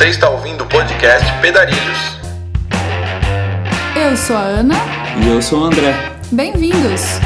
[0.00, 2.18] Você está ouvindo o podcast Pedarilhos.
[3.94, 4.74] Eu sou a Ana.
[5.22, 5.94] E eu sou o André.
[6.32, 7.20] Bem-vindos!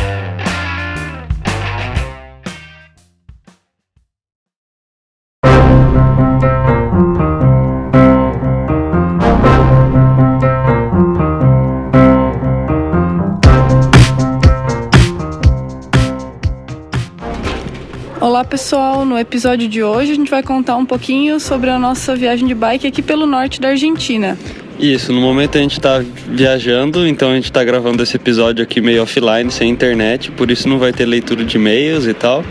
[19.15, 22.55] No episódio de hoje a gente vai contar um pouquinho sobre a nossa viagem de
[22.55, 24.37] bike aqui pelo norte da Argentina.
[24.77, 28.81] Isso, no momento a gente tá viajando, então a gente tá gravando esse episódio aqui
[28.81, 32.45] meio offline, sem internet, por isso não vai ter leitura de e-mails e tal.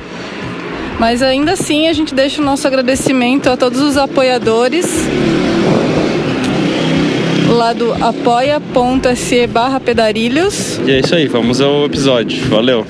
[0.98, 4.88] Mas ainda assim a gente deixa o nosso agradecimento a todos os apoiadores
[7.50, 10.80] lá do apoia.se barra pedarilhos.
[10.88, 12.42] E é isso aí, vamos ao episódio.
[12.48, 12.86] Valeu!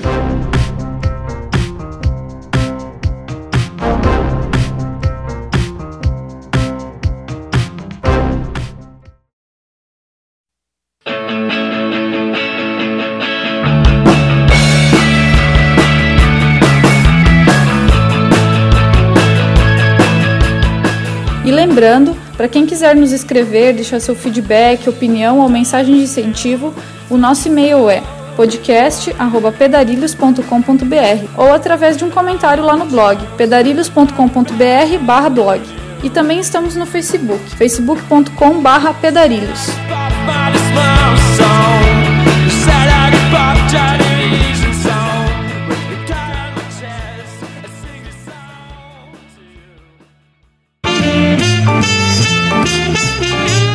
[21.74, 26.72] Lembrando, para quem quiser nos escrever, deixar seu feedback, opinião ou mensagem de incentivo,
[27.10, 28.00] o nosso e-mail é
[28.36, 35.60] podcast@pedarilhos.com.br ou através de um comentário lá no blog pedarilhos.com.br/blog.
[36.04, 39.66] E também estamos no Facebook, facebook.com/pedarilhos.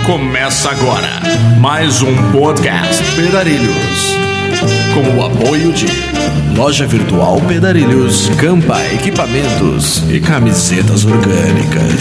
[0.10, 1.22] Começa agora
[1.60, 4.16] mais um podcast Pedarilhos.
[4.92, 5.86] Com o apoio de
[6.58, 11.94] Loja Virtual Pedarilhos, Campa Equipamentos e Camisetas Orgânicas.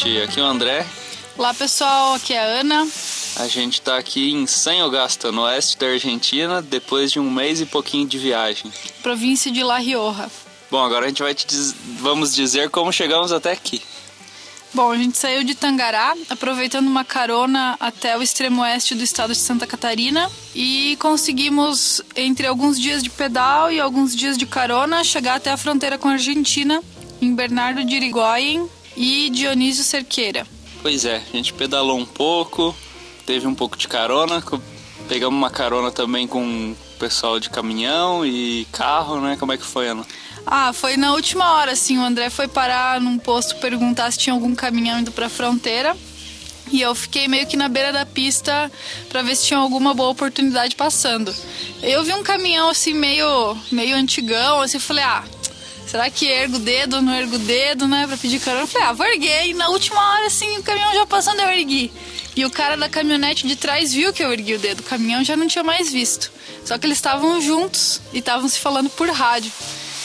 [0.00, 0.86] Gente, aqui é o André.
[1.36, 2.88] Olá pessoal, aqui é a Ana.
[3.36, 7.60] A gente tá aqui em San Augusto, no oeste da Argentina, depois de um mês
[7.60, 8.72] e pouquinho de viagem.
[9.02, 10.30] província de La Rioja.
[10.70, 11.74] Bom, agora a gente vai te diz...
[11.98, 13.82] vamos dizer como chegamos até aqui.
[14.72, 19.32] Bom, a gente saiu de Tangará, aproveitando uma carona até o extremo oeste do estado
[19.32, 25.02] de Santa Catarina e conseguimos, entre alguns dias de pedal e alguns dias de carona,
[25.02, 26.80] chegar até a fronteira com a Argentina,
[27.20, 30.46] em Bernardo de Irigoyen e Dionísio Cerqueira.
[30.82, 32.76] Pois é, a gente pedalou um pouco,
[33.24, 34.44] teve um pouco de carona,
[35.08, 39.38] pegamos uma carona também com o pessoal de caminhão e carro, né?
[39.40, 40.04] Como é que foi, Ana?
[40.46, 44.34] Ah, foi na última hora, assim, o André foi parar num posto perguntar se tinha
[44.34, 45.96] algum caminhão indo pra fronteira.
[46.70, 48.70] E eu fiquei meio que na beira da pista
[49.08, 51.34] pra ver se tinha alguma boa oportunidade passando.
[51.82, 55.24] Eu vi um caminhão assim meio meio antigão, assim, falei: "Ah,
[55.90, 58.66] será que ergo o dedo ou não ergo o dedo, né, Pra pedir carona?" Eu
[58.68, 59.48] falei: "Ah, vou erguer".
[59.48, 61.90] E na última hora assim, o caminhão já passando eu ergui.
[62.36, 64.80] E o cara da caminhonete de trás viu que eu ergui o dedo.
[64.80, 66.30] O caminhão já não tinha mais visto.
[66.64, 69.50] Só que eles estavam juntos e estavam se falando por rádio.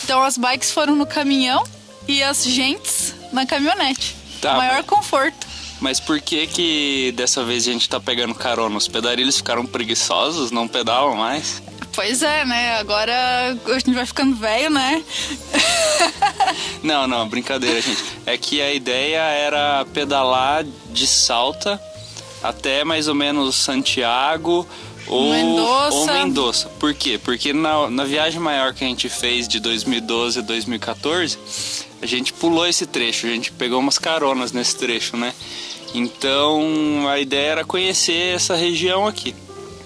[0.04, 1.64] Então as bikes foram no caminhão
[2.08, 4.16] e as gentes na caminhonete.
[4.42, 5.46] Tá, Maior mas- conforto.
[5.80, 8.78] Mas por que que dessa vez a gente tá pegando carona?
[8.78, 11.62] Os pedarilhos ficaram preguiçosos, não pedalam mais?
[11.96, 12.78] Pois é, né?
[12.78, 15.04] Agora a gente vai ficando velho, né?
[16.84, 18.04] Não, não, brincadeira, gente.
[18.26, 21.82] É que a ideia era pedalar de Salta
[22.44, 24.68] até mais ou menos Santiago
[25.08, 25.96] ou Mendoza.
[25.96, 26.70] ou Mendoza.
[26.80, 27.20] Por quê?
[27.24, 31.40] Porque na, na viagem maior que a gente fez de 2012 a 2014,
[32.02, 35.34] a gente pulou esse trecho, a gente pegou umas caronas nesse trecho, né?
[35.94, 39.34] Então a ideia era conhecer essa região aqui.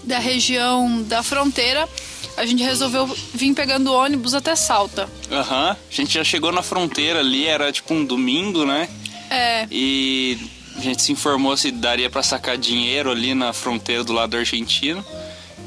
[0.09, 1.87] Da região da fronteira,
[2.35, 5.07] a gente resolveu vir pegando ônibus até Salta.
[5.31, 8.89] Aham, a gente já chegou na fronteira ali, era tipo um domingo, né?
[9.29, 10.35] É, E
[10.75, 15.05] a gente se informou se daria pra sacar dinheiro ali na fronteira do lado argentino,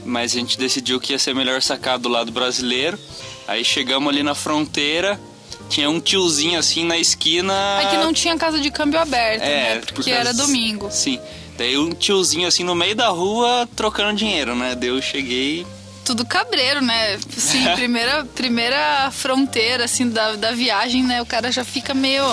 [0.04, 2.98] mas a gente decidiu que ia ser melhor sacar do lado brasileiro.
[3.46, 5.20] Aí chegamos ali na fronteira,
[5.68, 7.54] tinha um tiozinho assim na esquina.
[7.80, 9.80] é que não tinha casa de câmbio aberta, É, né?
[9.82, 10.88] por Porque causa- era domingo.
[10.90, 11.20] Sim.
[11.56, 14.75] Daí um tiozinho assim no meio da rua trocando dinheiro, né?
[14.75, 15.66] Daí eu cheguei.
[16.04, 17.19] Tudo cabreiro, né?
[17.37, 21.22] Assim, primeira, primeira fronteira, assim, da, da viagem, né?
[21.22, 22.25] O cara já fica meio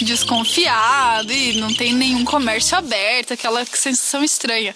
[0.00, 4.74] desconfiado e não tem nenhum comércio aberto, aquela sensação estranha.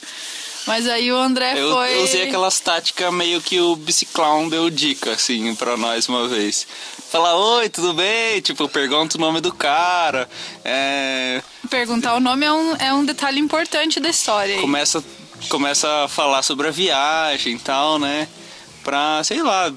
[0.67, 1.95] Mas aí o André Eu, foi.
[1.95, 6.67] eu usei aquelas táticas meio que o Biciclown deu dica, assim, pra nós uma vez.
[7.17, 8.43] Falar, oi, tudo bem?
[8.43, 10.29] Tipo, pergunta o nome do cara.
[10.63, 11.41] É,
[11.71, 14.57] Perguntar o nome é um, é um detalhe importante da história.
[14.57, 14.61] aí.
[14.61, 15.03] começa,
[15.49, 18.29] começa a falar sobre a viagem e tal, né?
[18.85, 19.73] Pra, sei lá.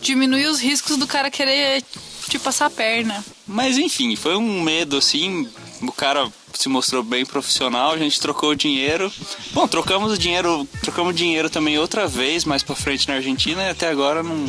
[0.00, 1.84] Diminuir os riscos do cara querer
[2.26, 3.22] te passar a perna.
[3.46, 5.46] Mas enfim, foi um medo, assim.
[5.82, 9.12] O cara se mostrou bem profissional, a gente trocou o dinheiro.
[9.52, 13.68] Bom, trocamos o dinheiro, trocamos dinheiro também outra vez, mais pra frente na Argentina, e
[13.68, 14.46] até agora não,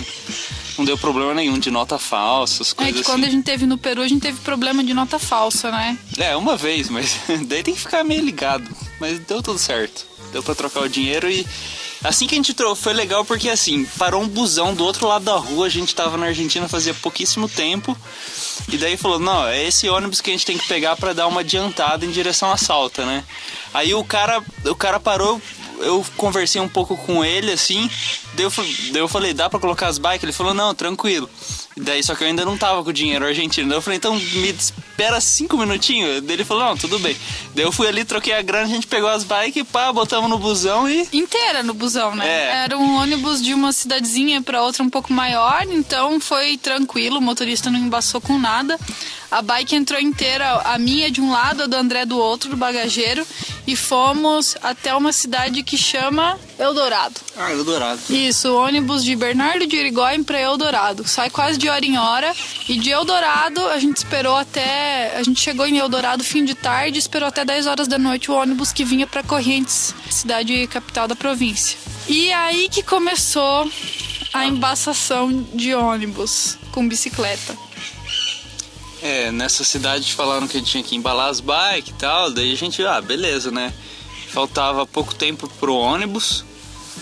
[0.80, 3.12] não deu problema nenhum de nota falsa, as É coisas que assim.
[3.12, 5.98] quando a gente teve no Peru, a gente teve problema de nota falsa, né?
[6.18, 7.18] É, uma vez, mas
[7.48, 8.70] daí tem que ficar meio ligado.
[9.00, 10.06] Mas deu tudo certo.
[10.32, 11.46] Deu pra trocar o dinheiro e.
[12.02, 15.26] Assim que a gente trocou, foi legal porque assim, parou um busão do outro lado
[15.26, 17.98] da rua, a gente tava na Argentina fazia pouquíssimo tempo.
[18.72, 21.28] E daí falou, não, é esse ônibus que a gente tem que pegar pra dar
[21.28, 23.26] uma adiantada em direção à Salta, né?
[23.74, 25.42] Aí o cara, o cara parou,
[25.80, 27.90] eu conversei um pouco com ele, assim,
[28.34, 28.52] daí eu,
[28.92, 30.24] daí eu falei, dá pra colocar as bikes?
[30.24, 31.30] Ele falou, não, tranquilo.
[31.78, 33.70] Daí, só que eu ainda não tava com o dinheiro argentino.
[33.70, 36.22] Daí eu falei, então me espera cinco minutinhos.
[36.22, 37.16] Daí ele falou, não, tudo bem.
[37.56, 40.38] Daí eu fui ali, troquei a grana, a gente pegou as bikes, pá, botamos no
[40.38, 41.08] busão e...
[41.14, 42.28] Inteira no busão, né?
[42.28, 42.64] É.
[42.64, 47.22] Era um ônibus de uma cidadezinha pra outra um pouco maior, então foi tranquilo, o
[47.22, 48.78] motorista não embaçou com nada.
[49.32, 52.58] A bike entrou inteira, a minha de um lado, a do André do outro, do
[52.58, 53.26] bagageiro,
[53.68, 57.20] e fomos até uma cidade que chama Eldorado.
[57.38, 58.00] Ah, Eldorado.
[58.10, 61.08] Isso, ônibus de Bernardo de Irigoyen para Eldorado.
[61.08, 62.34] Sai quase de hora em hora.
[62.68, 65.16] E de Eldorado, a gente esperou até.
[65.16, 68.34] A gente chegou em Eldorado fim de tarde, esperou até 10 horas da noite o
[68.34, 71.78] ônibus que vinha para Correntes, cidade capital da província.
[72.08, 73.70] E aí que começou
[74.34, 77.69] a embaçação de ônibus com bicicleta.
[79.02, 82.52] É, nessa cidade falaram que a gente tinha que embalar as bikes e tal, daí
[82.52, 83.74] a gente, ah, beleza, né?
[84.28, 86.44] Faltava pouco tempo pro ônibus,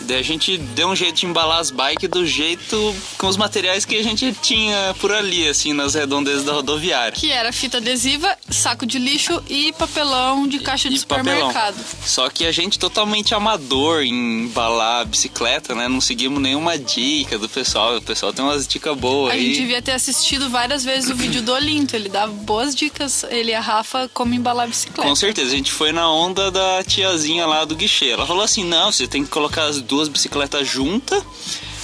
[0.07, 3.85] daí a gente deu um jeito de embalar as bikes do jeito, com os materiais
[3.85, 7.11] que a gente tinha por ali, assim, nas redondezas da rodoviária.
[7.11, 11.47] Que era fita adesiva, saco de lixo e papelão de caixa de E papelão.
[11.47, 11.77] supermercado.
[12.05, 15.87] Só que a gente totalmente amador em embalar a bicicleta, né?
[15.87, 17.97] Não seguimos nenhuma dica do pessoal.
[17.97, 19.47] O pessoal tem umas dicas boas A aí.
[19.47, 21.95] gente devia ter assistido várias vezes o vídeo do Olinto.
[21.95, 25.07] Ele dava boas dicas, ele e a Rafa, como embalar a bicicleta.
[25.09, 28.09] Com certeza, a gente foi na onda da tiazinha lá do guichê.
[28.09, 31.23] Ela falou assim: não, você tem que colocar as duas bicicletas juntas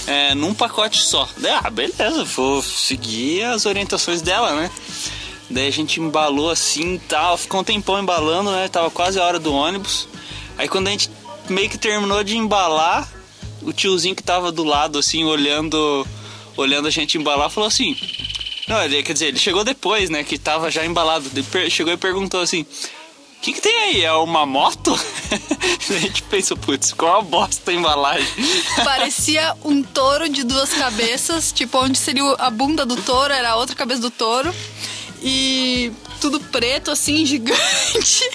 [0.06, 1.28] é, num pacote só.
[1.36, 4.70] Daí, ah, beleza, vou seguir as orientações dela, né?
[5.50, 8.68] Daí a gente embalou assim e tal, ficou um tempão embalando, né?
[8.68, 10.08] Tava quase a hora do ônibus.
[10.56, 11.10] Aí quando a gente
[11.48, 13.10] meio que terminou de embalar,
[13.62, 16.06] o tiozinho que tava do lado, assim, olhando,
[16.56, 17.96] olhando a gente embalar, falou assim.
[18.68, 20.24] Não, ele, quer dizer, ele chegou depois, né?
[20.24, 21.30] Que tava já embalado.
[21.70, 22.64] Chegou e perguntou assim:
[23.44, 24.02] que, que tem aí?
[24.02, 24.90] É uma moto?
[25.90, 28.26] a gente pensou, putz, qual a bosta a embalagem?
[28.82, 33.56] Parecia um touro de duas cabeças, tipo, onde seria a bunda do touro, era a
[33.56, 34.54] outra cabeça do touro.
[35.22, 35.92] E
[36.22, 38.30] tudo preto, assim, gigante.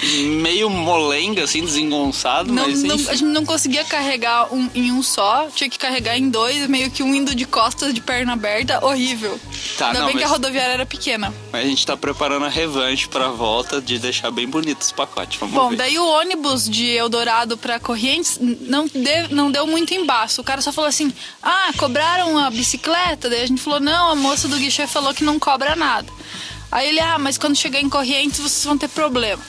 [0.00, 5.02] Meio molenga, assim, desengonçado, Não, mas não- a gente não conseguia carregar um, em um
[5.02, 8.84] só, tinha que carregar em dois, meio que um indo de costas, de perna aberta,
[8.84, 9.38] horrível.
[9.76, 11.34] Tá, Ainda não, bem que a mas- rodoviária era pequena.
[11.52, 15.38] Mas a gente tá preparando a revanche pra volta de deixar bem bonito os pacotes.
[15.40, 15.76] Vamos Bom, ver.
[15.76, 20.40] daí o ônibus de Eldorado pra Correntes n- não, de- não deu muito embaço.
[20.40, 21.12] O cara só falou assim:
[21.42, 23.28] ah, cobraram a bicicleta?
[23.28, 26.08] Daí a gente falou: não, a moça do guichê falou que não cobra nada.
[26.70, 29.42] Aí ele: ah, mas quando chegar em Correntes vocês vão ter problema.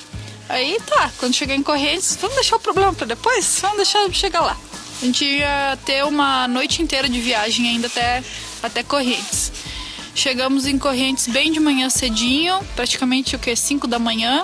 [0.50, 3.60] Aí tá, quando chegar em Correntes, vamos deixar o problema pra depois?
[3.62, 4.58] Vamos deixar chegar lá.
[5.00, 8.24] A gente ia ter uma noite inteira de viagem ainda até,
[8.64, 9.52] até Correntes.
[10.16, 13.56] Chegamos em Correntes bem de manhã cedinho, praticamente o que?
[13.56, 14.44] 5 da manhã.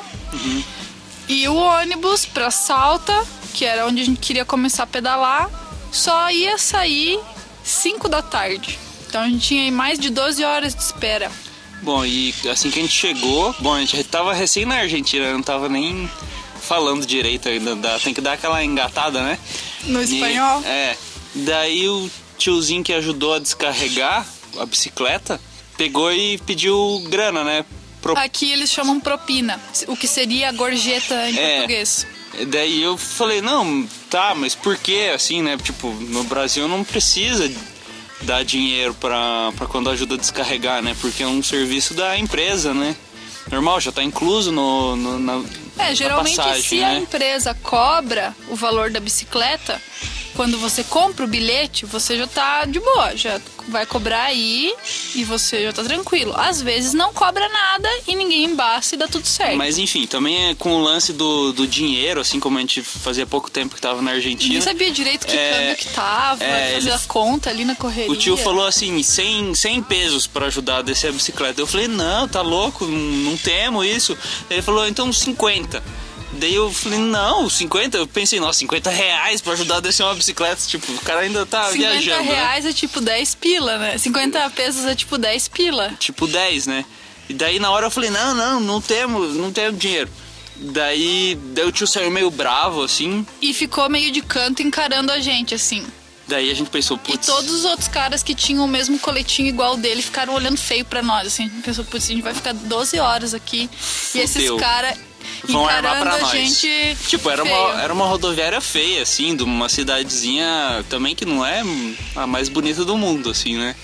[1.28, 5.50] E o ônibus pra Salta, que era onde a gente queria começar a pedalar,
[5.92, 7.20] só ia sair
[7.64, 8.78] 5 da tarde.
[9.08, 11.32] Então a gente tinha aí mais de 12 horas de espera.
[11.82, 15.42] Bom, e assim que a gente chegou, bom, a gente tava recém na Argentina, não
[15.44, 16.10] tava nem
[16.62, 19.38] falando direito ainda, dá- tem que dar aquela engatada, né?
[19.84, 20.62] No E- espanhol.
[20.66, 20.96] é.
[21.36, 24.26] Daí o tiozinho que ajudou a descarregar
[24.58, 25.40] a bicicleta
[25.78, 27.66] pegou e pediu grana, né?
[28.02, 31.52] Pro- Aqui eles chamam propina, o que seria a gorjeta em É.
[31.58, 32.08] português.
[32.48, 35.58] Daí eu falei, não, tá, mas por que assim, né?
[35.58, 37.52] Tipo, no Brasil não precisa
[38.22, 40.96] dar dinheiro pra quando ajuda a descarregar, né?
[41.02, 42.96] Porque é um serviço da empresa, né?
[43.52, 45.44] Normal, já tá incluso no, no- na,
[45.78, 46.98] É, geralmente passagem, se a né?
[47.00, 49.80] empresa cobra o valor da bicicleta,
[50.36, 54.74] quando você compra o bilhete, você já tá de boa, já vai cobrar aí
[55.16, 56.34] e você já tá tranquilo.
[56.36, 59.58] Às vezes não cobra nada e ninguém embaça e dá tudo certo.
[59.58, 63.26] Mas enfim, também é com o lance do, do dinheiro, assim como a gente fazia
[63.26, 64.50] pouco tempo que tava na Argentina.
[64.56, 67.76] Ninguém sabia direito que É, câmbio que tava, é, fazer ele- a conta ali na
[67.76, 68.12] correria.
[68.12, 71.60] O tio falou assim, 100, 100 pesos pra ajudar a descer a bicicleta.
[71.62, 72.98] Eu falei, não, tá louco, não,
[73.32, 74.18] não temos isso.
[74.50, 75.82] Ele falou, então 50.
[76.40, 77.98] Daí eu falei, não, 50?
[77.98, 80.62] Eu pensei, nossa, 50 reais pra ajudar a descer uma bicicleta.
[80.68, 82.36] Tipo, o cara ainda tá 50 viajando, né?
[82.36, 83.98] reais é tipo 10 pila, né?
[83.98, 85.94] 50 pesos é tipo 10 pila.
[86.00, 86.86] Tipo 10, né?
[87.30, 90.10] E daí na hora eu falei, não, não, não temos, não temos dinheiro.
[90.58, 93.26] Daí, daí o tio saiu meio bravo, assim.
[93.42, 95.86] E ficou meio de canto encarando a gente, assim.
[96.28, 97.28] Daí a gente pensou, E putz...
[97.28, 101.04] todos os outros caras que tinham o mesmo coletinho igual dele ficaram olhando feio pra
[101.04, 101.44] nós, assim.
[101.44, 103.70] A gente pensou, putz, a gente vai ficar 12 horas aqui.
[104.16, 104.58] E esses Fudeu.
[104.58, 104.98] caras
[105.54, 106.32] vão armar pra a nós.
[106.32, 106.98] gente.
[107.08, 107.56] Tipo, era feio.
[107.56, 111.62] uma, era uma rodoviária feia, assim, de uma cidadezinha também que não é
[112.16, 113.76] a mais bonita do mundo, assim, né?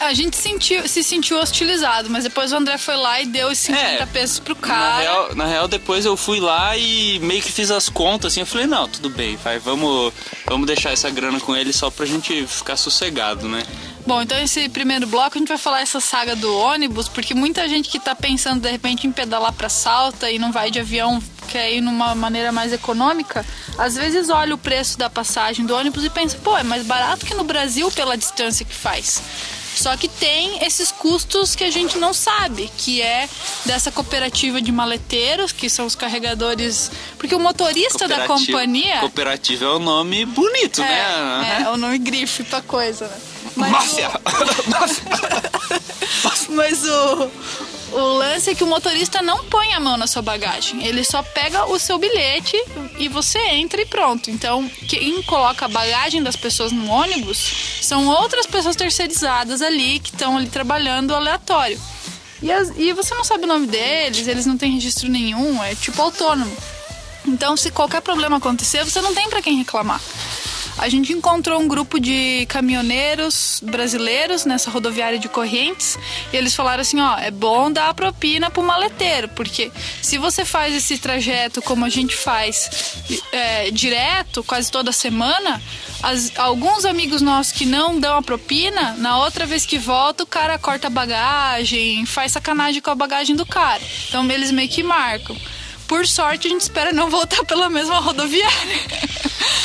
[0.00, 3.58] A gente sentiu, se sentiu hostilizado, mas depois o André foi lá e deu os
[3.58, 4.98] 50 É, pesos pro Na cara.
[5.00, 8.46] real, na real, depois eu fui lá e meio que fiz as contas, assim, eu
[8.46, 10.12] falei, não, tudo bem, vai, vamos,
[10.44, 13.62] vamos deixar essa grana com ele só pra gente ficar sossegado, né?
[14.04, 17.68] Bom, então esse primeiro bloco a gente vai falar essa saga do ônibus, porque muita
[17.68, 21.22] gente que tá pensando de repente em pedalar pra Salta e não vai de avião,
[21.48, 23.46] quer ir numa maneira mais econômica,
[23.78, 27.24] às vezes olha o preço da passagem do ônibus e pensa, pô, é mais barato
[27.24, 29.22] que no Brasil pela distância que faz.
[29.74, 33.26] Só que tem esses custos que a gente não sabe, que é
[33.64, 36.90] dessa cooperativa de maleteiros, que são os carregadores.
[37.16, 38.98] Porque o motorista da companhia.
[38.98, 41.58] Cooperativa é um nome bonito, É, né?
[41.60, 43.31] é, é o nome grife pra coisa, né?
[43.56, 44.10] Mas Máfia!
[46.48, 47.30] Mas o,
[47.92, 50.84] o lance é que o motorista não põe a mão na sua bagagem.
[50.84, 52.56] Ele só pega o seu bilhete
[52.98, 54.30] e você entra e pronto.
[54.30, 60.10] Então, quem coloca a bagagem das pessoas no ônibus são outras pessoas terceirizadas ali que
[60.10, 61.80] estão ali trabalhando aleatório.
[62.42, 65.74] E, as- e você não sabe o nome deles, eles não têm registro nenhum, é
[65.74, 66.54] tipo autônomo.
[67.24, 70.00] Então, se qualquer problema acontecer, você não tem pra quem reclamar.
[70.78, 75.96] A gente encontrou um grupo de caminhoneiros brasileiros nessa rodoviária de Correntes
[76.32, 80.44] e eles falaram assim, ó, é bom dar a propina pro maleteiro, porque se você
[80.44, 82.96] faz esse trajeto como a gente faz
[83.30, 85.62] é, direto, quase toda semana,
[86.02, 90.26] as- alguns amigos nossos que não dão a propina, na outra vez que volta, o
[90.26, 93.80] cara corta a bagagem, faz sacanagem com a bagagem do cara.
[94.08, 95.36] Então eles meio que marcam.
[95.92, 98.80] Por sorte, a gente espera não voltar pela mesma rodoviária.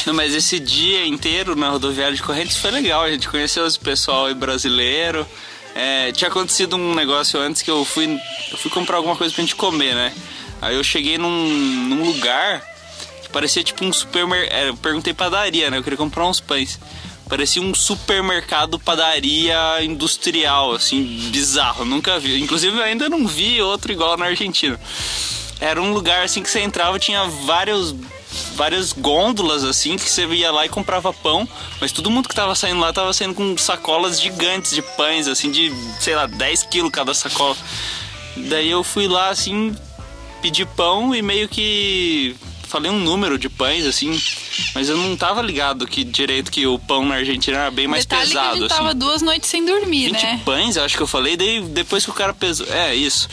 [0.05, 3.03] Não, mas esse dia inteiro na rodoviária de Correntes foi legal.
[3.03, 5.25] A gente conheceu esse pessoal brasileiro.
[5.73, 8.19] É, tinha acontecido um negócio antes que eu fui,
[8.51, 10.13] eu fui comprar alguma coisa pra gente comer, né?
[10.61, 12.61] Aí eu cheguei num, num lugar
[13.23, 14.65] que parecia tipo um supermercado.
[14.65, 15.77] Eu perguntei padaria, né?
[15.77, 16.77] Eu queria comprar uns pães.
[17.29, 21.85] Parecia um supermercado padaria industrial, assim, bizarro.
[21.85, 22.37] Nunca vi.
[22.41, 24.77] Inclusive eu ainda não vi outro igual na Argentina.
[25.59, 27.95] Era um lugar assim que você entrava, tinha vários
[28.55, 31.47] várias gôndolas assim que você ia lá e comprava pão,
[31.79, 35.49] mas todo mundo que tava saindo lá tava saindo com sacolas gigantes de pães, assim,
[35.51, 37.55] de, sei lá, 10 quilos cada sacola.
[38.35, 39.75] Daí eu fui lá assim,
[40.41, 42.35] pedi pão e meio que
[42.67, 44.21] falei um número de pães, assim,
[44.75, 48.05] mas eu não tava ligado que direito que o pão na Argentina era bem mais
[48.05, 48.75] Detalhe pesado, que a gente assim.
[48.75, 50.41] tava duas noites sem dormir, 20 né?
[50.43, 52.67] pães, eu acho que eu falei, daí depois que o cara pesou.
[52.67, 53.29] É, isso.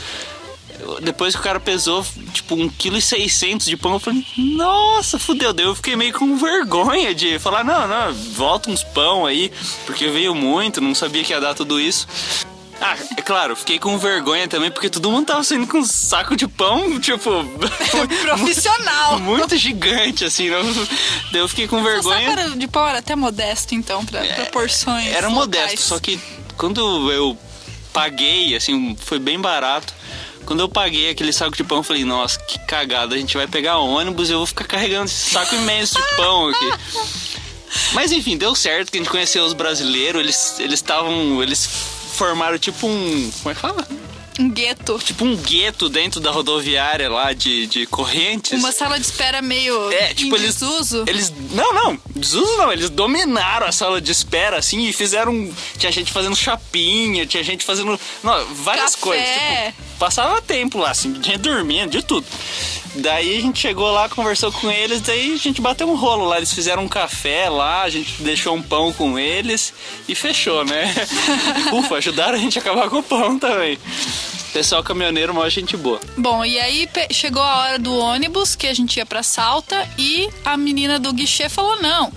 [1.03, 5.53] Depois que o cara pesou, tipo, 1,6 kg de pão, eu falei, nossa, fudeu.
[5.53, 9.51] Daí eu fiquei meio com vergonha de falar, não, não, volta uns pão aí,
[9.87, 12.07] porque veio muito, não sabia que ia dar tudo isso.
[12.81, 16.37] Ah, é claro, fiquei com vergonha também, porque todo mundo tava saindo com um saco
[16.37, 17.31] de pão, tipo.
[18.23, 19.19] Profissional.
[19.21, 20.51] muito gigante, assim.
[20.51, 20.61] Não...
[21.31, 22.27] Daí eu fiquei com O vergonha.
[22.29, 25.07] saco era de pão era até modesto, então, pra proporções.
[25.07, 25.35] Era locais.
[25.35, 26.21] modesto, só que
[26.57, 27.39] quando eu
[27.93, 29.95] paguei, assim, foi bem barato.
[30.45, 33.47] Quando eu paguei aquele saco de pão, eu falei, nossa, que cagada, a gente vai
[33.47, 36.73] pegar ônibus e eu vou ficar carregando esse saco imenso de pão aqui.
[37.93, 41.67] Mas enfim, deu certo, que a gente conheceu os brasileiros, eles eles estavam, eles
[42.15, 43.87] formaram tipo um, como é que fala?
[44.39, 44.99] Um gueto.
[45.05, 48.59] Tipo um gueto dentro da rodoviária lá de, de Correntes.
[48.59, 50.57] Uma sala de espera meio É, tipo, eles.
[50.57, 51.05] desuso.
[51.07, 51.33] Eles.
[51.53, 52.73] Não, não, desuso não.
[52.73, 55.53] Eles dominaram a sala de espera, assim, e fizeram.
[55.79, 57.99] Tinha gente fazendo chapinha, tinha gente fazendo.
[58.25, 59.01] Não, várias Café.
[59.05, 59.27] coisas.
[59.29, 62.27] Tipo, passava tempo lá, assim, dormindo, de tudo.
[62.97, 66.37] Daí a gente chegou lá, conversou com eles, daí a gente bateu um rolo lá.
[66.37, 69.73] Eles fizeram um café lá, a gente deixou um pão com eles
[70.07, 70.95] e fechou, né?
[71.73, 73.79] Ufa, ajudaram a gente a acabar com o pão também.
[74.53, 75.99] Pessoal caminhoneiro, maior gente boa.
[76.17, 80.29] Bom, e aí chegou a hora do ônibus, que a gente ia pra Salta, e
[80.45, 82.13] a menina do guichê falou: não,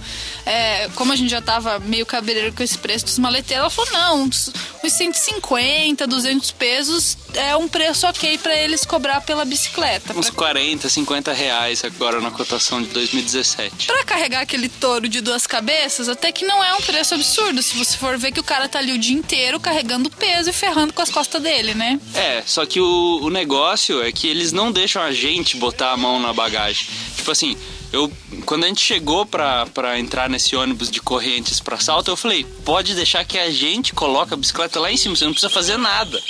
[0.47, 3.91] é, como a gente já tava meio cabreiro com esse preço dos maleteiros, ela falou:
[3.91, 4.51] não, uns,
[4.83, 10.13] uns 150, 200 pesos é um preço ok pra eles cobrar pela bicicleta.
[10.17, 13.87] Uns Pra, 40, 50 reais agora na cotação de 2017.
[13.87, 17.61] pra carregar aquele touro de duas cabeças, até que não é um preço absurdo.
[17.61, 20.53] Se você for ver que o cara tá ali o dia inteiro carregando peso e
[20.53, 21.99] ferrando com as costas dele, né?
[22.13, 25.97] É, só que o, o negócio é que eles não deixam a gente botar a
[25.97, 26.87] mão na bagagem.
[27.15, 27.57] Tipo assim,
[27.91, 28.11] eu
[28.45, 32.45] quando a gente chegou pra, pra entrar nesse ônibus de correntes pra salto, eu falei,
[32.63, 35.77] pode deixar que a gente coloca a bicicleta lá em cima, você não precisa fazer
[35.77, 36.21] nada.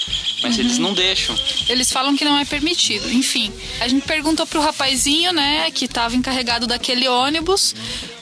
[0.42, 1.36] Mas eles não deixam.
[1.68, 3.12] Eles falam que não é permitido.
[3.12, 7.74] Enfim, a gente perguntou pro rapazinho, né, que tava encarregado daquele ônibus,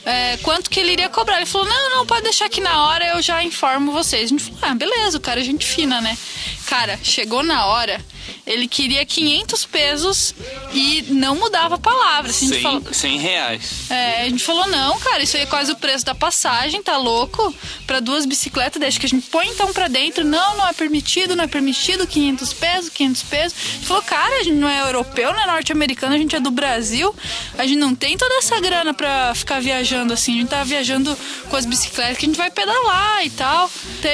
[0.06, 1.38] é, quanto que ele iria cobrar.
[1.38, 4.26] Ele falou: não, não, pode deixar aqui na hora, eu já informo vocês.
[4.26, 6.18] A gente falou: ah, beleza, o cara é gente fina, né?
[6.66, 8.04] Cara, chegou na hora,
[8.46, 10.36] ele queria 500 pesos
[10.74, 12.32] e não mudava a palavra.
[12.32, 13.92] Assim, a gente 100, falou, 100 reais.
[13.92, 16.98] é, a gente falou, não, cara, isso aí é quase o preço da passagem, tá
[16.98, 17.54] louco?
[17.88, 20.24] Pra duas bicicletas, deixa que a gente põe então pra dentro.
[20.24, 23.58] Não, não é permitido, não é permitido, 500 pesos, 500 pesos.
[23.58, 26.40] A gente falou, cara, a gente não é europeu, não é norte-americano, a gente é
[26.40, 27.16] do Brasil.
[27.58, 30.34] A gente não tem toda essa grana pra ficar viajando assim.
[30.34, 31.18] A gente tá viajando
[31.50, 33.70] com as bicicletas que a gente vai pedalar e tal.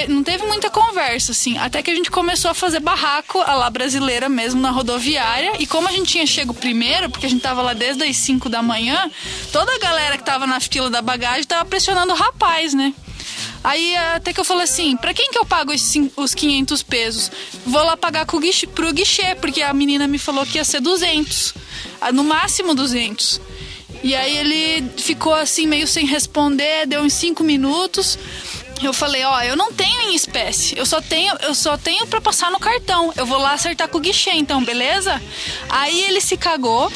[0.07, 1.57] Não teve muita conversa, assim.
[1.57, 5.53] Até que a gente começou a fazer barraco, a lá brasileira mesmo, na rodoviária.
[5.59, 8.49] E como a gente tinha chego primeiro, porque a gente tava lá desde as 5
[8.49, 9.11] da manhã,
[9.51, 12.93] toda a galera que tava na fila da bagagem tava pressionando o rapaz, né?
[13.63, 15.71] Aí até que eu falei assim, pra quem que eu pago
[16.15, 17.31] os 500 pesos?
[17.65, 20.63] Vou lá pagar com o guichê, pro guichê, porque a menina me falou que ia
[20.63, 21.53] ser 200.
[21.99, 23.39] Ah, No máximo 200.
[24.03, 28.17] E aí ele ficou assim meio sem responder, deu uns 5 minutos.
[28.83, 30.77] Eu falei, ó, eu não tenho em espécie.
[30.77, 33.13] Eu só tenho, eu só tenho para passar no cartão.
[33.15, 35.21] Eu vou lá acertar com o guichê, então, beleza?
[35.69, 36.91] Aí ele se cagou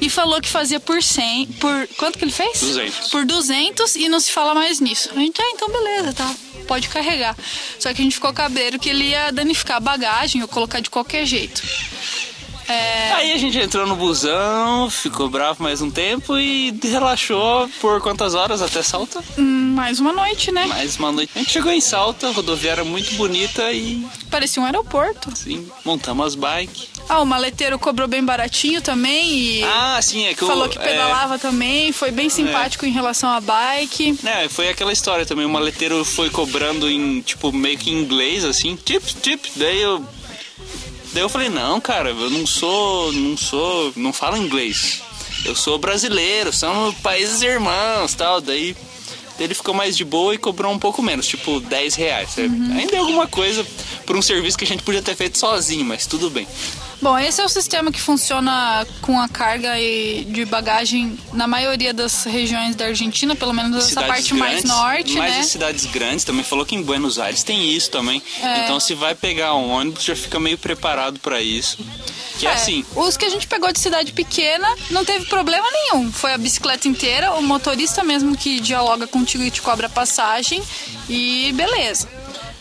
[0.00, 2.60] e falou que fazia por 100, por quanto que ele fez?
[2.60, 3.08] 200.
[3.10, 5.10] Por 200 e não se fala mais nisso.
[5.14, 6.34] A gente, ah, então beleza, tá.
[6.66, 7.36] Pode carregar.
[7.78, 10.90] Só que a gente ficou cabreiro que ele ia danificar a bagagem ou colocar de
[10.90, 11.62] qualquer jeito.
[12.68, 18.00] É, Aí a gente entrou no busão, ficou bravo mais um tempo e relaxou por
[18.00, 19.22] quantas horas até Salta?
[19.38, 20.66] hum, mais uma noite, né?
[20.66, 21.32] Mais uma noite.
[21.34, 25.30] A gente chegou em Salta, rodoviária muito bonita e Parecia um aeroporto.
[25.32, 26.88] assim, montamos as bikes.
[27.08, 30.82] Ah, o maleteiro cobrou bem baratinho também e Ah, sim, é que falou que é,
[30.82, 34.18] pedalava também, foi bem simpático em relação à bike.
[34.24, 35.46] É, foi aquela história também.
[35.46, 39.46] O maleteiro foi cobrando em, tipo, meio que em inglês, assim, tip, tip.
[39.56, 40.04] Daí eu.
[41.12, 43.12] Daí eu falei, não, cara, eu não sou.
[43.12, 43.92] Não sou.
[43.96, 45.02] Não falo inglês.
[45.44, 48.40] Eu sou brasileiro, somos países irmãos tal.
[48.40, 48.76] Daí
[49.38, 52.38] ele ficou mais de boa e cobrou um pouco menos, tipo 10 reais.
[52.38, 53.64] É, Ainda é alguma coisa
[54.04, 56.46] por um serviço que a gente podia ter feito sozinho, mas tudo bem.
[57.00, 61.94] Bom, esse é o sistema que funciona com a carga e de bagagem na maioria
[61.94, 65.42] das regiões da Argentina, pelo menos essa parte mais grandes, norte, mais né?
[65.44, 68.22] cidades grandes também falou que em Buenos Aires tem isso também.
[68.42, 68.64] É.
[68.64, 71.78] Então se vai pegar um ônibus já fica meio preparado pra isso.
[72.38, 75.66] Que é, É, assim, Os que a gente pegou de cidade pequena não teve problema
[75.70, 76.12] nenhum.
[76.12, 80.62] Foi a bicicleta inteira, o motorista mesmo que dialoga contigo e te cobra passagem
[81.08, 82.08] e beleza.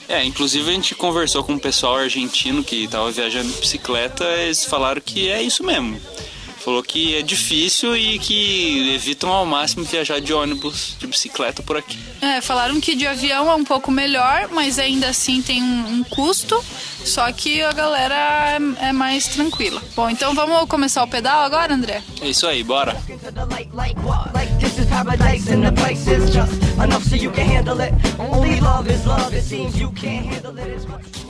[0.07, 4.63] É, inclusive a gente conversou com um pessoal argentino que tava viajando de bicicleta, eles
[4.65, 5.99] falaram que é isso mesmo.
[6.59, 11.77] Falou que é difícil e que evitam ao máximo viajar de ônibus, de bicicleta por
[11.77, 11.97] aqui.
[12.21, 16.03] É, falaram que de avião é um pouco melhor, mas ainda assim tem um, um
[16.03, 16.61] custo.
[17.07, 19.81] Só que a galera é, é mais tranquila.
[19.95, 22.03] Bom, então vamos começar o pedal agora, André?
[22.21, 22.97] É isso aí, bora.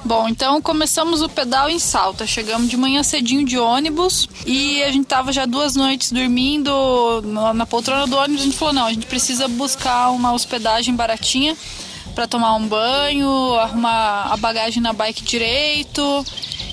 [0.04, 2.26] Bom, então começamos o pedal em Salta.
[2.26, 7.22] Chegamos de manhã cedinho de ônibus e a gente tava já duas noites dormindo
[7.54, 8.42] na poltrona do ônibus.
[8.42, 11.56] A gente falou: não, a gente precisa buscar uma hospedagem baratinha
[12.18, 16.26] para tomar um banho, arrumar a bagagem na bike direito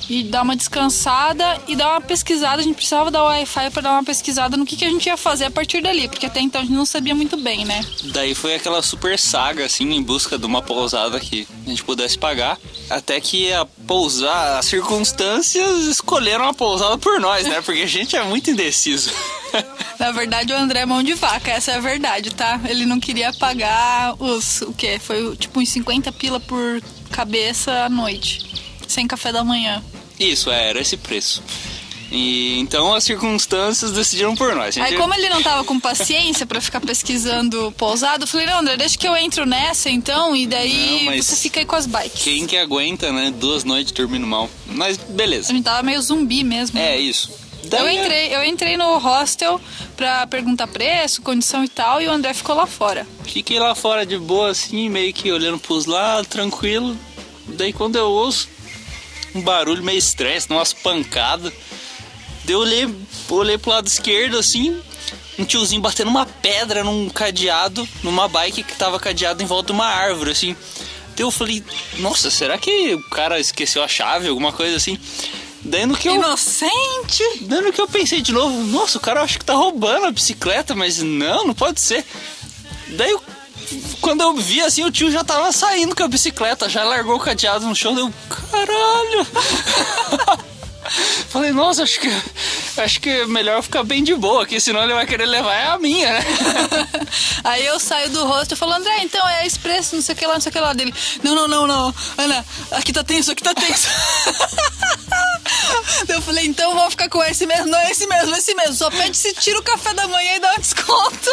[0.08, 2.60] e dar uma descansada e dar uma pesquisada.
[2.60, 5.06] A gente precisava dar o Wi-Fi para dar uma pesquisada no que, que a gente
[5.06, 7.84] ia fazer a partir dali, porque até então a gente não sabia muito bem, né?
[8.04, 12.18] Daí foi aquela super saga, assim, em busca de uma pousada que a gente pudesse
[12.18, 12.58] pagar.
[12.90, 17.60] Até que a pousar, as circunstâncias escolheram a pousada por nós, né?
[17.62, 19.12] Porque a gente é muito indeciso.
[19.98, 22.60] Na verdade, o André é mão de vaca, essa é a verdade, tá?
[22.64, 24.62] Ele não queria pagar os.
[24.62, 24.98] O quê?
[24.98, 28.53] Foi tipo uns 50 pila por cabeça à noite.
[28.88, 29.82] Sem café da manhã.
[30.18, 31.42] Isso, é, era esse preço.
[32.12, 34.68] E então as circunstâncias decidiram por nós.
[34.68, 38.46] A gente- Aí, como ele não tava com paciência pra ficar pesquisando pousada, eu falei,
[38.46, 41.74] não, André, deixa que eu entro nessa então, e daí Não, você fica aí com
[41.74, 42.22] as bikes.
[42.22, 43.32] Quem que aguenta, né?
[43.36, 44.48] Duas noites dormindo mal.
[44.66, 45.52] Mas A beleza.
[45.52, 46.78] gente tava meio zumbi mesmo.
[46.78, 47.30] É isso.
[47.64, 49.58] Eu Daí- entrei, eu entrei no hostel
[49.96, 53.06] pra perguntar preço, condição e tal, e o André ficou lá fora.
[53.24, 56.96] Fiquei lá fora de boa, assim, meio que olhando pros lados, tranquilo.
[57.48, 58.48] Daí quando eu ouço
[59.34, 61.52] um barulho meio estresse, umas pancadas.
[62.44, 62.94] Daí eu olhei,
[63.30, 64.78] olhei pro lado esquerdo, assim,
[65.38, 69.72] um tiozinho batendo uma pedra num cadeado, numa bike que tava cadeado em volta de
[69.72, 70.54] uma árvore, assim.
[71.16, 71.62] Daí eu falei,
[71.98, 74.98] nossa, será que o cara esqueceu a chave, alguma coisa assim?
[75.62, 76.16] Daí no que eu.
[76.16, 77.22] Inocente!
[77.42, 80.10] Daí no que eu pensei de novo, nossa, o cara acho que tá roubando a
[80.10, 82.04] bicicleta, mas não, não pode ser.
[82.88, 83.22] Daí eu-
[84.00, 87.20] quando eu vi assim, o tio já tava saindo com a bicicleta, já largou o
[87.20, 89.26] cadeado no chão, deu caralho.
[91.28, 92.08] Falei, nossa, acho que
[92.76, 95.66] acho que é melhor ficar bem de boa aqui, senão ele vai querer levar é
[95.66, 96.24] a minha, né?
[97.44, 100.26] Aí eu saio do hostel e falo, André, então é expresso, não sei o que
[100.26, 100.94] lá, não sei o que lá dele.
[101.22, 101.94] Não, não, não, não.
[102.16, 103.88] Ana, aqui tá tenso, aqui tá tenso.
[106.08, 107.66] eu falei, então vamos ficar com esse mesmo.
[107.66, 108.74] Não, esse mesmo, esse mesmo.
[108.74, 111.30] Só pede se tira o café da manhã e dá um desconto.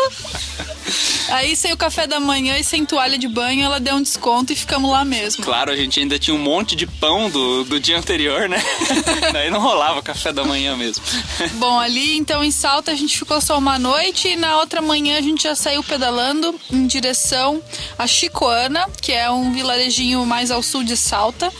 [1.30, 4.52] Aí sem o café da manhã e sem toalha de banho, ela deu um desconto
[4.52, 5.44] e ficamos lá mesmo.
[5.44, 8.62] Claro, a gente ainda tinha um monte de pão do, do dia anterior, né?
[9.41, 11.04] Daí não rolava café da manhã mesmo.
[11.58, 15.17] Bom, ali então em Salta a gente ficou só uma noite e na outra manhã
[15.17, 17.60] a gente já saiu pedalando em direção
[17.97, 21.51] a Chicoana, que é um vilarejinho mais ao sul de Salta,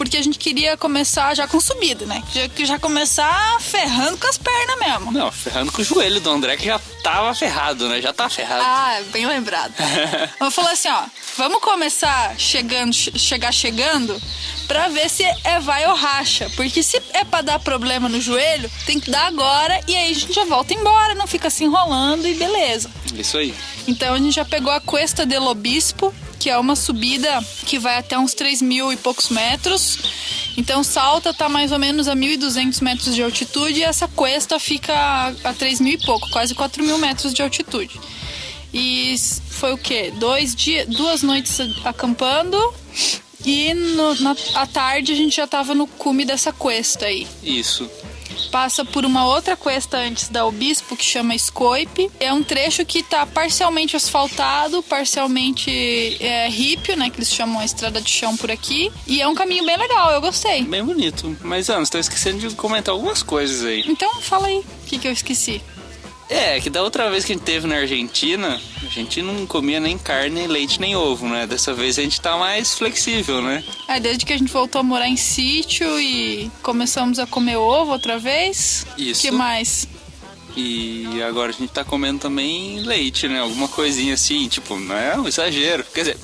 [0.00, 2.22] porque a gente queria começar já com subida, né?
[2.32, 5.12] Já, já começar ferrando com as pernas mesmo.
[5.12, 8.00] Não, ferrando com o joelho do André que já tava ferrado, né?
[8.00, 8.62] Já tá ferrado.
[8.64, 9.74] Ah, bem lembrado.
[10.40, 11.02] Eu falei assim, ó,
[11.36, 14.18] vamos começar chegando, che- chegar chegando
[14.66, 16.50] pra ver se é vai ou racha.
[16.56, 20.14] Porque se é pra dar problema no joelho, tem que dar agora e aí a
[20.14, 22.90] gente já volta embora, não fica se enrolando e beleza.
[23.14, 23.54] Isso aí.
[23.86, 27.98] Então a gente já pegou a Cuesta del Obispo, que é uma subida que vai
[27.98, 29.98] até uns 3 mil e poucos metros.
[30.56, 34.92] Então Salta tá mais ou menos a 1.200 metros de altitude e essa Cuesta fica
[34.92, 38.00] a- a 3 mil e pouco, quase 4 mil metros de altitude.
[38.72, 39.14] E
[39.50, 40.12] foi o quê?
[40.16, 42.56] Dois dias, duas noites acampando
[43.44, 47.88] e no- na, à tarde a gente já tava no cume dessa Cuesta aí Isso.
[48.50, 52.10] Passa por uma outra cuesta antes da Obispo que chama Scoipe.
[52.18, 55.70] É um trecho que tá parcialmente asfaltado, parcialmente
[56.20, 57.10] é, rípio, né?
[57.10, 58.90] Que eles chamam a estrada de chão por aqui.
[59.06, 60.62] E é um caminho bem legal, eu gostei.
[60.62, 61.36] Bem bonito.
[61.42, 63.84] Mas, Ana, você tá esquecendo de comentar algumas coisas aí.
[63.86, 65.62] Então fala aí, o que, que eu esqueci?
[66.30, 69.80] É, que da outra vez que a gente teve na Argentina, a gente não comia
[69.80, 71.44] nem carne, nem leite, nem ovo, né?
[71.44, 73.64] Dessa vez a gente tá mais flexível, né?
[73.88, 77.90] É, desde que a gente voltou a morar em sítio e começamos a comer ovo
[77.90, 78.86] outra vez.
[78.96, 79.22] Isso.
[79.22, 79.88] que mais?
[80.56, 83.40] E agora a gente tá comendo também leite, né?
[83.40, 85.84] Alguma coisinha assim, tipo, não é um exagero.
[85.92, 86.18] Quer dizer,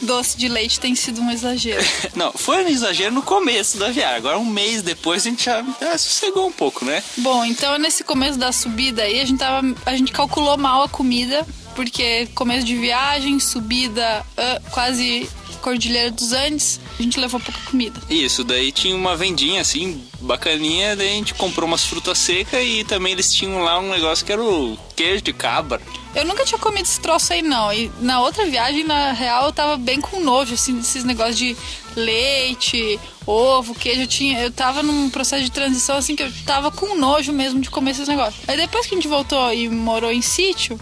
[0.00, 1.84] Doce de leite tem sido um exagero.
[2.14, 4.16] não, foi um exagero no começo da viagem.
[4.16, 7.02] Agora, um mês depois, a gente já, já sossegou um pouco, né?
[7.18, 10.88] Bom, então nesse começo da subida aí, a gente, tava, a gente calculou mal a
[10.88, 15.28] comida, porque começo de viagem, subida ah, quase
[15.60, 18.00] Cordilheira dos Andes, a gente levou pouca comida.
[18.08, 22.84] Isso, daí tinha uma vendinha assim, bacaninha, daí a gente comprou umas frutas secas e
[22.84, 25.80] também eles tinham lá um negócio que era o queijo de cabra.
[26.14, 27.72] Eu nunca tinha comido esse troço aí, não.
[27.72, 31.56] E na outra viagem, na real, eu tava bem com nojo, assim, desses negócios de
[31.94, 34.02] leite, ovo, queijo.
[34.02, 37.60] Eu, tinha, eu tava num processo de transição, assim, que eu tava com nojo mesmo
[37.60, 38.42] de comer esses negócios.
[38.48, 40.80] Aí depois que a gente voltou e morou em sítio,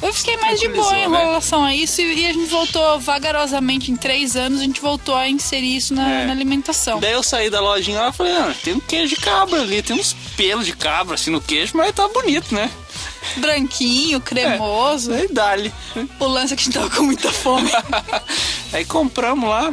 [0.00, 1.18] eu fiquei mais de boa em né?
[1.18, 2.00] relação a isso.
[2.00, 5.94] E, e a gente voltou vagarosamente, em três anos, a gente voltou a inserir isso
[5.94, 6.26] na, É.
[6.26, 6.98] na alimentação.
[6.98, 9.82] Daí eu saí da lojinha lá e falei, ah, tem um queijo de cabra ali,
[9.82, 12.70] tem uns pelos de cabra assim no queijo, mas tá bonito, né?
[13.36, 15.12] Branquinho, cremoso.
[15.12, 15.72] Aí dali.
[16.18, 17.70] O lance é que a gente tava com muita fome.
[18.72, 19.72] Aí compramos lá,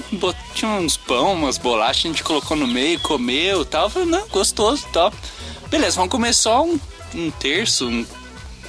[0.53, 3.89] tinha uns pão, umas bolachas, a gente colocou no meio, comeu e tal.
[3.89, 5.13] Falei, não, gostoso e tal.
[5.69, 6.79] Beleza, vamos comer só um,
[7.15, 8.05] um terço, um,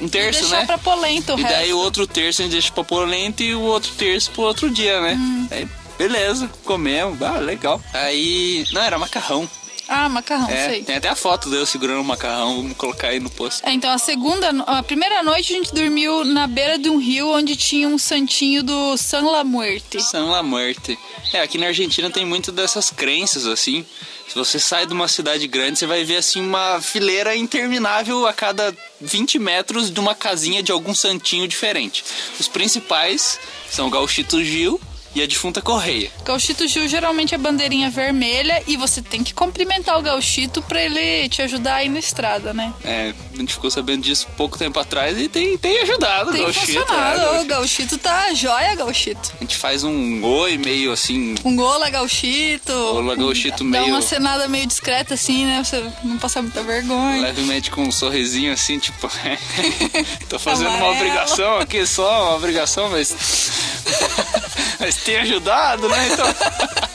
[0.00, 0.64] um terço, né?
[0.66, 1.74] pra polenta o E daí resto.
[1.74, 4.70] o outro terço a gente deixa pra pôr lento e o outro terço pro outro
[4.70, 5.14] dia, né?
[5.14, 5.48] Hum.
[5.50, 7.80] Aí, beleza, comemos, ah, legal.
[7.92, 9.48] Aí, não, era macarrão.
[9.92, 10.84] Ah, macarrão, É, sei.
[10.84, 13.60] tem até a foto de eu segurando o macarrão, vamos colocar aí no post.
[13.64, 17.28] É, então a segunda, a primeira noite a gente dormiu na beira de um rio
[17.32, 20.00] onde tinha um santinho do San La Muerte.
[20.00, 20.96] San La Muerte.
[21.32, 23.84] É, aqui na Argentina tem muito dessas crenças, assim.
[24.28, 28.32] Se você sai de uma cidade grande, você vai ver, assim, uma fileira interminável a
[28.32, 32.04] cada 20 metros de uma casinha de algum santinho diferente.
[32.38, 34.80] Os principais são o Gauchito Gil,
[35.14, 36.10] e a defunta Correia.
[36.24, 41.28] Gauchito Gil geralmente é bandeirinha vermelha e você tem que cumprimentar o gauchito pra ele
[41.28, 42.72] te ajudar aí na estrada, né?
[42.84, 46.44] É, a gente ficou sabendo disso pouco tempo atrás e tem, tem ajudado Tem o
[46.44, 46.66] Gauchito.
[46.66, 47.20] funcionado.
[47.20, 47.98] é, o Gauchito.
[47.98, 49.32] tá jóia, gauchito.
[49.40, 52.72] A gente faz um oi meio assim, Um gola gauchito.
[52.72, 55.56] Gola gauchito Dá meio- uma cenada meio discreta assim, né?
[55.56, 57.20] Pra você não passar muita vergonha.
[57.22, 59.08] levemente com um sorrisinho assim, tipo,
[60.28, 60.96] tô fazendo uma Amarelo.
[60.96, 63.10] obrigação aqui só, uma obrigação, mas.
[64.78, 66.08] mas tem ajudado, né?
[66.12, 66.26] Então.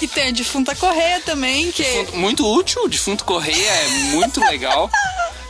[0.00, 4.90] E tem a defunta correia também, que Muito útil, o defunto correia é muito legal.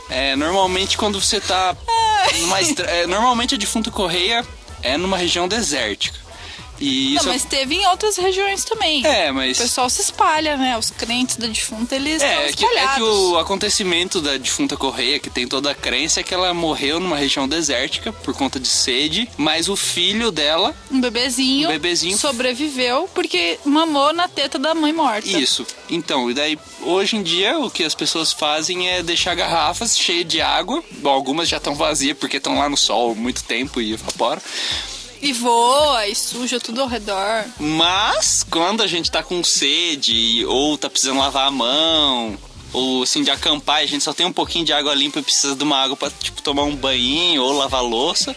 [0.09, 1.75] É, normalmente quando você tá
[2.41, 2.85] numa estra...
[2.85, 4.45] é, normalmente a defunto correia
[4.83, 6.19] é numa região desértica.
[6.81, 9.05] E isso Não, mas teve em outras regiões também.
[9.05, 10.77] é, O mas pessoal se espalha, né?
[10.77, 12.95] Os crentes da defunta, eles é, estão é que, é espalhados.
[12.95, 16.99] que o acontecimento da defunta Correia, que tem toda a crença, é que ela morreu
[16.99, 22.17] numa região desértica por conta de sede, mas o filho dela, Um bebezinho, Um bebezinho.
[22.17, 25.27] sobreviveu porque mamou na teta da mãe morta.
[25.27, 25.65] isso.
[25.89, 30.25] Então, e daí, hoje em dia, o que as pessoas fazem é deixar garrafas cheias
[30.27, 30.83] de água.
[30.99, 34.41] Bom, algumas já estão vazias porque estão lá no sol muito tempo e evapora.
[35.21, 37.45] E voa, e suja tudo ao redor.
[37.59, 42.37] Mas, quando a gente tá com sede, ou tá precisando lavar a mão,
[42.73, 45.23] ou assim, de acampar, e a gente só tem um pouquinho de água limpa e
[45.23, 48.35] precisa de uma água pra, tipo, tomar um banho ou lavar louça,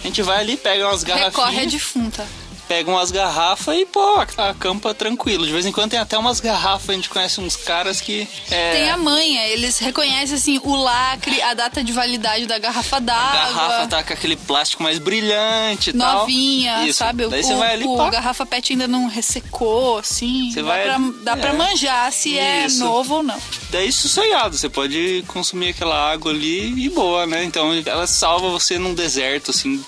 [0.00, 2.26] a gente vai ali, pega umas Recorre a garrafinhas, defunta.
[2.68, 5.46] Pega umas garrafas e, pô, acampa tranquilo.
[5.46, 8.28] De vez em quando tem até umas garrafas, a gente conhece uns caras que...
[8.50, 12.96] É, Tem a manha, eles reconhecem assim o lacre, a data de validade da garrafa
[12.96, 13.32] a d'água.
[13.32, 16.18] garrafa tá com aquele plástico mais brilhante e tal.
[16.20, 16.98] Novinha, Isso.
[16.98, 17.26] sabe?
[17.26, 18.10] Daí o, você vai ali, o pá.
[18.10, 20.50] garrafa PET ainda não ressecou, assim.
[20.52, 21.52] Você dá vai- pra, dá pra é.
[21.54, 22.80] manjar se é Isso.
[22.84, 23.40] novo ou não.
[23.70, 27.44] Daí sossegado, você pode consumir aquela água ali e boa, né?
[27.44, 29.82] Então ela salva você num deserto, assim,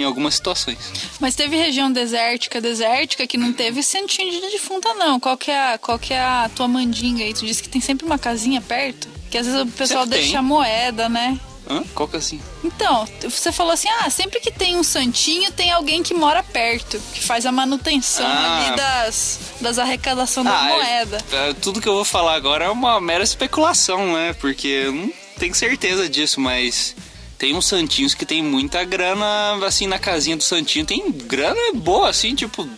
[0.00, 0.78] em algumas situações.
[1.20, 5.18] Mas teve região desértica, desértica, que não teve centinho de defunta, não.
[5.20, 7.32] Qual que, é a, qual que é a tua mandinga aí?
[7.34, 9.08] Tu disse que tem sempre uma casinha perto?
[9.30, 10.26] Que às vezes o pessoal Sempre tem.
[10.28, 11.38] deixa moeda, né?
[11.68, 11.84] Hã?
[11.94, 12.40] Qual que é assim?
[12.64, 17.00] Então, você falou assim, ah, sempre que tem um santinho, tem alguém que mora perto,
[17.14, 18.66] que faz a manutenção Ah.
[18.66, 21.18] ali das, das arrecadações da Ah, é- moeda.
[21.30, 24.32] é, tudo que eu vou falar agora é uma mera especulação, né?
[24.40, 26.96] Porque eu não tenho certeza disso, mas
[27.40, 30.84] tem uns santinhos que tem muita grana, assim, na casinha do santinho.
[30.84, 32.68] Tem grana boa, assim, tipo,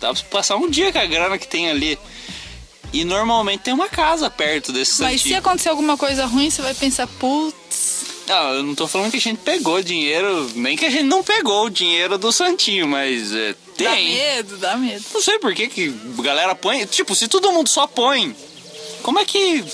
[0.00, 1.98] dá pra passar um dia com a grana que tem ali.
[2.92, 5.38] E normalmente tem uma casa perto desse Mas se santinho.
[5.40, 9.20] acontecer alguma coisa ruim, você vai pensar, putz, Não, eu não tô falando que a
[9.20, 13.56] gente pegou dinheiro, nem que a gente não pegou o dinheiro do Santinho, mas é,
[13.78, 14.14] dá tem.
[14.14, 15.04] medo, dá medo.
[15.12, 16.86] Não sei por que, que a galera põe.
[16.86, 18.34] Tipo, se todo mundo só põe,
[19.02, 19.64] como é que.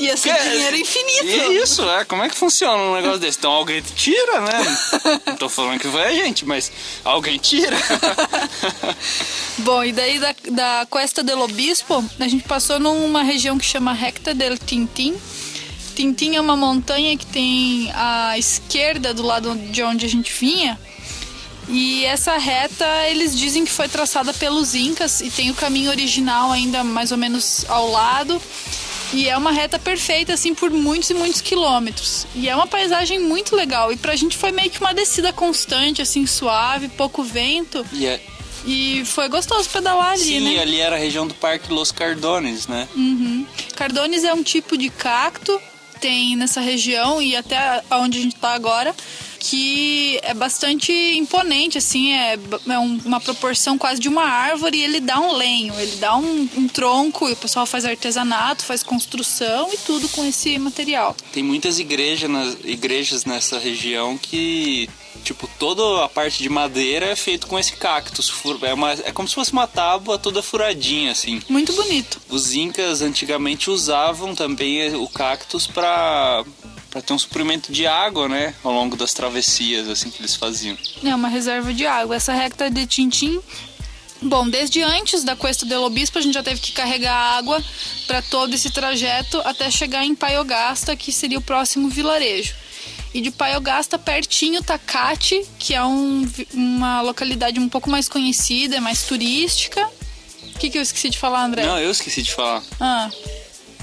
[0.00, 1.24] Ia ser que- dinheiro infinito.
[1.26, 2.04] E isso, é?
[2.04, 3.38] Como é que funciona um negócio desse?
[3.38, 4.78] Então alguém tira, né?
[5.26, 6.70] Não tô falando que foi a gente, mas
[7.04, 7.76] alguém tira.
[9.58, 13.92] Bom, e daí da, da Cuesta del Obispo, a gente passou numa região que chama
[13.92, 15.14] Recta del Tintim.
[15.94, 20.78] Tintim é uma montanha que tem à esquerda do lado de onde a gente vinha.
[21.68, 26.50] E essa reta, eles dizem que foi traçada pelos Incas e tem o caminho original
[26.50, 28.40] ainda mais ou menos ao lado.
[29.12, 32.26] E é uma reta perfeita, assim, por muitos e muitos quilômetros.
[32.34, 33.92] E é uma paisagem muito legal.
[33.92, 37.84] E pra gente foi meio que uma descida constante, assim, suave, pouco vento.
[37.92, 38.20] E é-
[38.64, 40.60] E foi gostoso pedalar ali, sim, né?
[40.60, 42.86] ali era a região do Parque Los Cardones, né?
[42.94, 43.46] Uhum.
[43.74, 45.58] Cardones é um tipo de cacto,
[45.98, 48.94] tem nessa região e até onde a gente tá agora,
[49.40, 54.82] que é bastante imponente, assim, é, é um- uma proporção quase de uma árvore e
[54.84, 58.82] ele dá um lenho, ele dá um, um tronco e o pessoal faz artesanato, faz
[58.82, 61.16] construção e tudo com esse material.
[61.32, 62.30] Tem muitas igrejas,
[62.64, 64.90] igrejas nessa região que,
[65.24, 68.30] tipo, toda a parte de madeira é feito com esse cactus.
[68.62, 71.40] É, uma- é como se fosse uma tábua toda furadinha, assim.
[71.48, 72.20] Muito bonito.
[72.28, 76.44] Os incas antigamente usavam também o cactus para
[76.90, 80.76] para ter um suprimento de água, né, ao longo das travessias assim que eles faziam.
[81.04, 82.16] É uma reserva de água.
[82.16, 83.40] Essa recta de Tintim.
[84.22, 87.62] Bom, desde antes da Cuesta del Obispo, a gente já teve que carregar água
[88.06, 92.54] para todo esse trajeto até chegar em Paiogasta, que seria o próximo vilarejo.
[93.14, 98.80] E de Paiogasta, pertinho, Tacate, que é um uma localidade um pouco mais conhecida, é
[98.80, 99.88] mais turística.
[100.54, 101.64] O que, que eu esqueci de falar, André?
[101.64, 102.62] Não, eu esqueci de falar.
[102.78, 103.08] Ah,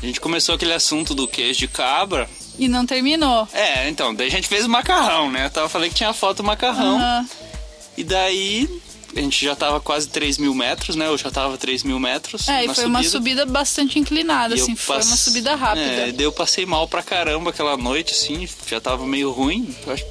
[0.02, 2.30] A gente começou aquele assunto do queijo de cabra.
[2.58, 3.48] E não terminou.
[3.54, 5.46] É, então, daí a gente fez o macarrão, né?
[5.46, 6.98] Eu tava falando que tinha foto do macarrão.
[6.98, 7.26] Aham.
[7.98, 8.70] E daí
[9.16, 11.08] a gente já tava quase 3 mil metros, né?
[11.08, 12.48] Eu já tava 3 mil metros.
[12.48, 15.82] É, e foi uma subida bastante inclinada, E assim, foi passe- uma subida rápida.
[15.86, 19.74] É, daí eu passei mal pra caramba aquela noite, assim, já tava meio ruim.
[19.86, 20.06] Eu acho-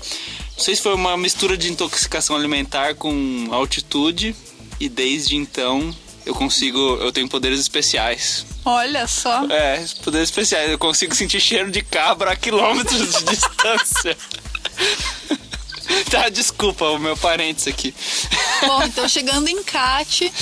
[0.57, 4.35] Não sei se foi uma mistura de intoxicação alimentar com altitude
[4.81, 5.95] e desde então
[6.27, 8.45] eu consigo, eu tenho poderes especiais.
[8.65, 9.45] Olha só.
[9.49, 14.17] É, poderes especiais, eu consigo sentir cheiro de cabra a quilômetros de distância.
[16.11, 17.95] tá, desculpa o meu parênteses aqui.
[18.67, 20.33] Bom, então chegando em Cate,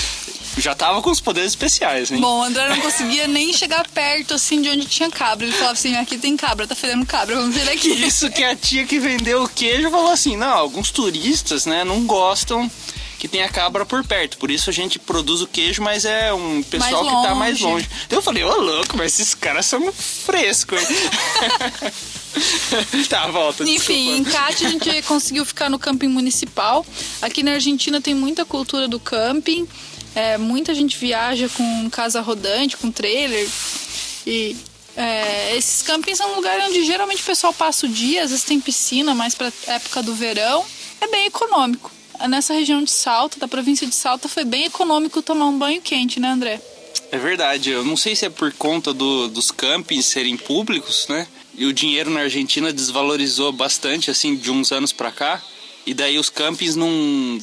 [0.57, 2.19] Já tava com os poderes especiais, hein?
[2.19, 5.45] bom, o André não conseguia nem chegar perto assim de onde tinha cabra.
[5.45, 7.89] Ele falava assim: aqui tem cabra, tá fedendo cabra, vamos ver aqui.
[7.89, 12.05] Isso que a tia que vendeu o queijo falou assim: não, alguns turistas, né, não
[12.05, 12.71] gostam
[13.17, 14.37] que tenha cabra por perto.
[14.37, 17.87] Por isso a gente produz o queijo, mas é um pessoal que tá mais longe.
[18.05, 20.97] Então eu falei, ô louco, mas esses caras são frescos, hein?
[23.09, 23.63] tá, volta.
[23.63, 24.47] Enfim, em desculpa.
[24.47, 26.85] Cate a gente conseguiu ficar no camping municipal.
[27.21, 29.67] Aqui na Argentina tem muita cultura do camping.
[30.13, 33.49] É, muita gente viaja com casa rodante, com trailer.
[34.25, 34.55] E
[34.95, 38.61] é, esses campings são lugares onde geralmente o pessoal passa o dia, às vezes tem
[38.61, 40.65] piscina, mais pra época do verão.
[41.01, 41.91] É bem econômico.
[42.27, 46.19] Nessa região de Salta, da província de Salta, foi bem econômico tomar um banho quente,
[46.19, 46.61] né, André?
[47.11, 51.27] É verdade, eu não sei se é por conta do- dos campings serem públicos, né?
[51.57, 55.41] E o dinheiro na Argentina desvalorizou bastante, assim, de uns anos pra cá.
[55.85, 56.89] E daí os campings não...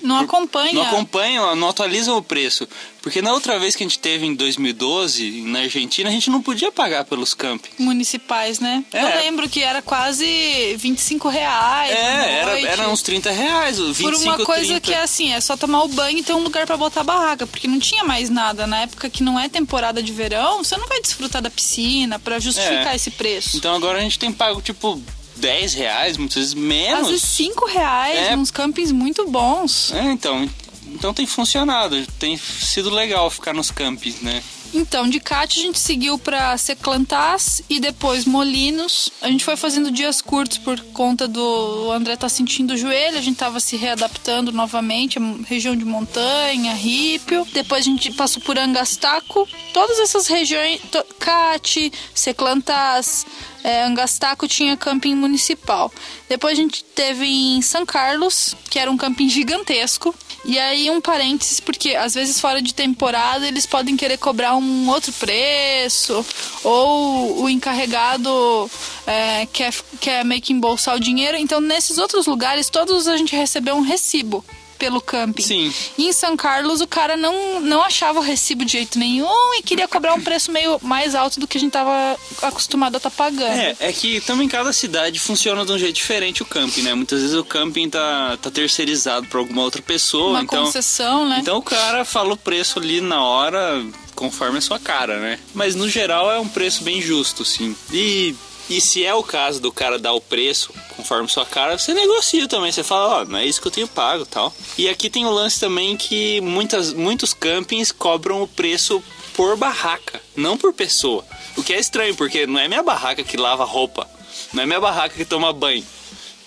[0.02, 0.72] Não por- acompanha.
[0.72, 2.68] Não acompanham, não atualizam o preço.
[3.00, 6.42] Porque na outra vez que a gente teve em 2012, na Argentina, a gente não
[6.42, 7.76] podia pagar pelos campings.
[7.78, 8.84] Municipais, né?
[8.92, 9.00] É.
[9.02, 11.90] Eu lembro que era quase 25 reais.
[11.92, 14.80] É, era, era uns 30 reais, 25, Por uma coisa 30.
[14.80, 17.04] que é assim, é só tomar o banho e ter um lugar pra botar a
[17.04, 18.66] barraca, porque não tinha mais nada.
[18.66, 22.38] Na época que não é temporada de verão, você não vai desfrutar da piscina pra
[22.38, 22.96] justificar É.
[22.96, 23.56] esse preço.
[23.56, 25.00] Então agora a gente tem pago, tipo,
[25.36, 27.02] 10 reais, muitas vezes menos.
[27.02, 28.36] Às vezes 5 reais, É.
[28.36, 29.92] uns campings muito bons.
[29.92, 30.48] É, então,
[30.86, 34.42] então tem funcionado, tem sido legal ficar nos campings, né?
[34.74, 39.10] Então, de Cate a gente seguiu pra Seclantás e depois Molinos.
[39.20, 41.42] A gente foi fazendo dias curtos por conta do
[41.88, 45.84] o André tá sentindo o joelho, a gente tava se readaptando novamente, a região de
[45.84, 47.46] montanha, Rípio.
[47.52, 49.46] Depois a gente passou por Angastaco.
[49.74, 50.80] Todas essas regiões,
[51.18, 53.26] Cate, Seclantás,
[53.62, 55.92] é, Angastaco tinha camping municipal.
[56.28, 60.14] Depois a gente teve em São Carlos, que era um camping gigantesco.
[60.44, 64.88] E aí um parênteses, porque às vezes fora de temporada eles podem querer cobrar um
[64.88, 66.24] outro preço,
[66.64, 68.70] ou o encarregado
[69.06, 71.36] é, quer, quer meio que embolsar o dinheiro.
[71.36, 74.44] Então nesses outros lugares todos a gente recebeu um recibo
[74.82, 75.42] pelo camping.
[75.44, 75.72] Sim.
[75.96, 79.62] E em São Carlos o cara não, não achava o recibo de jeito nenhum e
[79.62, 83.10] queria cobrar um preço meio mais alto do que a gente tava acostumado a estar
[83.10, 83.52] pagando.
[83.52, 86.94] É, é que também cada cidade funciona de um jeito diferente o camping, né?
[86.94, 90.64] Muitas vezes o camping tá, tá terceirizado pra alguma outra pessoa, Uma então...
[90.64, 91.38] concessão, né?
[91.40, 93.84] Então o cara fala o preço ali na hora,
[94.16, 95.38] conforme a sua cara, né?
[95.54, 97.76] Mas no geral é um preço bem justo, sim.
[97.92, 98.34] E,
[98.68, 102.48] e se é o caso do cara dar o preço conforme sua cara, você negocia
[102.48, 102.70] também.
[102.70, 104.54] Você fala, ó, não é isso que eu tenho pago tal.
[104.78, 109.02] E aqui tem o lance também que muitas, muitos campings cobram o preço
[109.34, 111.24] por barraca, não por pessoa.
[111.56, 114.08] O que é estranho, porque não é minha barraca que lava roupa,
[114.52, 115.84] não é minha barraca que toma banho.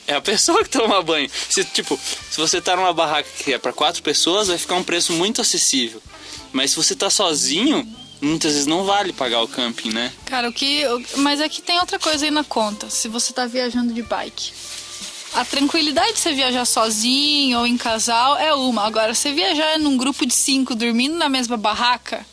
[0.07, 1.29] É a pessoa que toma banho.
[1.49, 1.99] Se, tipo,
[2.29, 5.41] se você tá numa barraca que é pra quatro pessoas, vai ficar um preço muito
[5.41, 6.01] acessível.
[6.53, 7.85] Mas se você tá sozinho,
[8.21, 10.11] muitas vezes não vale pagar o camping, né?
[10.25, 10.83] Cara, o que.
[11.17, 12.89] Mas aqui tem outra coisa aí na conta.
[12.89, 14.51] Se você tá viajando de bike.
[15.33, 18.85] A tranquilidade de você viajar sozinho ou em casal é uma.
[18.85, 22.25] Agora, você viajar num grupo de cinco dormindo na mesma barraca,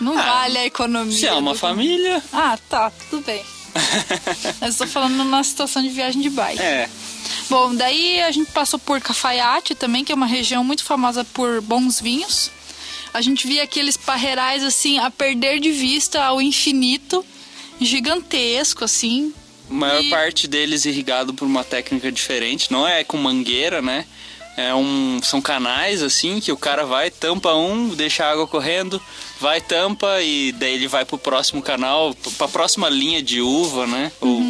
[0.00, 1.16] não vale a economia.
[1.16, 2.20] Se é uma do- família.
[2.32, 3.44] Ah, tá, tudo bem.
[4.60, 6.60] Mas tô falando numa situação de viagem de bike.
[6.60, 6.88] É.
[7.48, 11.60] Bom, daí a gente passou por Cafaiate também, que é uma região muito famosa por
[11.60, 12.50] bons vinhos.
[13.12, 17.24] A gente via aqueles parreirais assim a perder de vista ao infinito,
[17.80, 19.32] gigantesco assim.
[19.68, 22.70] A maior E- parte deles irrigado por uma técnica diferente.
[22.70, 24.04] Não é com mangueira, né?
[24.56, 29.00] É um, são canais assim que o cara vai, tampa um, deixa a água correndo,
[29.40, 34.12] vai, tampa e daí ele vai pro próximo canal, pra próxima linha de uva, né?
[34.20, 34.42] Ou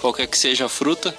[0.00, 1.14] qualquer que seja a fruta.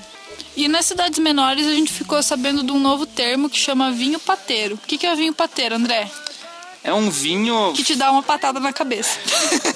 [0.58, 4.20] E nas cidades menores a gente ficou sabendo de um novo termo que chama vinho
[4.20, 4.76] pateiro.
[4.76, 6.10] O que, que é vinho pateiro, André?
[6.88, 7.74] É um vinho.
[7.74, 9.20] Que te dá uma patada na cabeça.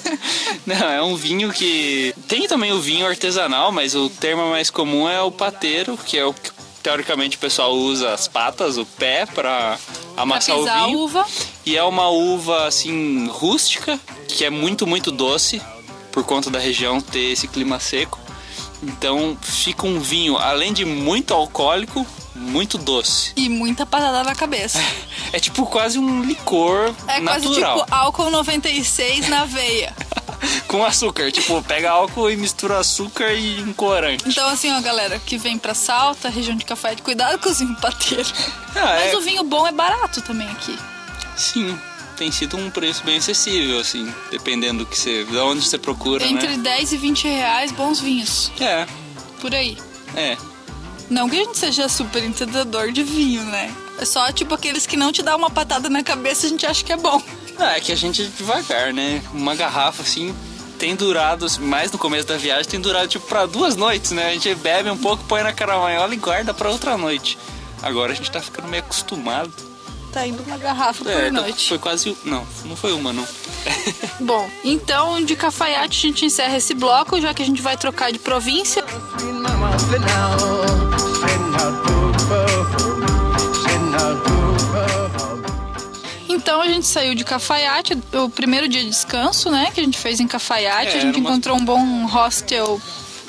[0.64, 2.14] Não, é um vinho que.
[2.26, 6.24] Tem também o vinho artesanal, mas o termo mais comum é o pateiro, que é
[6.24, 6.50] o que
[6.82, 9.78] teoricamente o pessoal usa as patas, o pé, pra
[10.14, 11.00] pra amassar o pisar a vinho.
[11.00, 11.26] uva.
[11.66, 15.60] E é uma uva assim rústica, que é muito, muito doce,
[16.10, 18.18] por conta da região ter esse clima seco.
[18.82, 23.32] Então fica um vinho, além de muito alcoólico, muito doce.
[23.36, 24.78] E muita patada na cabeça.
[25.32, 27.80] É tipo quase um licor É quase natural.
[27.80, 29.94] tipo álcool 96 na veia.
[30.66, 31.30] com açúcar.
[31.30, 34.28] Tipo, pega álcool e mistura açúcar e um corante.
[34.28, 37.78] Então, assim, ó, galera, que vem pra Salta, região de Cafayate, cuidado com os vinhos
[37.80, 38.32] pateiros.
[38.74, 39.16] Ah, Mas é.
[39.18, 40.78] o vinho bom é barato também aqui.
[41.36, 41.78] Sim,
[42.16, 46.24] tem sido um preço bem acessível, assim, dependendo do que você, de onde você procura,
[46.26, 46.56] Entre né?
[46.56, 48.50] 10 e 20 reais, bons vinhos.
[48.58, 48.86] É,
[49.42, 49.76] Por aí.
[50.16, 50.38] é.
[51.12, 53.70] Não que a gente seja super entendedor de vinho, né?
[53.98, 56.82] É só tipo aqueles que não te dá uma patada na cabeça a gente acha
[56.82, 57.22] que é bom.
[57.58, 59.22] Ah, é que a gente é devagar, né?
[59.34, 60.34] Uma garrafa, assim,
[60.78, 64.28] tem durado, mais no começo da viagem, tem durado, tipo, pra duas noites, né?
[64.28, 67.38] A gente bebe um pouco, põe na caramanhola e guarda pra outra noite.
[67.82, 69.52] Agora a gente tá ficando meio acostumado.
[70.12, 71.68] Tá indo uma garrafa É, por então noite.
[71.68, 72.16] foi quase...
[72.24, 73.26] Não, não foi uma, não.
[74.20, 78.12] Bom, então de Cafayate a gente encerra esse bloco, já que a gente vai trocar
[78.12, 78.84] de província.
[86.28, 89.70] Então a gente saiu de Cafayate, o primeiro dia de descanso, né?
[89.72, 90.96] Que a gente fez em Cafayate.
[90.96, 92.80] É, a gente uma- encontrou um bom hostel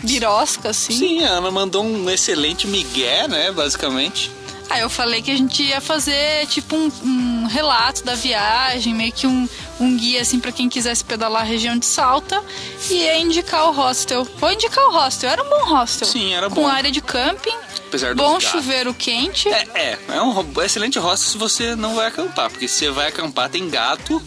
[0.04, 0.94] birosca, assim.
[0.94, 4.32] Sim, a Ana mandou um excelente migué, né, basicamente.
[4.74, 9.12] Aí eu falei que a gente ia fazer tipo um, um relato da viagem, meio
[9.12, 9.48] que um,
[9.80, 12.44] um guia assim para quem quisesse pedalar a região de Salta
[12.90, 14.28] e ia indicar o hostel.
[14.40, 16.08] Vou indicar o hostel, era um bom hostel.
[16.08, 16.68] Sim, era Com bom.
[16.68, 17.56] área de camping,
[17.88, 19.48] Apesar bom chuveiro quente.
[19.48, 23.10] É, é, é um excelente hostel se você não vai acampar, porque se você vai
[23.10, 24.20] acampar tem gato,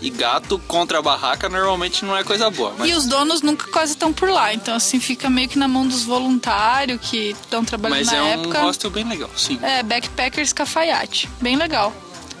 [0.00, 2.72] e gato contra a barraca normalmente não é coisa boa.
[2.78, 5.66] Mas E os donos nunca quase estão por lá, então assim fica meio que na
[5.68, 8.60] mão dos voluntários que estão trabalhando mas na é época.
[8.60, 9.58] um hostel bem legal, sim.
[9.62, 11.92] É, Backpackers Cafayate, bem legal.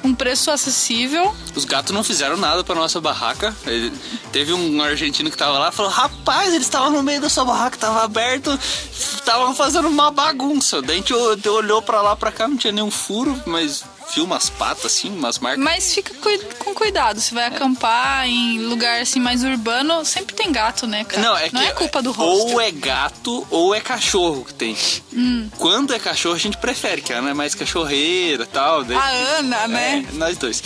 [0.04, 1.34] Um preço acessível.
[1.56, 3.52] Os gatos não fizeram nada pra nossa barraca.
[3.66, 3.92] Ele-
[4.30, 7.44] teve um argentino que tava lá e falou: Rapaz, eles estavam no meio da sua
[7.44, 8.56] barraca, tava aberto,
[8.92, 10.80] estavam fazendo uma bagunça.
[10.80, 11.12] Daí a gente
[11.48, 13.82] olhou pra lá pra cá, não tinha nenhum furo, mas
[14.14, 15.62] viu umas patas assim, umas marcas.
[15.62, 16.12] Mas fica
[16.58, 21.22] com cuidado, você vai acampar em lugar assim mais urbano, sempre tem gato, né, cara?
[21.22, 22.48] Não, é que é culpa do hostel.
[22.54, 24.76] ou é gato ou é cachorro que tem.
[25.12, 25.48] Hum.
[25.58, 28.84] Quando é cachorro, a gente prefere, que a Ana é mais cachorreira e tal.
[28.84, 30.04] daí- A Ana, né?
[30.08, 30.62] É, nós dois.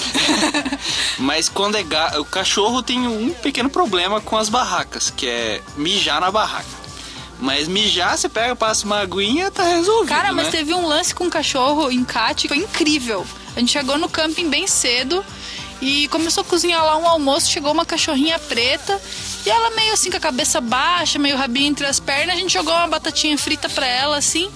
[1.18, 5.61] Mas quando é gato, o cachorro tem um pequeno problema com as barracas, que é
[5.76, 6.82] mijar na barraca.
[7.43, 10.09] Mas mijar, você pega, passa uma aguinha, tá resolvido.
[10.09, 10.53] Cara, mas né?
[10.53, 13.26] teve um lance com um cachorro em Cate, foi incrível.
[13.57, 15.24] A gente chegou no camping bem cedo
[15.80, 18.97] e começou a cozinhar lá um almoço, chegou uma cachorrinha preta
[19.45, 22.53] e ela meio assim com a cabeça baixa, meio rabinho entre as pernas, a gente
[22.53, 24.49] jogou uma batatinha frita pra ela assim.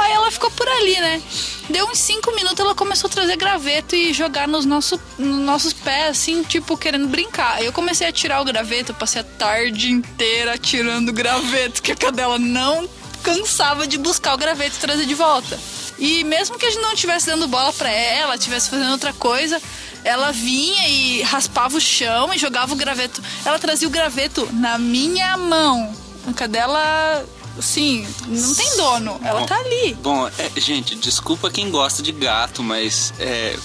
[0.00, 1.22] Aí ela ficou por ali, né?
[1.68, 5.72] Deu uns cinco minutos, ela começou a trazer graveto e jogar nos, nosso, nos nossos
[5.72, 7.62] pés, assim, tipo, querendo brincar.
[7.62, 12.38] Eu comecei a tirar o graveto, passei a tarde inteira tirando graveto, que a cadela
[12.38, 12.88] não
[13.22, 15.58] cansava de buscar o graveto e trazer de volta.
[15.98, 19.60] E mesmo que a gente não estivesse dando bola pra ela, estivesse fazendo outra coisa,
[20.04, 23.22] ela vinha e raspava o chão e jogava o graveto.
[23.44, 25.94] Ela trazia o graveto na minha mão.
[26.26, 27.24] A cadela,
[27.58, 29.20] assim, não tem dono.
[29.22, 29.94] Ela Bom, tá ali.
[29.94, 33.56] Bom, é, gente, desculpa quem gosta de gato, mas é,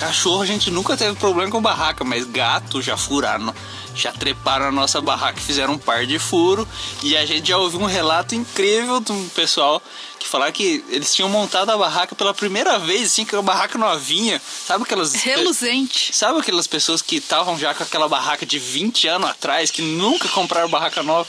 [0.00, 3.54] cachorro a gente nunca teve problema com barraca, mas gato já furaram,
[3.94, 6.66] já treparam a nossa barraca, e fizeram um par de furo
[7.02, 9.82] e a gente já ouviu um relato incrível de um pessoal
[10.18, 13.76] que falava que eles tinham montado a barraca pela primeira vez, assim, com a barraca
[13.76, 16.16] novinha, sabe aquelas Reluzente.
[16.16, 20.28] Sabe aquelas pessoas que estavam já com aquela barraca de 20 anos atrás, que nunca
[20.28, 21.28] compraram barraca nova?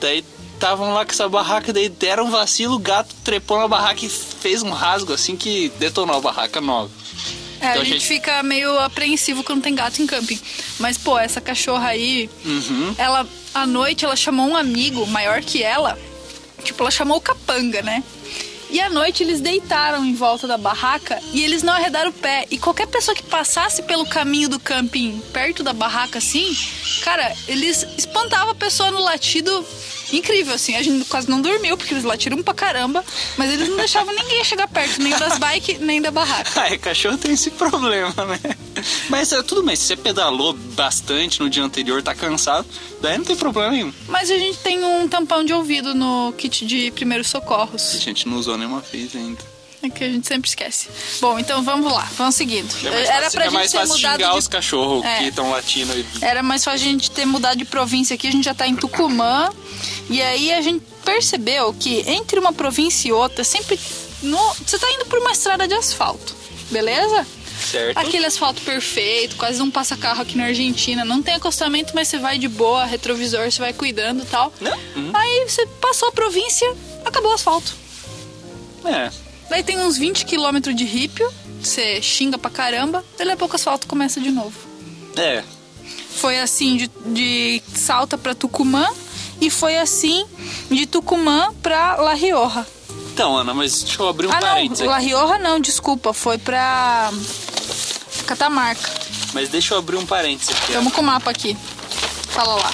[0.00, 0.24] Daí
[0.62, 4.08] estavam lá com essa barraca, daí deram um vacilo, o gato trepou na barraca e
[4.08, 6.88] fez um rasgo assim que detonou a barraca nova.
[7.60, 10.38] É, Então, a gente gente- fica meio apreensivo quando tem gato em camping.
[10.78, 12.94] Mas, pô, essa cachorra aí, Uhum.
[12.96, 15.98] ela, à noite, ela chamou um amigo maior que ela.
[16.62, 18.02] Tipo, ela chamou o capanga, né?
[18.70, 22.46] E à noite eles deitaram em volta da barraca e eles não arredaram o pé.
[22.50, 26.56] E qualquer pessoa que passasse pelo caminho do camping perto da barraca assim,
[27.02, 29.64] cara, eles espantavam a pessoa no latido
[30.16, 30.76] incrível, assim.
[30.76, 33.04] A gente quase não dormiu, porque eles latiram pra caramba,
[33.36, 36.60] mas eles não deixavam ninguém chegar perto, nem das bikes, nem da barraca.
[36.60, 38.40] Ah, é, cachorro tem esse problema, né?
[39.08, 42.66] Mas é tudo bem, se você pedalou bastante no dia anterior, tá cansado,
[43.00, 43.92] daí não tem problema nenhum.
[44.08, 47.98] Mas a gente tem um tampão de ouvido no kit de primeiros A socorros.
[48.00, 49.51] gente não usou nenhuma vez ainda.
[49.82, 50.88] É que a gente sempre esquece.
[51.20, 52.72] Bom, então vamos lá, vamos seguindo.
[52.86, 55.04] É mais Era fácil, pra é gente mais ter fácil mudado xingar de os cachorros
[55.04, 55.18] É.
[55.18, 58.30] que estão latindo e Era mais fácil a gente ter mudado de província aqui, a
[58.30, 59.50] gente já tá em Tucumã.
[60.08, 63.78] E aí a gente percebeu que entre uma província e outra, sempre.
[64.22, 66.34] No, você tá indo por uma estrada de asfalto,
[66.70, 67.26] beleza?
[67.62, 67.96] certo.
[67.98, 71.04] Aquele asfalto perfeito, quase não passa carro aqui na Argentina.
[71.04, 74.52] Não tem acostamento, mas você vai de boa, retrovisor, você vai cuidando e tal.
[74.60, 75.10] Não, hum.
[75.14, 76.72] Aí você passou a província,
[77.04, 77.74] acabou o asfalto.
[78.84, 79.10] É,
[79.52, 81.30] Daí tem uns 20 quilômetros de rípio,
[81.62, 84.58] você xinga pra caramba, daí a pouco o asfalto começa de novo.
[85.14, 85.44] é.
[86.16, 88.88] Foi assim de, de Salta pra Tucumã
[89.42, 90.24] e foi assim
[90.70, 92.66] de Tucumã pra La Rioja.
[93.12, 94.98] Então, Ana, mas deixa eu abrir um ah, parênteses não, La.
[94.98, 97.12] Rioja não, desculpa, foi pra
[98.26, 98.90] Catamarca.
[99.34, 100.72] Mas deixa eu abrir um parênteses aqui.
[100.72, 100.74] ó.
[100.76, 101.54] Vamos com o mapa aqui.
[102.30, 102.72] Fala lá.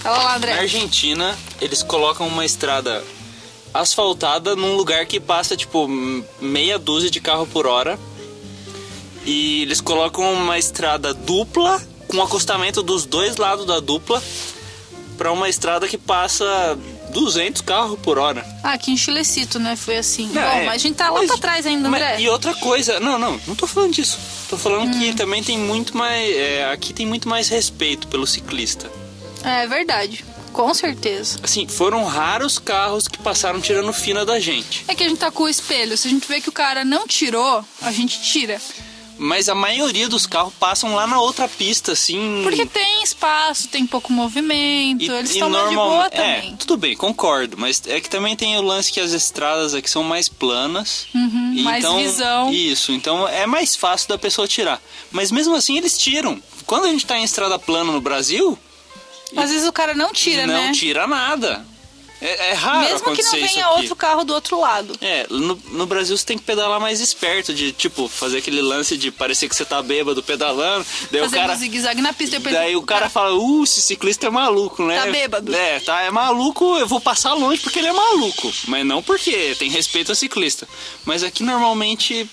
[0.00, 0.52] Fala lá, Na André.
[0.60, 3.02] Argentina, eles colocam uma estrada
[3.72, 5.86] asfaltada num lugar que passa, tipo,
[6.40, 7.98] meia dúzia de carro por hora.
[9.24, 14.22] E eles colocam uma estrada dupla, com acostamento dos dois lados da dupla,
[15.18, 16.78] pra uma estrada que passa
[17.12, 18.46] 200 carros por hora.
[18.62, 19.76] Ah, aqui em Chilecito, né?
[19.76, 20.26] Foi assim.
[20.28, 22.20] Não, Bom, é, mas a gente tá lá mas- pra trás ainda, mas- André.
[22.20, 24.18] E outra coisa, não, não, não tô falando disso.
[24.48, 24.98] Tô falando Hum.
[24.98, 26.34] que também tem muito mais.
[26.34, 28.90] é, aqui tem muito mais respeito pelo ciclista.
[29.44, 30.24] É verdade.
[30.52, 31.38] Com certeza.
[31.42, 34.84] Assim, foram raros carros que passaram tirando fina da gente.
[34.88, 35.96] É que a gente tá com o espelho.
[35.96, 38.60] Se a gente vê que o cara não tirou, a gente tira.
[39.20, 42.40] Mas a maioria dos carros passam lá na outra pista, assim.
[42.44, 46.56] Porque tem espaço, tem pouco movimento, eles estão mais de normal- boa é, também.
[46.56, 47.56] tudo bem, concordo.
[47.58, 51.06] Mas é que também tem o lance que as estradas aqui são mais planas.
[51.12, 52.52] Uhum, mais então, visão.
[52.52, 54.80] Isso, então é mais fácil da pessoa tirar.
[55.10, 56.40] Mas mesmo assim eles tiram.
[56.64, 58.56] Quando a gente tá em estrada plana no Brasil,
[59.36, 60.72] Às vezes o cara não tira, não né?
[60.72, 61.64] tira nada.
[62.20, 64.92] É, é raro Mesmo que não venha outro carro do outro lado.
[65.00, 68.96] É, no, no Brasil você tem que pedalar mais esperto, de tipo, fazer aquele lance
[68.96, 70.84] de parecer que você tá bêbado pedalando.
[71.12, 71.56] Daí o Fazendo cara.
[71.56, 72.38] zigue-zague na pista.
[72.38, 75.00] Depois Daí o cara fala, uh, esse ciclista é maluco, né?
[75.00, 75.54] Tá bêbado.
[75.54, 78.52] É, tá, é maluco, eu vou passar longe porque ele é maluco.
[78.66, 80.68] Mas não porque tem respeito ao ciclista.
[81.04, 82.28] Mas aqui normalmente,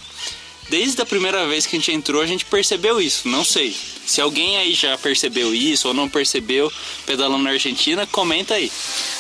[0.70, 3.28] desde a primeira vez que a gente entrou, a gente percebeu isso.
[3.28, 3.76] Não sei.
[4.05, 6.72] Se alguém aí já percebeu isso ou não percebeu
[7.05, 8.72] pedalando na Argentina, comenta aí.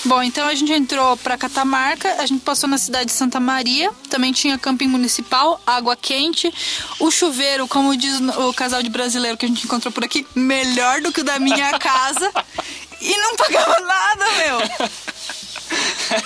[0.03, 3.91] Bom, então a gente entrou pra Catamarca, a gente passou na cidade de Santa Maria,
[4.09, 6.53] também tinha camping municipal, água quente,
[6.99, 11.01] o chuveiro, como diz o casal de brasileiro que a gente encontrou por aqui, melhor
[11.01, 12.31] do que o da minha casa
[13.01, 14.59] e não pagava nada, meu.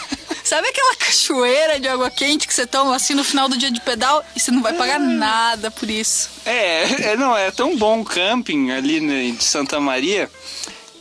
[0.43, 3.81] Sabe aquela cachoeira de água quente que você toma assim no final do dia de
[3.81, 6.29] pedal e você não vai pagar nada por isso?
[6.45, 10.29] É, é, não, é tão bom o camping ali né, de Santa Maria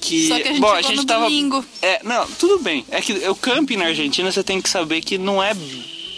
[0.01, 0.29] que.
[0.29, 1.65] Só que a gente bom, chegou no tava, domingo.
[1.83, 2.85] É, não, tudo bem.
[2.91, 5.55] É que o camping na Argentina você tem que saber que não é.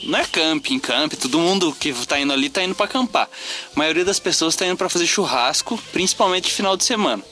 [0.02, 3.28] Não é camping, camping, todo mundo que tá indo ali tá indo pra acampar.
[3.74, 7.22] A maioria das pessoas tá indo pra fazer churrasco, principalmente final de semana.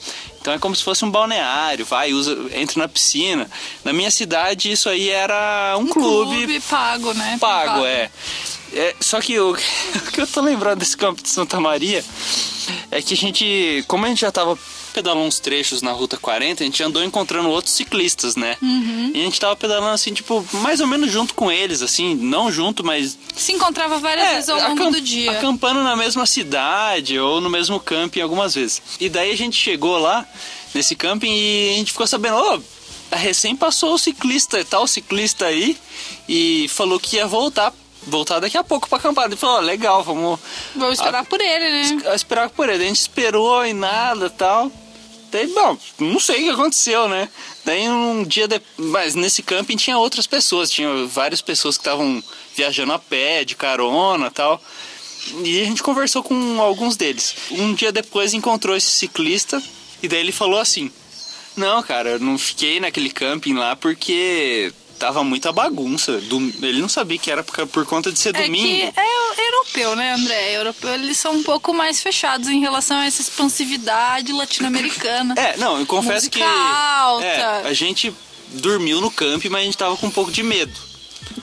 [0.49, 3.47] Então é como se fosse um balneário, vai, usa, entra na piscina.
[3.83, 7.37] Na minha cidade isso aí era um, clube, pago, né?
[7.39, 7.85] pago, Privado.
[7.85, 8.09] é.
[8.73, 9.55] É, Só que o, o
[10.11, 12.03] que eu tô lembrando desse campo de Santa Maria
[12.89, 14.57] é que a gente, como a gente já tava
[14.93, 18.57] pedalando uns trechos na Ruta 40, a gente andou encontrando outros ciclistas, né?
[18.61, 19.11] Uhum.
[19.13, 22.51] E a gente tava pedalando assim, tipo, mais ou menos junto com eles, assim, não
[22.51, 25.31] junto, mas Se encontrava várias vezes ao longo É, do dia.
[25.31, 28.81] Acampando na mesma cidade ou no mesmo camping algumas vezes.
[28.99, 30.25] E daí a gente chegou lá
[30.73, 32.61] nesse camping e a gente ficou sabendo, ô,
[33.15, 35.77] recém passou o ciclista, tal ciclista aí,
[36.27, 37.73] e falou que ia voltar.
[38.09, 39.25] Voltar daqui a pouco pra acampar.
[39.25, 40.39] Ele falou, ó, legal, vamos
[40.75, 41.81] Vou esperar por ele, né?
[41.81, 42.83] es- esperar por ele.
[42.83, 44.71] A gente esperou e nada tal.
[45.31, 47.29] Daí, bom, não sei o que aconteceu, né?
[47.63, 48.73] Daí um dia depois.
[48.89, 52.23] Mas nesse camping tinha outras pessoas, tinha várias pessoas que estavam
[52.55, 54.59] viajando a pé, de carona tal.
[55.43, 57.35] E a gente conversou com alguns deles.
[57.51, 59.61] Um dia depois encontrou esse ciclista
[60.01, 60.91] e daí ele falou assim:
[61.55, 66.19] Não, cara, eu não fiquei naquele camping lá porque tava muita bagunça.
[66.21, 68.67] Dom- Ele não sabia que era por, por conta de ser É domingo.
[68.67, 70.57] que é europeu, né, André?
[70.57, 75.33] Europeu, eles são um pouco mais fechados em relação a essa expansividade latino-americana.
[75.37, 76.43] É, não, eu confesso Música que.
[76.43, 77.25] alta.
[77.25, 78.13] É, a gente
[78.53, 80.88] dormiu no camping, mas a gente tava com um pouco de medo.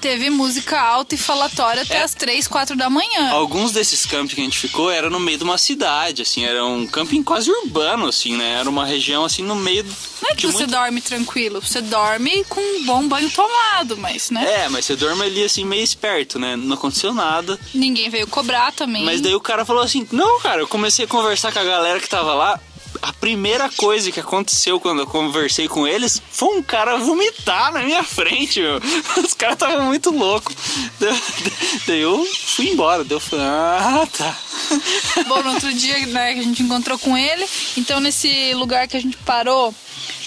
[0.01, 2.03] Teve música alta e falatória até É.
[2.03, 3.31] as 3, 4 da manhã.
[3.31, 6.65] Alguns desses campings que a gente ficou era no meio de uma cidade, assim, era
[6.65, 8.59] um camping quase urbano, assim, né?
[8.61, 9.85] Era uma região assim no meio
[10.23, 10.71] Não é que você muito...
[10.71, 14.65] dorme tranquilo, você dorme com um bom banho tomado, mas, né?
[14.65, 16.57] É, mas você dorme ali assim meio esperto, né?
[16.57, 17.59] Não aconteceu nada.
[17.75, 19.05] Ninguém veio cobrar também.
[19.05, 22.01] Mas daí o cara falou assim: Não, cara, eu comecei a conversar com a galera
[22.01, 22.61] que tava lá.
[23.03, 27.83] A primeira coisa que aconteceu quando eu conversei com eles foi um cara vomitar na
[27.83, 28.77] minha frente, meu.
[29.25, 30.55] Os caras estavam muito loucos.
[31.87, 33.05] Daí- eu fui embora.
[33.05, 34.37] Daí eu falei: Ah, tá.
[35.29, 37.47] Bom, no outro dia, né, que a gente encontrou com ele,
[37.77, 39.75] então nesse lugar que a gente parou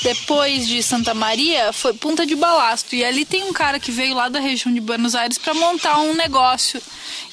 [0.02, 2.96] depois de Santa Maria foi Punta de Balasto.
[2.96, 6.00] E ali tem um cara que veio lá da região de Buenos Aires para montar
[6.00, 6.82] um negócio.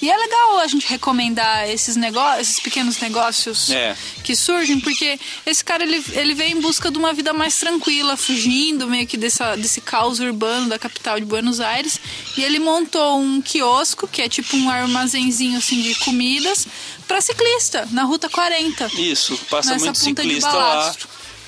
[0.03, 3.97] E é legal a gente recomendar esses negócios, esses pequenos negócios É.
[4.25, 8.17] que surgem, porque esse cara ele, ele veio em busca de uma vida mais tranquila,
[8.17, 12.01] fugindo meio que dessa, desse caos urbano da capital de Buenos Aires.
[12.37, 16.67] E ele montou um quiosco, que é tipo um armazenzinho assim de comidas,
[17.07, 18.91] para ciclista, na Ruta 40.
[18.99, 20.95] Isso, passa Nessa muito ciclista lá.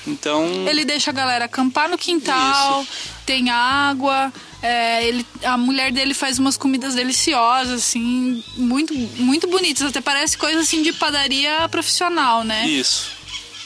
[0.07, 2.85] Então, Ele deixa a galera acampar no quintal,
[3.25, 4.31] tem água.
[4.61, 9.87] é, ele, a mulher dele faz umas comidas deliciosas, assim, muito, muito bonitas.
[9.87, 12.67] Até parece coisa assim de padaria profissional, né?
[12.67, 13.19] isso.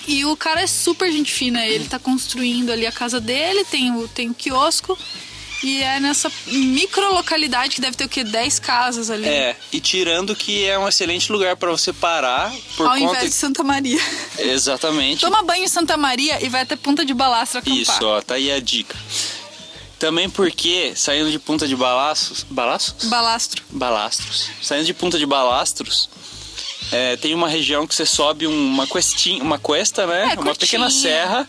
[0.05, 1.65] E o cara é super gente fina.
[1.65, 4.97] Ele tá construindo ali a casa dele, tem o, tem o quiosco.
[5.63, 8.23] E é nessa micro localidade que deve ter o quê?
[8.23, 9.25] 10 casas ali.
[9.25, 13.29] É, e tirando que é um excelente lugar pra você parar por Ao conta invés
[13.29, 13.99] de Santa Maria.
[14.37, 15.21] Exatamente.
[15.21, 17.79] Toma banho em Santa Maria e vai até Punta de Balastro acampar.
[17.79, 18.97] Isso, ó, tá aí a dica.
[19.97, 22.45] Também porque, saindo de Punta de Balaços...
[22.49, 23.05] Balaços?
[23.05, 23.63] Balastro.
[23.69, 24.49] Balastros.
[24.61, 26.09] Saindo de Punta de Balastros,
[26.91, 30.21] é, tem uma região que você sobe uma questinha, uma cuesta, né?
[30.21, 30.55] É, uma curtinha.
[30.55, 31.47] pequena serra.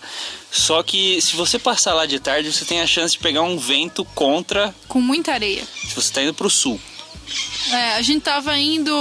[0.56, 3.58] Só que se você passar lá de tarde, você tem a chance de pegar um
[3.58, 5.64] vento contra Com muita areia.
[5.88, 6.80] se você tá indo pro sul.
[7.72, 8.92] É, a gente tava indo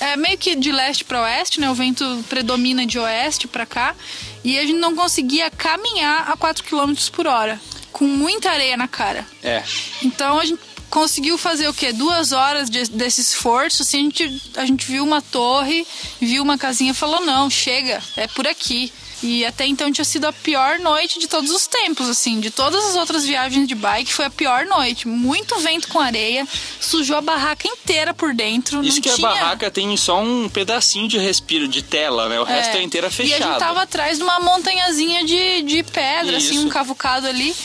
[0.00, 1.68] é, meio que de leste para oeste, né?
[1.70, 3.94] O vento predomina de oeste para cá.
[4.42, 7.60] E a gente não conseguia caminhar a 4 km por hora.
[7.92, 9.26] Com muita areia na cara.
[9.42, 9.62] É.
[10.02, 11.92] Então a gente conseguiu fazer o quê?
[11.92, 13.82] Duas horas de- desse esforço.
[13.82, 15.86] Assim, a, gente, a gente viu uma torre,
[16.20, 18.90] viu uma casinha e falou: não, chega, é por aqui.
[19.24, 22.40] E até então tinha sido a pior noite de todos os tempos, assim.
[22.40, 25.08] De todas as outras viagens de bike, foi a pior noite.
[25.08, 26.46] Muito vento com areia,
[26.78, 28.84] sujou a barraca inteira por dentro.
[28.84, 29.26] Isso que tinha...
[29.26, 32.38] a barraca tem só um pedacinho de respiro de tela, né?
[32.38, 33.44] O resto é inteira E a fechada.
[33.44, 36.66] gente tava atrás de uma montanhazinha de, de pedra, assim, Isso.
[36.66, 37.56] um cavucado ali.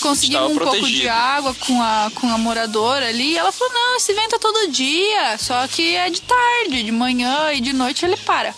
[0.00, 1.02] Conseguimos um pouco protegido.
[1.02, 3.32] de água com a, com a moradora ali.
[3.32, 6.90] E ela falou: não, esse vento é todo dia, só que é de tarde, de
[6.90, 8.54] manhã e de noite ele para.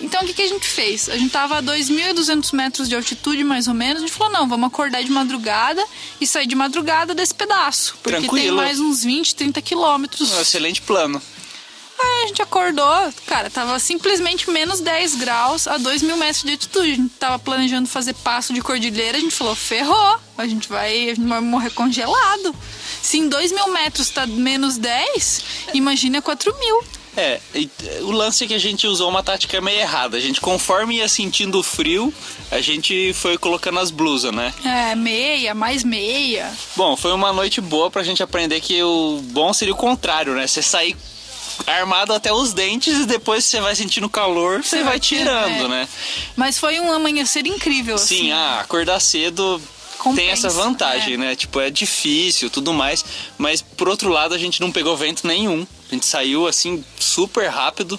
[0.00, 1.08] Então o que, que a gente fez?
[1.08, 4.02] A gente tava a 2.200 metros de altitude, mais ou menos.
[4.02, 5.84] A gente falou: não, vamos acordar de madrugada
[6.20, 7.96] e sair de madrugada desse pedaço.
[8.02, 8.56] Porque tem Tranquilo.
[8.56, 10.32] mais uns 20, 30 quilômetros.
[10.32, 11.20] Um excelente plano.
[12.02, 16.52] Aí a gente acordou, cara, tava simplesmente menos 10 graus a 2 mil metros de
[16.52, 16.92] altitude.
[16.92, 21.10] A gente tava planejando fazer passo de cordilheira, a gente falou, ferrou, a gente vai,
[21.10, 22.54] a gente vai morrer congelado.
[23.02, 25.44] Se em 2 mil metros tá menos 10,
[25.74, 26.82] imagina 4 mil.
[27.20, 30.16] É, eh, o lance é que a gente usou uma tática meio errada.
[30.16, 32.12] A gente, conforme ia sentindo o frio,
[32.50, 34.54] a gente foi colocando as blusas, né?
[34.64, 36.50] É, meia, mais meia.
[36.76, 40.46] Bom, foi uma noite boa pra gente aprender que o bom seria o contrário, né?
[40.46, 40.96] Você sair
[41.66, 45.68] armado até os dentes e depois você vai sentindo calor, você, vai tirando, é.
[45.68, 45.88] né?
[46.36, 48.32] Mas foi um amanhecer incrível, Sim, assim.
[48.32, 49.60] ah, acordar cedo
[50.02, 51.16] tem Compensa, essa vantagem, é.
[51.16, 51.36] né?
[51.36, 53.04] Tipo, é difícil, tudo mais,
[53.36, 55.66] mas por outro lado a gente não pegou vento nenhum.
[55.90, 57.98] A gente saiu assim super rápido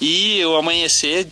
[0.00, 1.28] e o amanhecer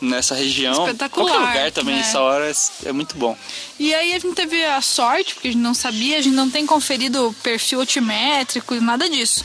[0.00, 2.00] nessa região, Espetacular, qualquer lugar também, né?
[2.02, 2.52] essa hora
[2.84, 3.36] é muito bom.
[3.78, 6.50] E aí a gente teve a sorte, porque a gente não sabia, a gente não
[6.50, 9.44] tem conferido perfil altimétrico e nada disso.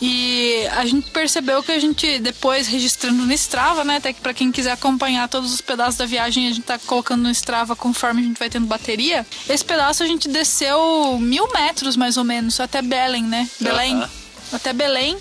[0.00, 3.96] E a gente percebeu que a gente, depois registrando no Strava, né?
[3.96, 7.22] Até que pra quem quiser acompanhar todos os pedaços da viagem, a gente tá colocando
[7.22, 9.26] no Strava conforme a gente vai tendo bateria.
[9.48, 13.48] Esse pedaço a gente desceu mil metros mais ou menos, até Belém, né?
[13.60, 13.94] Belém.
[13.96, 14.10] Aham.
[14.52, 15.18] Até Belém.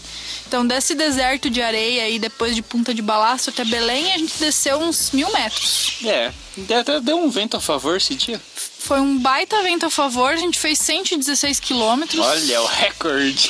[0.47, 4.33] Então, desse deserto de areia e depois de Punta de Balaço até Belém, a gente
[4.39, 5.97] desceu uns mil metros.
[6.05, 6.31] É,
[6.79, 8.39] até deu um vento a favor esse dia.
[8.79, 12.25] Foi um baita vento a favor, a gente fez 116 quilômetros.
[12.25, 13.49] Olha, o recorde.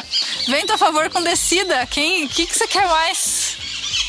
[0.48, 1.86] Vento a favor com descida.
[1.86, 3.56] Quem, o que, que você quer mais?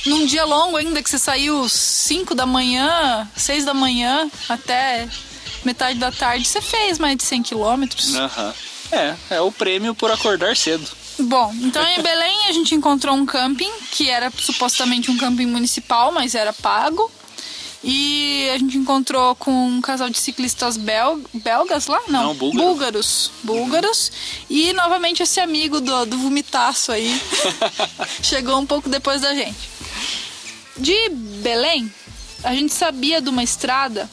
[0.05, 5.07] Num dia longo ainda, que você saiu 5 da manhã, 6 da manhã, até
[5.65, 8.15] metade da tarde, você fez mais de 100 quilômetros.
[8.15, 8.53] Aham.
[8.91, 10.88] É, é o prêmio por acordar cedo.
[11.20, 16.11] Bom, então em Belém a gente encontrou um camping, que era supostamente um camping municipal,
[16.11, 17.11] mas era pago.
[17.84, 22.01] E a gente encontrou com um casal de ciclistas bel belgas lá?
[22.07, 22.65] Não, Não, búlgaro.
[22.67, 23.32] búlgaros.
[23.43, 24.11] Búlgaros.
[24.49, 27.19] E novamente esse amigo do, do vomitaço aí.
[28.21, 29.69] Chegou um pouco depois da gente.
[30.77, 31.91] De Belém,
[32.43, 34.09] a gente sabia de uma estrada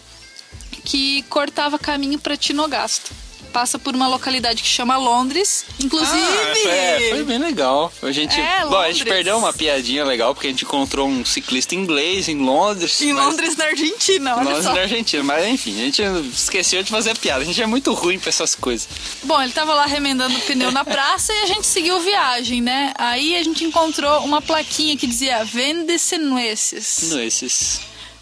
[0.84, 3.10] que cortava caminho para Tinogasta.
[3.56, 5.64] Passa por uma localidade que chama Londres.
[5.82, 6.12] Inclusive.
[6.20, 7.90] Ah, foi, é, foi bem legal.
[8.02, 11.24] A gente, É, bom, a gente perdeu uma piadinha legal porque a gente encontrou um
[11.24, 13.00] ciclista inglês em Londres.
[13.00, 14.74] Em mas- Londres, na Argentina, olha Londres só.
[14.74, 16.02] na Argentina, mas enfim, a gente
[16.34, 17.40] esqueceu de fazer a piada.
[17.40, 18.86] A gente é muito ruim pra essas coisas.
[19.22, 22.92] Bom, ele tava lá remendando o pneu na praça e a gente seguiu viagem, né?
[22.98, 27.10] Aí a gente encontrou uma plaquinha que dizia Vende-se nueces.
[27.10, 27.80] Esses.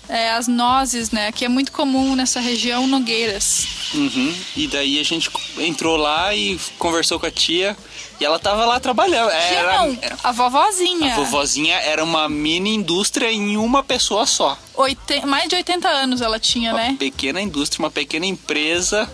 [0.09, 1.33] É, as nozes, né?
[1.33, 3.67] Que é muito comum nessa região, nogueiras.
[3.95, 4.35] Uhum.
[4.57, 7.77] E daí a gente entrou lá e conversou com a tia.
[8.21, 9.31] E ela tava lá trabalhando.
[9.31, 11.13] Era, não, a vovozinha.
[11.15, 14.57] A vovozinha era uma mini indústria em uma pessoa só.
[14.75, 16.97] Oiten- Mais de 80 anos ela tinha, Uma né?
[16.99, 19.11] pequena indústria, uma pequena empresa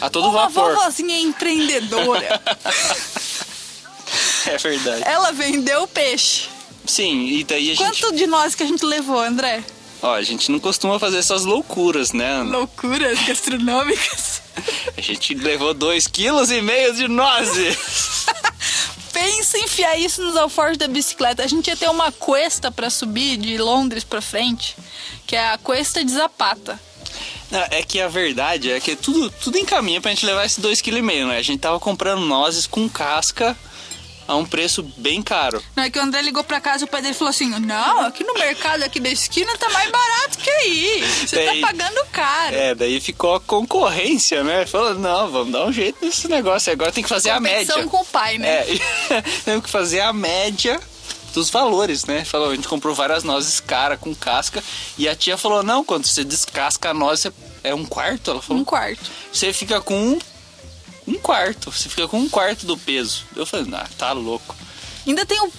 [0.00, 0.74] a todo Uma vapor.
[0.74, 2.40] vovozinha empreendedora.
[4.46, 5.02] É verdade.
[5.04, 6.42] ela vendeu peixe.
[6.86, 7.78] Sim, e daí a gente.
[8.02, 9.64] Quanto de nós que a gente levou, André?
[10.06, 12.30] Ó, a gente não costuma fazer essas loucuras, né?
[12.30, 12.58] Ana?
[12.58, 14.40] Loucuras gastronômicas.
[14.96, 18.24] A gente levou dois quilos e meio de nozes.
[19.12, 21.42] Pensa em enfiar isso nos alforjes da bicicleta.
[21.42, 24.76] A gente ia ter uma cuesta pra subir de Londres pra frente,
[25.26, 26.78] que é a cuesta de Zapata.
[27.50, 30.80] Não, é que a verdade é que tudo, tudo encaminha pra gente levar esse dois
[30.80, 31.36] quilos e meio, né?
[31.36, 33.56] A gente tava comprando nozes com casca
[34.26, 35.62] a um preço bem caro.
[35.74, 38.00] Não é que o André ligou pra casa e o pai dele falou assim: Não,
[38.06, 41.04] aqui no mercado aqui da esquina tá mais barato que aí.
[41.26, 42.54] Você Daí- tá pagando caro.
[42.56, 44.66] É, daí ficou a concorrência, né?
[44.66, 46.72] Falou, não, vamos dar um jeito nesse negócio.
[46.72, 47.86] Agora tem que fazer a média.
[47.86, 48.48] com o pai, né?
[49.10, 50.80] É, temos que fazer a média
[51.34, 52.24] dos valores, né?
[52.24, 54.62] Falou, a gente comprou várias nozes caras com casca
[54.96, 57.26] e a tia falou, não, quando você descasca a noz,
[57.62, 58.62] é um quarto, ela falou.
[58.62, 59.10] Um quarto.
[59.32, 60.18] Você fica com
[61.06, 63.24] um, quarto, você fica com um quarto do peso.
[63.34, 64.54] Eu falei, ah, tá louco.
[65.06, 65.52] Ainda tem o,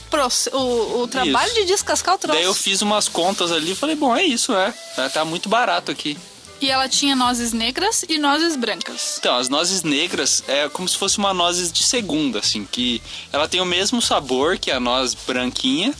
[0.54, 1.62] o, o trabalho Isso.
[1.62, 2.38] de descascar o troço.
[2.38, 4.74] Daí eu fiz umas contas ali e falei, bom, é isso, é.
[4.96, 6.18] Tá- Tá muito barato aqui.
[6.60, 9.18] E ela tinha nozes negras e nozes brancas.
[9.20, 13.48] Então, as nozes negras é como se fosse uma nozes de segunda, assim, que ela
[13.48, 15.94] tem o mesmo sabor que a noz branquinha.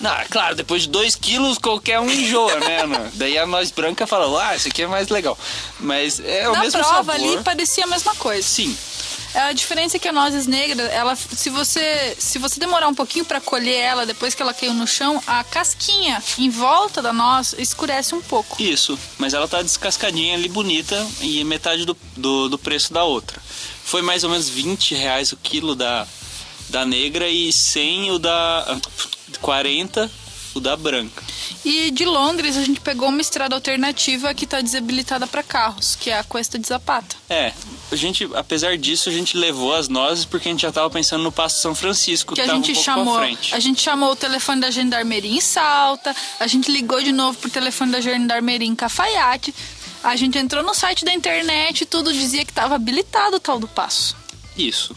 [0.00, 3.10] Não, é claro, depois de 2 quilos qualquer um enjoa, né, Ana?
[3.14, 5.36] Daí a noz branca fala, ah, esse aqui é mais legal.
[5.80, 7.14] Mas é o Na mesmo prova sabor.
[7.14, 8.46] ali parecia a mesma coisa.
[8.46, 8.76] Sim,
[9.34, 13.24] A diferença é que a nozes negra, ela, se você se você demorar um pouquinho
[13.24, 17.54] pra colher ela depois que ela caiu no chão, a casquinha em volta da noz
[17.58, 18.60] escurece um pouco.
[18.62, 18.98] isso.
[19.18, 23.40] Mas ela tá descascadinha ali, bonita, e metade do, do, do preço da outra.
[23.84, 26.06] Foi mais ou menos 20 reais o quilo da,
[26.68, 28.78] da negra e 100 o da...
[29.34, 30.10] ah, 40
[30.54, 31.22] o da branca.
[31.64, 36.10] E de Londres a gente pegou uma estrada alternativa que tá desabilitada pra carros, que
[36.10, 37.16] é a Cuesta de Zapata.
[37.28, 37.52] É,
[37.90, 41.22] a gente, apesar disso, a gente levou as nozes porque a gente já tava pensando
[41.22, 44.60] no Passo São Francisco, que, que a gente um chamou, a gente chamou o telefone
[44.60, 49.54] da gendarmeria em Salta, a gente ligou de novo pro telefone da gendarmeria em Cafaiate,
[50.02, 53.58] a gente entrou no site da internet e tudo dizia que estava habilitado o tal
[53.58, 54.16] do passo.
[54.56, 54.94] Isso.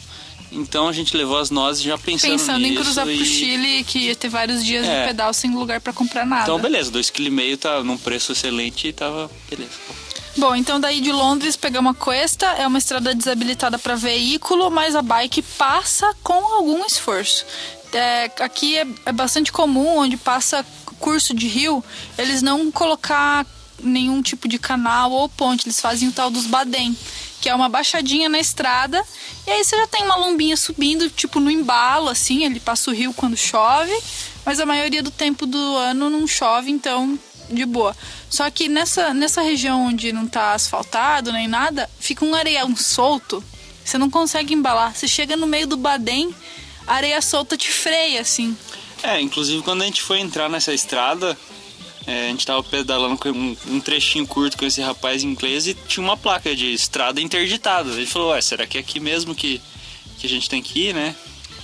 [0.52, 3.16] Então a gente levou as nozes já pensando, Pensando em nisso cruzar e...
[3.16, 5.02] pro Chile, que ia ter vários dias É.
[5.02, 6.44] de pedal sem lugar pra comprar nada.
[6.44, 9.72] Então beleza, 2,5 kg tá num preço excelente e tava beleza.
[10.38, 14.96] Bom, então daí de Londres pegamos a Cuesta, é uma estrada desabilitada para veículo, mas
[14.96, 17.46] a bike passa com algum esforço.
[17.94, 20.66] É, aqui é, é bastante comum, onde passa
[21.00, 21.84] curso de rio,
[22.18, 23.46] eles não colocar
[23.84, 26.96] nenhum tipo de canal ou ponte, eles fazem o tal dos badem,
[27.42, 29.04] que é uma baixadinha na estrada,
[29.48, 32.94] e aí você já tem uma lombinha subindo, tipo no embalo, assim, ele passa o
[32.94, 33.92] rio quando chove,
[34.46, 37.20] mas a maioria do tempo do ano não chove, então
[37.50, 37.96] de boa.
[38.30, 43.44] Só que nessa, nessa região onde não tá asfaltado nem nada, fica um areião solto.
[43.84, 44.96] Você não consegue embalar.
[44.96, 46.34] Você chega no meio do badem,
[46.88, 48.56] a areia solta te freia, assim.
[49.04, 51.38] É, inclusive quando a gente foi entrar nessa estrada,
[52.08, 56.04] é, a gente tava pedalando um, um trechinho curto com esse rapaz inglês e tinha
[56.04, 57.94] uma placa de estrada interditada.
[57.94, 59.62] Gente falou, ué, será que é aqui mesmo que,
[60.18, 61.16] que a gente tem que ir, né?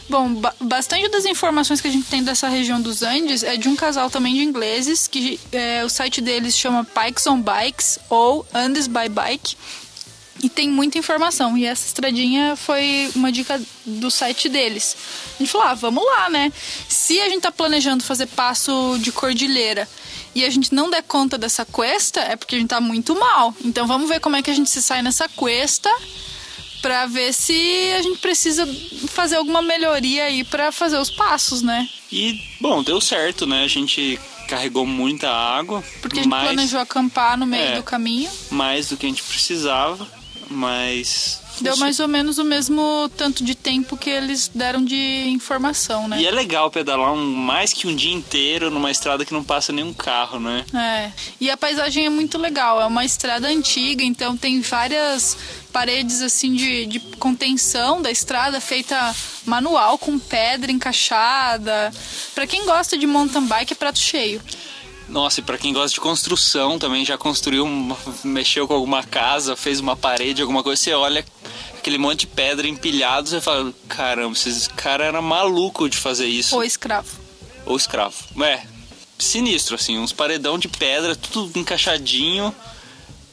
[0.09, 3.67] Bom, ba- bastante das informações que a gente tem dessa região dos Andes é de
[3.67, 8.45] um casal também de ingleses, que é, o site deles chama Pikes on Bikes ou
[8.53, 9.57] Andes by Bike.
[10.41, 11.57] E tem muita informação.
[11.57, 14.95] E essa estradinha foi uma dica do site deles.
[15.35, 16.53] A gente falou, ah, vamos lá, né?
[16.87, 19.89] Se a gente tá planejando fazer passo de cordilheira
[20.39, 23.53] e a gente não der conta dessa cuesta, é porque a gente tá muito mal.
[23.63, 25.89] Então vamos ver como é que a gente se sai nessa cuesta
[26.81, 28.65] pra ver se a gente precisa
[29.07, 31.87] fazer alguma melhoria aí pra fazer os passos, né?
[32.11, 33.63] E, bom, deu certo, né?
[33.63, 37.75] A gente carregou muita água, Porque a gente planejou acampar no meio É.
[37.75, 38.29] do caminho.
[38.49, 40.07] mais do que a gente precisava,
[40.49, 41.41] mas...
[41.59, 46.21] Deu mais ou menos o mesmo tanto de tempo que eles deram de informação, né?
[46.21, 49.73] E é legal pedalar um, mais que um dia inteiro numa estrada que não passa
[49.73, 50.63] nenhum carro, né?
[50.73, 51.11] É.
[51.41, 52.79] E a paisagem é muito legal.
[52.79, 55.35] É uma estrada antiga, então tem várias
[55.73, 61.91] paredes assim de, de contenção da estrada feita manual com pedra encaixada.
[62.35, 64.41] Pra quem gosta de mountain bike é prato cheio.
[65.09, 69.55] Nossa, e pra quem gosta de construção também, já construiu, uma- mexeu com alguma casa,
[69.55, 71.23] fez uma parede, alguma coisa, você olha
[71.77, 76.55] aquele monte de pedra empilhado, você fala, caramba, esses cara era maluco de fazer isso.
[76.55, 77.09] Ou escravo.
[77.65, 78.15] Ou escravo.
[78.43, 78.61] É,
[79.17, 82.53] sinistro, assim, uns paredão de pedra, tudo encaixadinho,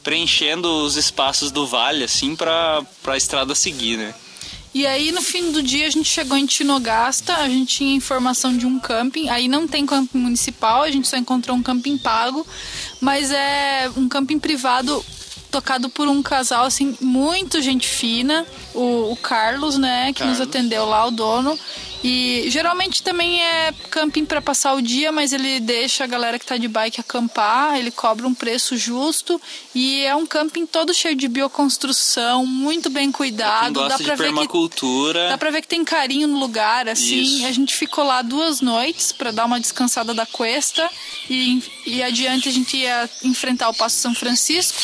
[0.03, 4.13] preenchendo os espaços do vale, assim, pra, pra estrada seguir, né?
[4.75, 8.57] E aí, no fim do dia, a gente chegou em Tinogasta, a gente tinha informação
[8.57, 9.29] de um camping.
[9.29, 12.45] Aí não tem camping municipal, a gente só encontrou um camping pago,
[12.99, 15.01] mas é um camping privado
[15.49, 18.45] tocado por um casal, assim, muito gente fina.
[18.75, 20.55] O, o Carlos, né, que nos Carlos.
[20.55, 21.57] atendeu lá, o dono.
[22.07, 26.45] E geralmente também é camping para passar o dia, mas ele deixa a galera que
[26.45, 29.41] tá de bike acampar, ele cobra um preço justo
[29.73, 34.17] e é um camping todo cheio de bioconstrução, muito bem cuidado, dá pra ver que
[34.17, 35.29] permacultura.
[35.29, 37.21] Dá pra ver que tem carinho no lugar, assim.
[37.21, 37.47] Isso.
[37.47, 40.87] A gente ficou lá duas noites pra dar uma descansada da cuesta
[41.27, 44.77] e, e adiante a gente ia enfrentar o Passo São Francisco.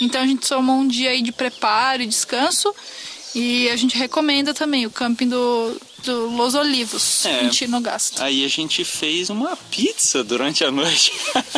[0.00, 2.72] Então a gente tomou um dia aí de preparo e descanso.
[3.34, 7.44] E a gente recomenda também o camping do, do Los Olivos, É.
[7.44, 8.24] em Tinogasta.
[8.24, 11.12] Aí a gente fez uma pizza durante a noite.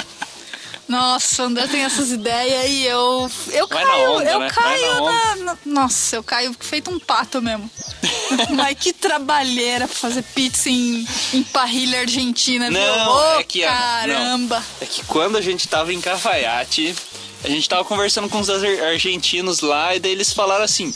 [0.87, 3.31] Nossa, o André tem essas ideias e eu.
[3.53, 4.51] Eu Vai caio, onda, eu né?
[4.51, 7.71] Caio na na, Nossa, eu caio feito um pato mesmo.
[8.55, 12.79] Mas que trabalheira pra fazer pizza em, em parrilha argentina, viu?
[12.79, 14.63] Não, Ô, é que a- caramba!
[14.79, 16.95] É que quando a gente tava em Cafayate,
[17.43, 20.95] a gente tava conversando com os ar- argentinos lá e daí eles falaram assim: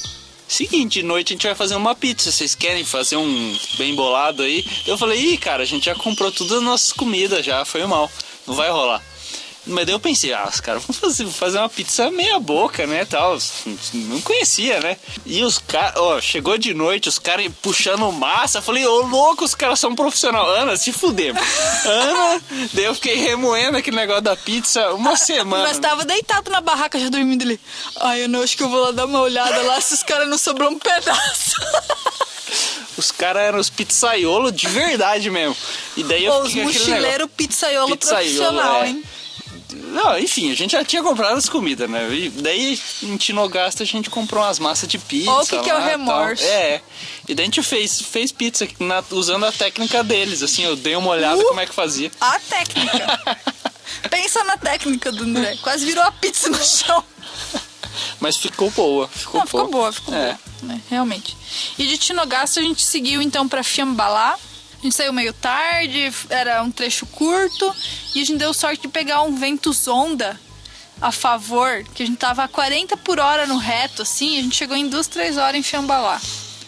[0.49, 2.33] Seguinte, de noite a gente vai fazer uma pizza.
[2.33, 4.65] Vocês querem fazer um bem bolado aí?
[4.87, 8.11] Eu falei, ih, cara, a gente já comprou todas as nossas comidas já, foi mal.
[8.47, 9.03] Não vai rolar.
[9.69, 13.05] Mas daí eu pensei, ah, os caras vão fazer, fazer uma pizza meia boca, né,
[13.05, 13.37] tal.
[13.93, 14.97] Não conhecia, né?
[15.27, 18.63] E os caras, ó, chegou de noite, os caras puxando massa.
[18.63, 20.49] Falei, ô, louco, os caras são profissional.
[20.49, 21.35] Ana, se fuder.
[21.85, 22.41] Ana,
[22.73, 25.65] daí eu fiquei remoendo aquele negócio da pizza uma semana.
[25.69, 27.61] Mas tava deitado na barraca já dormindo ali.
[28.01, 30.29] Ai, eu não acho que eu vou lá dar uma olhada lá se os caras
[30.29, 31.53] não sobrou um pedaço.
[32.97, 35.57] Os caras eram os pizzaiolos de verdade mesmo.
[35.97, 36.97] E daí eu os fiquei com aquele negócio.
[36.97, 38.89] mochileiros pizzaiolo Pizzaiolo, profissional, é.
[38.89, 39.05] hein?
[39.91, 42.09] Não, enfim, a gente já tinha comprado as comidas, né?
[42.13, 45.31] E daí em Tinogasta a gente comprou umas massas de pizza.
[45.31, 45.91] Ó, o que que é o lá, tal.
[45.91, 46.45] remorso.
[46.45, 46.81] É.
[47.29, 50.43] E daí a gente fez, fez pizza na- usando a técnica deles.
[50.43, 51.45] Assim, eu dei uma olhada Uh!
[51.49, 52.11] como é que fazia.
[52.21, 53.39] A técnica.
[54.11, 55.57] Pensa na técnica do André.
[55.63, 57.03] Quase virou a pizza no chão.
[58.21, 59.09] Mas ficou boa.
[59.09, 60.27] Ficou, Não, ficou boa, ficou É.
[60.27, 60.39] boa.
[60.63, 61.37] né, realmente.
[61.79, 64.39] E de Tinogasta a gente seguiu então pra Fiambalá.
[64.79, 67.75] A gente saiu meio tarde, era um trecho curto.
[68.15, 70.39] E a gente deu sorte de pegar um vento zonda
[71.01, 74.37] a favor, que a gente tava a 40 por hora no reto, assim.
[74.37, 76.21] E a gente chegou em duas, três horas em Fiambalá.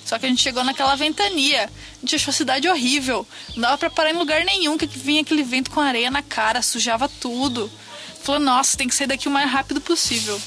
[0.04, 1.64] Só que a gente chegou naquela ventania.
[1.66, 3.26] A gente achou a cidade horrível.
[3.54, 6.62] Não dava pra parar em lugar nenhum, que vinha aquele vento com areia na cara,
[6.62, 7.70] sujava tudo.
[8.22, 10.40] Falou, nossa, tem que sair daqui o mais rápido possível.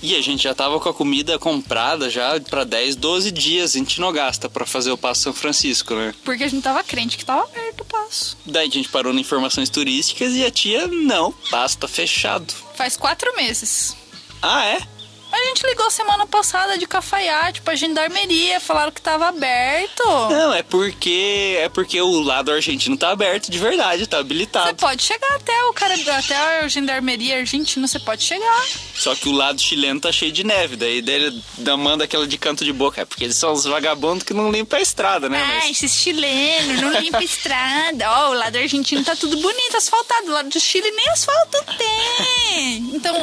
[0.00, 3.82] E a gente já tava com a comida comprada já pra 10, 12 dias em
[3.82, 6.14] Tinogasta pra fazer o Passo São Francisco, né?
[6.24, 8.36] Porque a gente tava crente que tava aberto o passo.
[8.46, 12.54] Daí a gente parou em informações turísticas e a tia, não, passo tá fechado.
[12.74, 13.96] Faz quatro meses.
[14.40, 14.97] Ah, é?
[15.40, 20.02] A gente ligou semana passada de Cafaiate pra gendarmeria, falaram que tava aberto.
[20.30, 24.74] Não, é porque é porque o lado argentino tá aberto de verdade, tá Você habilitado.
[24.76, 28.64] pode chegar até o cara, até a gendarmeria argentina, você pode chegar.
[28.94, 31.42] Só que o lado chileno tá cheio de neve, daí dele
[31.78, 34.76] manda aquela de canto de boca, é porque eles são os vagabundos que não limpam
[34.78, 35.40] a estrada, né?
[35.42, 38.04] Ah, Mas- esses chilenos, não limpa estrada.
[38.10, 40.28] Ó, o lado argentino tá tudo bonito, asfaltado.
[40.28, 42.78] O lado do Chile nem asfalto tem.
[42.94, 43.14] Então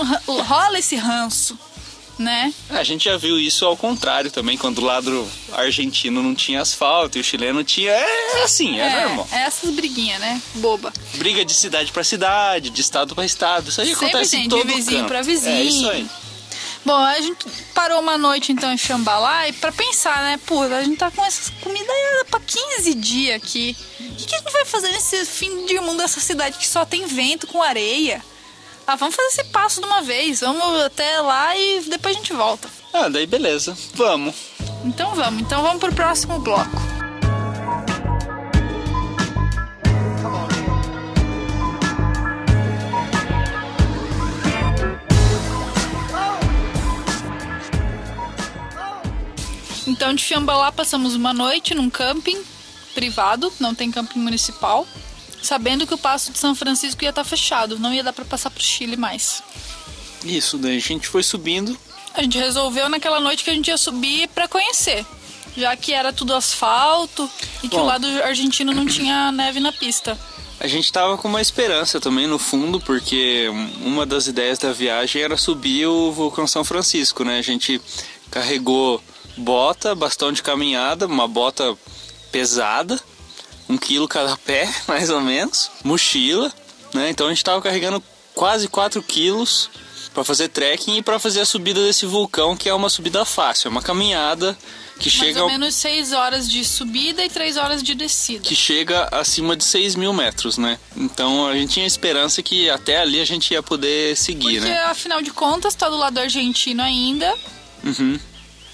[0.44, 1.58] rola esse ranço,
[2.18, 2.54] né?
[2.70, 7.18] A gente já viu isso ao contrário também, quando o lado argentino não tinha asfalto
[7.18, 7.92] e o chileno tinha.
[7.92, 9.28] É assim, é, normal.
[9.32, 10.42] é essas briguinhas, né?
[10.56, 10.92] Boba.
[11.16, 13.70] Briga de cidade pra cidade, de estado pra estado.
[13.70, 15.08] Isso aí Sempre acontece tem, em de todo vizinho canto.
[15.08, 15.56] pra vizinho.
[15.56, 16.08] É isso aí.
[16.86, 17.44] Bom, a gente
[17.74, 20.40] parou uma noite então em Xambalá e pra pensar, né?
[20.46, 21.88] Pô, a gente tá com essas comidas
[22.30, 23.76] pra 15 dias aqui.
[24.00, 26.86] O que, que a gente vai fazer nesse fim de mundo dessa cidade que só
[26.86, 28.24] tem vento com areia?
[28.88, 30.42] Ah, vamos fazer esse passo de uma vez.
[30.42, 32.70] Vamos até lá e depois a gente volta.
[32.94, 33.76] Ah, daí beleza.
[33.96, 34.36] Vamos.
[34.84, 35.42] Então vamos.
[35.42, 36.70] Então vamos pro próximo bloco.
[49.88, 52.44] Então de Fiambalá passamos uma noite num camping
[52.94, 54.88] privado, não tem camping municipal,
[55.46, 58.50] sabendo que o passo de São Francisco ia estar fechado, não ia dar pra passar
[58.50, 59.42] pro Chile mais.
[60.24, 61.78] Isso, daí a gente foi subindo.
[62.14, 65.06] A gente resolveu naquela noite que a gente ia subir pra conhecer,
[65.56, 67.30] já que era tudo asfalto
[67.62, 67.84] e que Bom.
[67.84, 70.18] o lado argentino não tinha neve na pista.
[70.60, 73.48] A gente tava com uma esperança também no fundo, porque
[73.82, 77.38] uma das ideias da viagem era subir o vulcão São Francisco, né?
[77.38, 77.82] A gente
[78.32, 79.04] carregou
[79.38, 81.78] bota, bastão de caminhada, uma bota
[82.32, 83.00] pesada,
[83.70, 86.52] um quilo cada pé, mais ou menos, mochila,
[86.94, 87.10] né?
[87.10, 88.02] Então a gente tava carregando
[88.34, 89.70] quase 4 quilos
[90.14, 93.68] Pra fazer trekking e pra fazer a subida desse vulcão, que é uma subida fácil,
[93.68, 94.58] é uma caminhada
[94.98, 98.40] que Mais chega ou ao- menos 6 horas de subida e 3 horas de descida.
[98.40, 100.80] que chega acima de 6 mil metros, né?
[100.96, 104.84] Então a gente tinha esperança que até ali a gente ia poder seguir, Porque, né?
[104.86, 107.36] afinal de contas, tá do lado argentino ainda.
[107.84, 108.18] Uhum.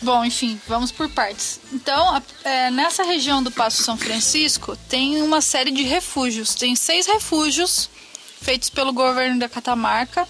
[0.01, 1.59] Bom, enfim, vamos por partes.
[1.71, 6.55] Então, a- é, nessa região do Passo São Francisco, tem uma série de refúgios.
[6.55, 7.89] Tem seis refúgios
[8.41, 10.27] feitos pelo governo da Catamarca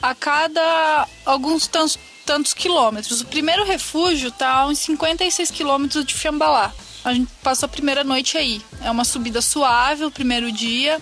[0.00, 3.20] a cada alguns tantos, tantos quilômetros.
[3.20, 6.72] O primeiro refúgio está a uns 56 quilômetros de Xambalá.
[7.04, 8.62] A gente passou a primeira noite aí.
[8.84, 11.00] É uma subida suave o primeiro dia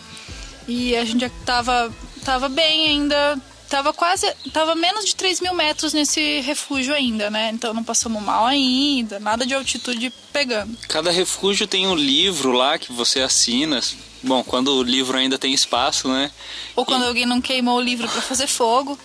[0.67, 1.93] e a gente já tava,
[2.25, 3.39] tava bem ainda.
[3.69, 4.27] Tava quase.
[4.53, 7.51] Tava menos de 3 mil metros nesse refúgio ainda, né?
[7.53, 10.77] Então não passamos mal ainda, nada de altitude pegando.
[10.89, 13.81] Cada refúgio tem um livro lá que você assina.
[14.23, 16.31] Bom, quando o livro ainda tem espaço, né?
[16.75, 18.99] Ou quando alguém não queimou o livro para fazer fogo.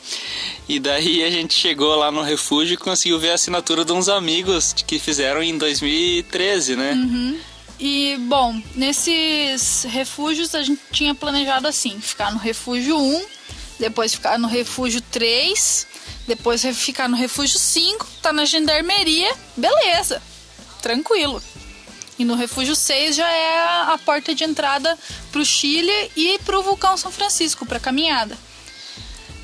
[0.68, 4.09] E daí a gente chegou lá no refúgio e conseguiu ver a assinatura de uns
[4.09, 6.95] amigos que fizeram em 2013, né?
[7.80, 13.26] E, bom, nesses refúgios a gente tinha planejado assim: ficar no refúgio 1,
[13.84, 15.86] depois ficar no refúgio 3,
[16.26, 20.22] depois ficar no refúgio 5, tá na gendarmeria, beleza,
[20.82, 21.44] tranquilo.
[22.18, 23.60] E no refúgio 6 já é
[23.94, 24.98] a porta de entrada
[25.34, 28.38] pro Chile e pro vulcão São Francisco, pra caminhada.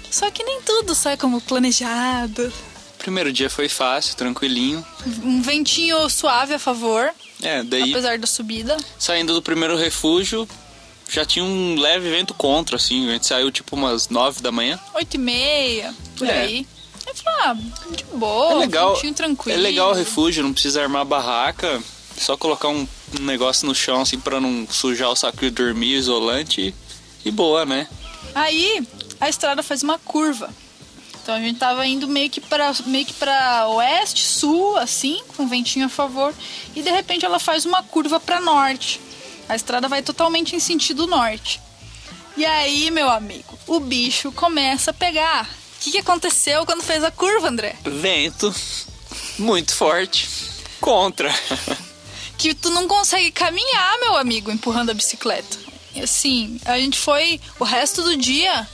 [0.09, 2.51] Só que nem tudo sai como planejado.
[2.97, 4.85] Primeiro dia foi fácil, tranquilinho.
[5.23, 7.11] Um ventinho suave a favor,
[7.41, 8.77] É, daí apesar da subida.
[8.97, 10.47] saindo do primeiro refúgio,
[11.09, 13.07] já tinha um leve vento contra, assim.
[13.09, 14.79] A gente saiu tipo umas 9 da manhã.
[14.95, 16.41] oito e meia, por É.
[16.41, 16.67] aí.
[17.07, 17.53] Eu falei, ah,
[17.95, 19.57] de boa, É legal, tranquilo.
[19.57, 21.81] é legal o refúgio, não precisa armar barraca,
[22.15, 22.87] só colocar um,
[23.19, 26.73] um negócio no chão assim pra não sujar o saco de dormir, isolante
[27.25, 27.87] e boa, né?
[28.35, 28.85] Aí
[29.19, 30.49] a estrada faz uma curva.
[31.23, 35.47] Então a gente tava indo meio que para meio que para oeste, sul, assim, com
[35.47, 36.33] ventinho a favor,
[36.75, 38.99] e de repente ela faz uma curva para norte.
[39.49, 41.59] A estrada vai totalmente em sentido norte.
[42.37, 45.43] E aí, meu amigo, o bicho começa a pegar.
[45.45, 47.75] O que, que aconteceu quando fez a curva, André?
[47.83, 48.53] Vento
[49.39, 50.29] muito forte
[50.79, 51.33] contra.
[52.37, 55.57] que tu não consegue caminhar, meu amigo, empurrando a bicicleta.
[56.01, 58.67] Assim, a gente foi o resto do dia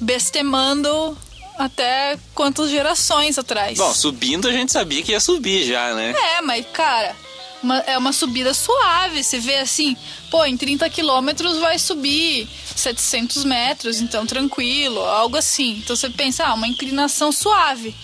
[0.00, 1.16] bestemando
[1.58, 3.78] até quantas gerações atrás.
[3.78, 6.14] Bom, subindo a gente sabia que ia subir já, né?
[6.36, 7.14] É, mas cara,
[7.62, 9.22] uma- é uma subida suave.
[9.22, 9.96] Você vê assim,
[10.30, 15.78] pô, em 30 quilômetros vai subir 700 metros, então tranquilo, algo assim.
[15.82, 17.94] Então você pensa, ah, uma inclinação suave.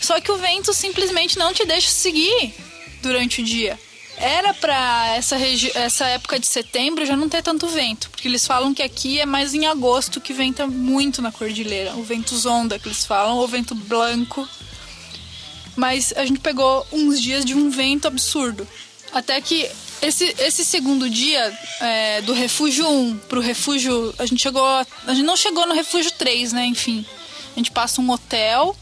[0.00, 2.54] Só que o vento simplesmente não te deixa seguir
[3.02, 3.78] durante o dia.
[4.16, 5.36] Era pra essa,
[5.74, 9.24] essa época de setembro já não ter tanto vento, porque eles falam que aqui é
[9.24, 11.94] mais em agosto que venta muito na cordilheira.
[11.96, 14.46] O vento zonda que eles falam, ou vento branco.
[15.76, 18.68] Mas a gente pegou uns dias de um vento absurdo.
[19.12, 19.68] Até que
[20.02, 24.14] esse, esse segundo dia, é, do refúgio 1 pro refúgio.
[24.18, 24.64] A gente chegou.
[24.64, 26.66] A gente não chegou no refúgio 3, né?
[26.66, 27.04] Enfim.
[27.54, 28.74] A gente passa um hotel,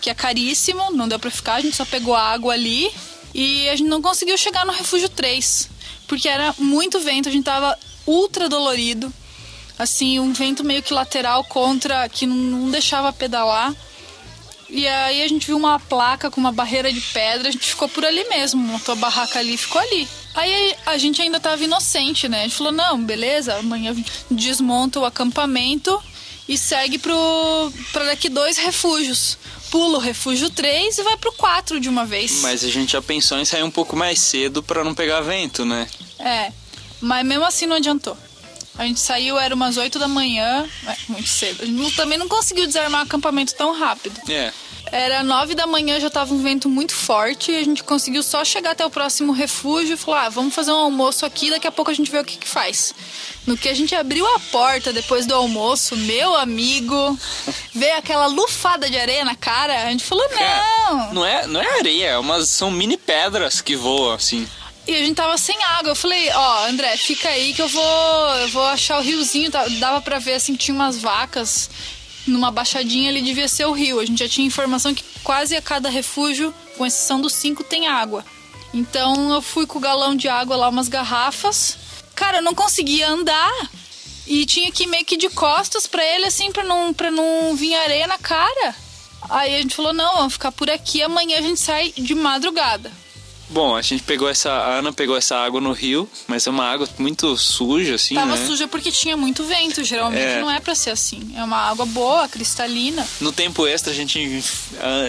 [0.00, 2.90] que é caríssimo, não deu pra ficar, a gente só pegou água ali.
[3.34, 5.68] E a gente não conseguiu chegar no refúgio 3.
[6.08, 9.12] Porque era muito vento, a gente tava ultra dolorido.
[9.78, 13.74] Assim, um vento meio que lateral contra, que não, não deixava pedalar.
[14.68, 17.88] E aí a gente viu uma placa com uma barreira de pedra, a gente ficou
[17.88, 20.08] por ali mesmo, montou a barraca ali e ficou ali.
[20.34, 22.40] Aí a gente ainda tava inocente, né?
[22.40, 23.94] A gente falou, não, beleza, amanhã
[24.30, 25.98] desmonta o acampamento
[26.48, 29.38] e segue pro, pra daqui dois refúgios.
[29.70, 32.40] Pula o refúgio 3 e vai pro 4 de uma vez.
[32.40, 35.64] Mas a gente já pensou em sair um pouco mais cedo pra não pegar vento,
[35.64, 35.88] né?
[36.20, 36.52] É,
[37.00, 38.16] mas mesmo assim não adiantou.
[38.78, 41.62] A gente saiu, era umas 8 da manhã, é, muito cedo.
[41.62, 44.20] A gente também não conseguiu desarmar o acampamento tão rápido.
[44.30, 44.52] É.
[44.92, 48.44] Era nove da manhã, já tava um vento muito forte e a gente conseguiu só
[48.44, 51.72] chegar até o próximo refúgio e falar, ah, vamos fazer um almoço aqui, daqui a
[51.72, 52.94] pouco a gente vê o que que faz.
[53.46, 57.18] No que a gente abriu a porta depois do almoço, meu amigo,
[57.74, 61.14] veio aquela lufada de areia na cara, a gente falou, Cara, não.
[61.14, 64.46] não é, não é areia, é umas, são mini pedras que voam, assim.
[64.86, 65.90] E a gente tava sem água.
[65.90, 69.50] Eu falei, ó, André, fica aí que eu vou, eu vou achar o riozinho.
[69.50, 71.68] Tá- Dava pra ver assim que tinha umas vacas
[72.26, 73.98] numa baixadinha ali devia ser o rio.
[74.00, 77.86] A gente já tinha informação que quase a cada refúgio, com exceção dos cinco, tem
[77.88, 78.24] água.
[78.74, 81.76] Então eu fui com o galão de água lá, umas garrafas.
[82.14, 83.52] Cara, eu não conseguia andar.
[84.26, 87.54] E tinha que ir meio que de costas pra ele, assim, pra não, pra não
[87.54, 88.74] vir areia na cara.
[89.30, 92.90] Aí a gente falou, não, vamos ficar por aqui, amanhã a gente sai de madrugada.
[93.48, 94.50] Bom, a gente pegou essa.
[94.50, 98.34] A Ana pegou essa água no rio, mas é uma água muito suja, assim, Tava
[98.36, 98.44] né?
[98.46, 100.40] suja porque tinha muito vento, geralmente É.
[100.40, 101.32] não é pra ser assim.
[101.36, 103.06] É uma água boa, cristalina.
[103.20, 104.42] No tempo extra a gente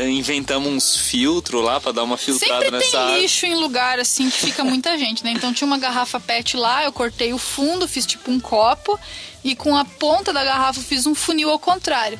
[0.07, 3.17] inventamos uns filtros lá pra dar uma filtrada Sempre nessa tem água.
[3.19, 5.31] lixo em lugar assim que fica muita gente, né?
[5.31, 8.99] Então tinha uma garrafa PET lá, eu cortei o fundo, fiz tipo um copo
[9.43, 12.19] e com a ponta da garrafa fiz um funil ao contrário.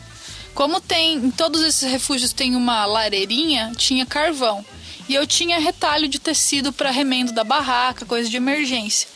[0.55, 4.65] Como tem em todos esses refúgios tem uma lareirinha, tinha carvão.
[5.07, 9.07] E eu tinha retalho de tecido para remendo da barraca, coisa de emergência.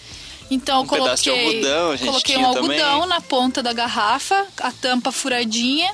[0.49, 3.07] Então eu Um de coloquei, algodão coloquei um algodão também.
[3.09, 5.91] na ponta da garrafa, a tampa furadinha,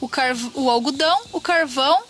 [0.00, 2.00] o, carv- o algodão, o carvão,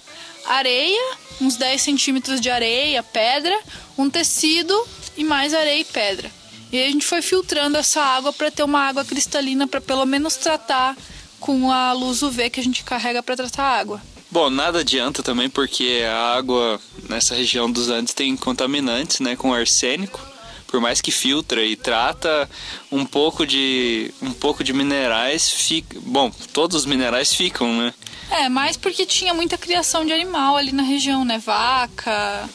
[0.47, 1.01] areia,
[1.41, 3.59] uns 10 centímetros de areia, pedra,
[3.99, 4.74] um tecido
[5.16, 6.31] e mais areia e pedra.
[6.72, 10.07] E aí a gente foi filtrando essa água para ter uma água cristalina para pelo
[10.07, 10.97] menos tratar
[11.41, 14.01] com a luz UV que a gente carrega para tratar a água.
[14.31, 19.53] Bom, nada adianta também porque a água nessa região dos Andes tem contaminantes, né, com
[19.53, 20.20] arsênico.
[20.68, 22.49] Por mais que filtra e trata,
[22.93, 27.93] um pouco de um pouco de minerais fica, bom, todos os minerais ficam, né?
[28.31, 31.39] É, mais porque tinha muita criação de animal ali na região, né?
[31.39, 32.49] Vaca.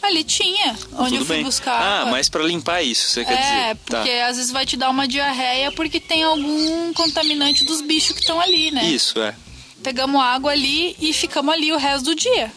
[0.00, 1.44] Ali tinha, onde eu Tudo fui bem.
[1.44, 1.80] buscar.
[1.80, 3.36] Ah, mas pra limpar isso, você quer É,
[3.74, 3.76] dizer?
[3.86, 4.26] porque Tá.
[4.28, 8.40] às vezes vai te dar uma diarreia porque tem algum contaminante dos bichos que estão
[8.40, 8.84] ali, né?
[8.84, 9.34] Isso, é.
[9.82, 12.52] Pegamos água ali e ficamos ali o resto do dia.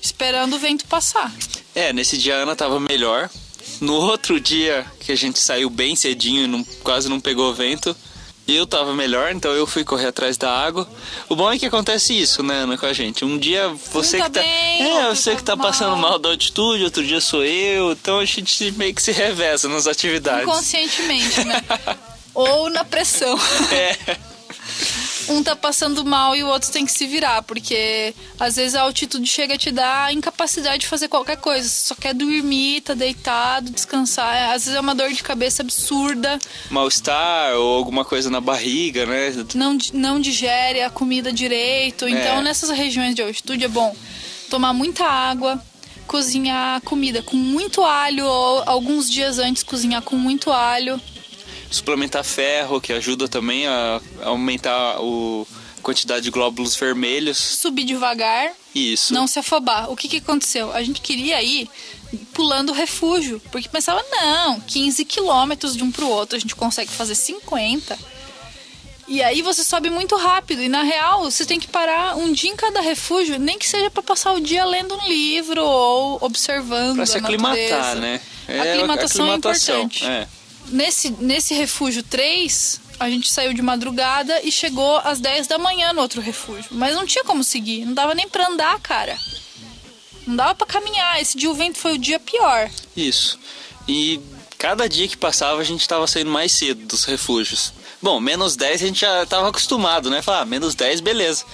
[0.00, 1.32] Esperando o vento passar.
[1.74, 3.28] É, nesse dia a Ana tava melhor.
[3.80, 7.94] No outro dia, que a gente saiu bem cedinho e não- quase não pegou vento,
[8.46, 10.88] eu tava melhor, então eu fui correr atrás da água.
[11.28, 13.24] O bom é que acontece isso, né, Ana, com a gente.
[13.24, 14.40] Um dia você tá que tá.
[14.40, 15.66] bem, é, você que tá mal.
[15.66, 19.68] passando mal da altitude, outro dia sou eu, então a gente meio que se reveza
[19.68, 20.44] nas atividades.
[20.44, 21.62] Inconscientemente, né?
[22.34, 23.38] Ou na pressão.
[23.70, 24.16] É.
[25.28, 28.82] Um tá passando mal e o outro tem que se virar, porque às vezes a
[28.82, 31.68] altitude chega a te dar incapacidade de fazer qualquer coisa.
[31.68, 34.50] Você só quer dormir, tá deitado, descansar.
[34.54, 36.38] Às vezes é uma dor de cabeça absurda,
[36.70, 39.34] Mal-estar ou alguma coisa na barriga, né?
[39.54, 42.08] não, não digere a comida direito.
[42.08, 42.42] Então, É.
[42.42, 43.94] nessas regiões de altitude é bom
[44.48, 45.62] tomar muita água,
[46.06, 50.98] cozinhar a comida com muito alho, ou alguns dias antes cozinhar com muito alho.
[51.70, 55.46] Suplementar ferro, que ajuda também a aumentar o
[55.78, 57.38] a quantidade de glóbulos vermelhos.
[57.38, 59.14] Subir devagar, Isso.
[59.14, 59.90] não se afobar.
[59.90, 60.72] O que, que aconteceu?
[60.72, 61.68] A gente queria ir
[62.32, 66.90] pulando o refúgio, porque pensava, não, 15 quilômetros de um pro outro, a gente consegue
[66.90, 67.98] fazer 50.
[69.06, 70.62] E aí você sobe muito rápido.
[70.62, 73.90] E na real, você tem que parar um dia em cada refúgio, nem que seja
[73.90, 76.96] para passar o dia lendo um livro ou observando.
[76.96, 77.94] Pra se aclimatar, natureza.
[77.94, 78.20] né?
[78.48, 80.04] A aclimatação é aclimatação, importante.
[80.04, 80.28] É.
[80.68, 85.92] Nesse, nesse refúgio 3, a gente saiu de madrugada e chegou às 10 da manhã
[85.92, 86.66] no outro refúgio.
[86.70, 89.18] Mas não tinha como seguir, não dava nem pra andar, cara.
[90.26, 91.20] Não dava pra caminhar.
[91.20, 92.70] Esse dia o vento foi o dia pior.
[92.96, 93.38] Isso.
[93.86, 94.20] E
[94.58, 97.72] cada dia que passava a gente tava saindo mais cedo dos refúgios.
[98.02, 100.20] Bom, menos 10 a gente já tava acostumado, né?
[100.20, 101.44] Falar, ah, menos 10, beleza.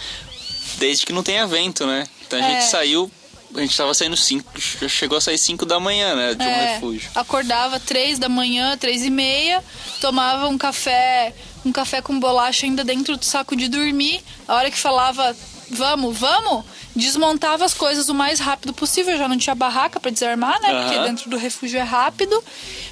[0.78, 2.06] Desde que não tenha vento, né?
[2.26, 2.50] Então a É.
[2.60, 3.10] gente saiu,
[3.54, 6.34] a gente tava saindo 5, chegou a sair 5 da manhã, né?
[6.34, 7.10] De um É, refúgio.
[7.14, 9.62] Acordava 3 da manhã, 3 e meia,
[10.00, 11.34] tomava um café,
[11.64, 14.22] um café com bolacha ainda dentro do saco de dormir.
[14.48, 15.36] A hora que falava,
[15.70, 16.64] vamos, vamos,
[16.94, 19.16] desmontava as coisas o mais rápido possível.
[19.18, 20.82] Já não tinha barraca pra desarmar, né?
[20.82, 21.06] Porque Aham.
[21.06, 22.42] dentro do refúgio é rápido.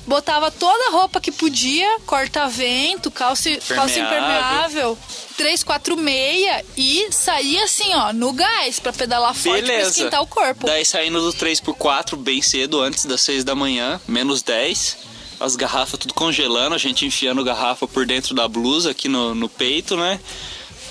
[0.07, 4.99] Botava toda a roupa que podia, corta-vento, calça, calça impermeável,
[5.37, 9.91] 3, 4, meia e saía assim, ó, no gás pra pedalar forte pra Beleza.
[9.91, 10.67] esquentar o corpo.
[10.67, 15.13] Daí saindo do 3 por 4 bem cedo, antes das 6 da manhã, menos 10.
[15.39, 19.49] As garrafas tudo congelando, a gente enfiando garrafa por dentro da blusa aqui no, no
[19.49, 20.21] peito, né?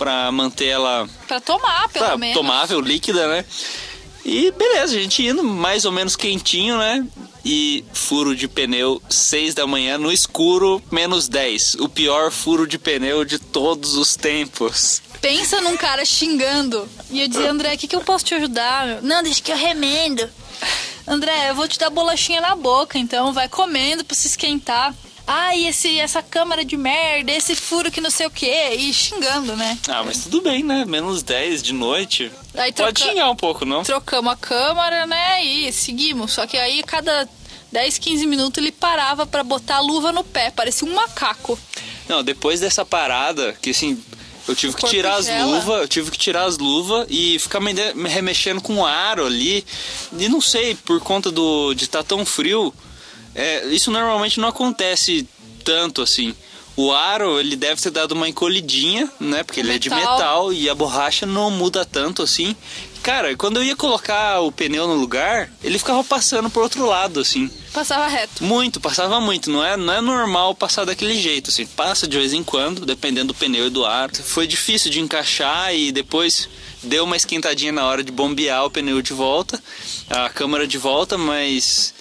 [0.01, 2.35] Pra manter ela Pra tomar, pelo pra, menos.
[2.35, 3.45] tomável, líquida, né?
[4.25, 7.05] E beleza, a gente indo mais ou menos quentinho, né?
[7.45, 11.75] E furo de pneu 6 da manhã no escuro, menos 10.
[11.75, 15.03] O pior furo de pneu de todos os tempos.
[15.21, 16.89] Pensa num cara xingando.
[17.11, 19.03] E eu dizia, André, o que, que eu posso te ajudar?
[19.03, 20.27] Não, deixa que eu remendo.
[21.07, 24.95] André, eu vou te dar bolachinha na boca, então vai comendo pra se esquentar.
[25.33, 29.55] Ai, esse, essa câmara de merda, esse furo que não sei o que, e xingando,
[29.55, 29.77] né?
[29.87, 30.83] Ah, mas tudo bem, né?
[30.83, 32.29] Menos 10 de noite.
[32.53, 33.81] Aí Pode troca- xingar um pouco, não?
[33.81, 35.41] Trocamos a câmara, né?
[35.45, 36.33] E seguimos.
[36.33, 37.29] Só que aí, cada
[37.71, 40.51] 10, 15 minutos, ele parava pra botar a luva no pé.
[40.51, 41.57] Parecia um macaco.
[42.09, 44.03] Não, depois dessa parada, que assim,
[44.45, 47.71] eu tive que tirar as luvas, eu tive que tirar as luvas e ficar me,
[48.09, 49.65] remexendo com o aro ali.
[50.19, 52.73] E não sei, por conta do de estar tão frio,
[53.35, 55.27] é, isso normalmente não acontece
[55.63, 56.35] tanto assim.
[56.75, 59.43] O aro, ele deve ter dado uma encolhidinha, né?
[59.43, 60.13] Porque ele é de Metal.
[60.13, 62.55] metal e a borracha não muda tanto assim.
[63.03, 67.19] Cara, quando eu ia colocar o pneu no lugar, ele ficava passando pro outro lado,
[67.19, 67.49] assim.
[67.73, 68.43] Passava reto.
[68.43, 69.49] Muito, passava muito.
[69.49, 71.65] Não é, não é normal passar daquele jeito, assim.
[71.65, 74.11] Passa de vez em quando, dependendo do pneu e do ar.
[74.15, 76.47] Foi difícil de encaixar e depois
[76.83, 79.61] deu uma esquentadinha na hora de bombear o pneu de volta,
[80.09, 81.93] a câmara de volta, mas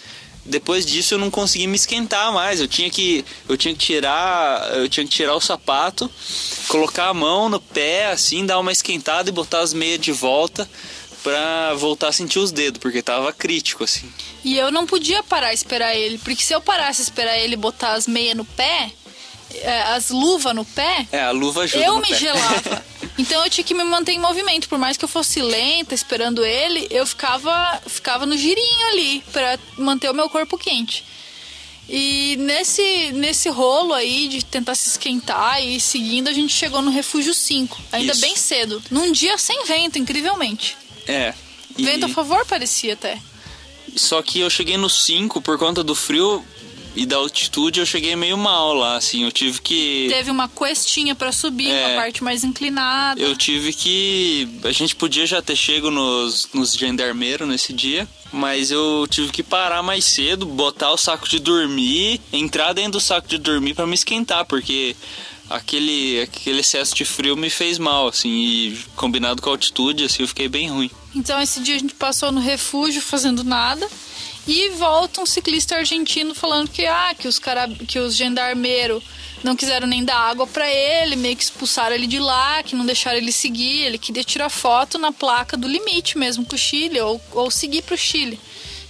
[0.44, 2.60] depois disso eu não consegui me esquentar mais.
[2.60, 6.10] Eu tinha que eu tinha que tirar, eu tinha que tirar o sapato,
[6.68, 10.68] colocar a mão no pé assim, dar uma esquentada e botar as meias de volta
[11.22, 14.10] pra voltar a sentir os dedos, porque tava crítico assim.
[14.42, 17.56] E eu não podia parar e esperar ele, porque se eu parasse e esperar ele
[17.56, 18.90] botar as meias no pé,
[19.52, 22.14] é, as luvas no pé, É, a luva ajuda eu me pé.
[22.18, 22.84] gelava.
[23.20, 24.68] Então eu tinha que me manter em movimento.
[24.68, 29.58] Por mais que eu fosse lenta, esperando ele, eu ficava, ficava no girinho ali pra
[29.76, 31.04] manter o meu corpo quente.
[31.88, 36.80] E nesse, nesse rolo aí de tentar se esquentar e ir seguindo, a gente chegou
[36.80, 37.78] no Refúgio 5.
[37.92, 38.20] Ainda Isso.
[38.20, 38.82] bem cedo.
[38.90, 40.76] Num dia sem vento, incrivelmente.
[41.06, 41.34] É.
[41.76, 43.18] E- Vento a favor parecia até.
[43.96, 46.44] Só que eu cheguei no 5 por conta do frio
[46.96, 49.22] e da altitude, eu cheguei meio mal lá, assim.
[49.24, 50.06] Eu tive que.
[50.10, 51.86] Teve uma questinha pra subir, É.
[51.86, 53.20] uma parte mais inclinada.
[53.20, 54.48] Eu tive que.
[54.64, 59.42] A gente podia já ter chego nos, nos gendarmeiros nesse dia, mas eu tive que
[59.42, 63.86] parar mais cedo, botar o saco de dormir, entrar dentro do saco de dormir pra
[63.86, 64.96] me esquentar, porque
[65.48, 70.22] aquele, aquele excesso de frio me fez mal, assim, e combinado com a altitude, assim,
[70.22, 70.90] eu fiquei bem ruim.
[71.14, 73.88] Então esse dia a gente passou no refúgio fazendo nada.
[74.52, 79.00] E volta um ciclista argentino falando que ah, que os cara, que os gendarmeiros
[79.44, 82.84] não quiseram nem dar água pra ele, meio que expulsaram ele de lá, que não
[82.84, 87.00] deixaram ele seguir, ele queria tirar foto na placa do limite mesmo com o Chile
[87.00, 88.40] ou, ou seguir pro Chile.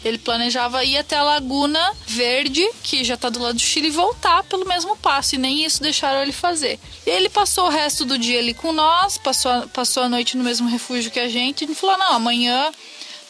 [0.02, 3.90] Ele planejava ir até a Laguna Verde, que já tá do lado do Chile, e
[3.90, 6.80] voltar pelo mesmo passo, e nem isso deixaram ele fazer.
[7.06, 10.70] Ele passou o resto do dia ali com nós, passou, passou a noite no mesmo
[10.70, 12.72] refúgio que a gente, e falou: não, amanhã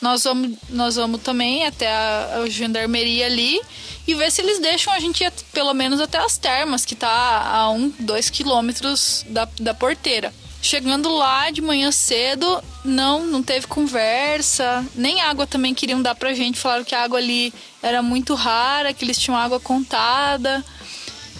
[0.00, 3.60] nós vamos, nós vamos também até a, a gendarmeria ali
[4.06, 7.08] e ver se eles deixam a gente ir pelo menos até as termas, que tá
[7.08, 10.32] a um, dois quilômetros da, da porteira.
[10.62, 16.34] Chegando lá de manhã cedo, não, não teve conversa, nem água também queriam dar pra
[16.34, 16.58] gente.
[16.58, 17.52] Falaram que a água ali
[17.82, 20.62] era muito rara, que eles tinham água contada,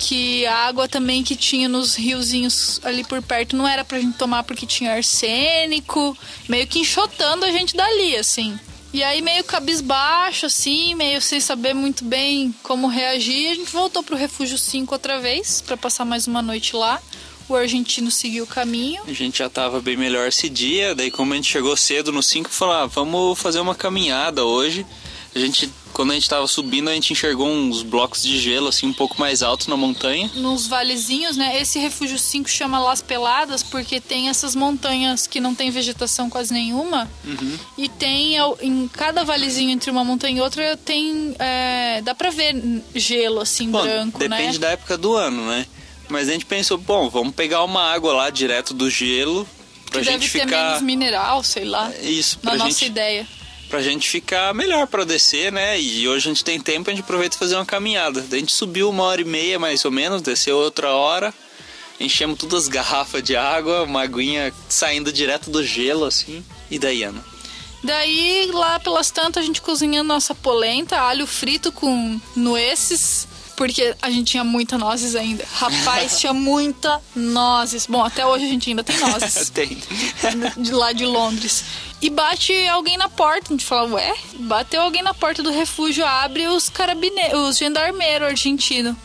[0.01, 4.17] que a água também que tinha nos riozinhos ali por perto não era pra gente
[4.17, 6.17] tomar porque tinha arsênico,
[6.49, 8.59] meio que enxotando a gente dali, assim.
[8.95, 14.03] E aí meio cabisbaixo, assim, meio sem saber muito bem como reagir, a gente voltou
[14.03, 17.01] pro Refúgio 5 outra vez, pra passar mais uma noite lá.
[17.47, 19.03] O argentino seguiu o caminho.
[19.07, 22.23] A gente já tava bem melhor esse dia, daí como a gente chegou cedo no
[22.23, 24.87] 5, falou, ah, vamos fazer uma caminhada hoje.
[25.35, 25.71] A gente,
[26.01, 29.21] quando a gente tava subindo, a gente enxergou uns blocos de gelo, assim, um pouco
[29.21, 30.31] mais altos na montanha.
[30.35, 31.61] nos valezinhos, né?
[31.61, 36.55] Esse refúgio 5 chama Las Peladas porque tem essas montanhas que não tem vegetação quase
[36.55, 37.07] nenhuma.
[37.77, 41.35] E tem em cada valezinho entre uma montanha e outra tem.
[41.39, 44.59] é, dá pra ver gelo assim, Bom, branco, depende né?
[44.59, 45.67] da época do ano, né?
[46.09, 49.47] Mas a gente pensou, bom, vamos pegar uma água lá direto do gelo
[49.91, 50.67] pra Que gente deve ter ficar...
[50.69, 51.93] menos mineral, sei lá.
[52.03, 53.27] Isso, Na pra nossa gente, ideia.
[53.71, 55.81] Pra gente ficar melhor pra descer, né?
[55.81, 58.21] E hoje a gente tem tempo, a gente aproveita e fazer uma caminhada.
[58.21, 61.33] A gente subiu uma hora e meia, mais ou menos, desceu outra hora.
[62.01, 66.45] Enchemos todas as garrafas de água, uma aguinha saindo direto do gelo, assim.
[66.69, 67.25] E daí, Ana?
[67.83, 73.29] Daí, lá pelas tantas, a gente cozinhando nossa polenta, alho frito com nueces,
[73.61, 75.45] porque a gente tinha muita nozes ainda.
[75.53, 77.85] Rapaz, tinha muita nozes.
[77.85, 79.51] Bom, até hoje a gente ainda tem nozes.
[79.53, 79.77] Tem.
[80.57, 81.63] de lá de Londres.
[82.01, 83.49] E bate alguém na porta.
[83.49, 84.15] A gente fala, ué?
[84.37, 88.97] Bateu alguém na porta do refúgio, abre os carabineiros, os gendarmeiros argentinos.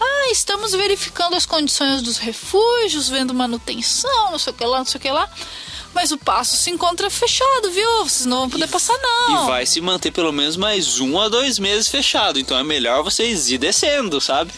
[0.00, 4.86] Ah, estamos verificando as condições dos refúgios, vendo manutenção, não sei o que lá, não
[4.86, 5.30] sei o que lá.
[5.94, 8.04] Mas o passo se encontra fechado, viu?
[8.04, 9.44] Vocês não vão poder passar, não.
[9.44, 12.38] E vai se manter pelo menos mais um a dois meses fechado.
[12.38, 14.52] Então é melhor vocês ir descendo, sabe?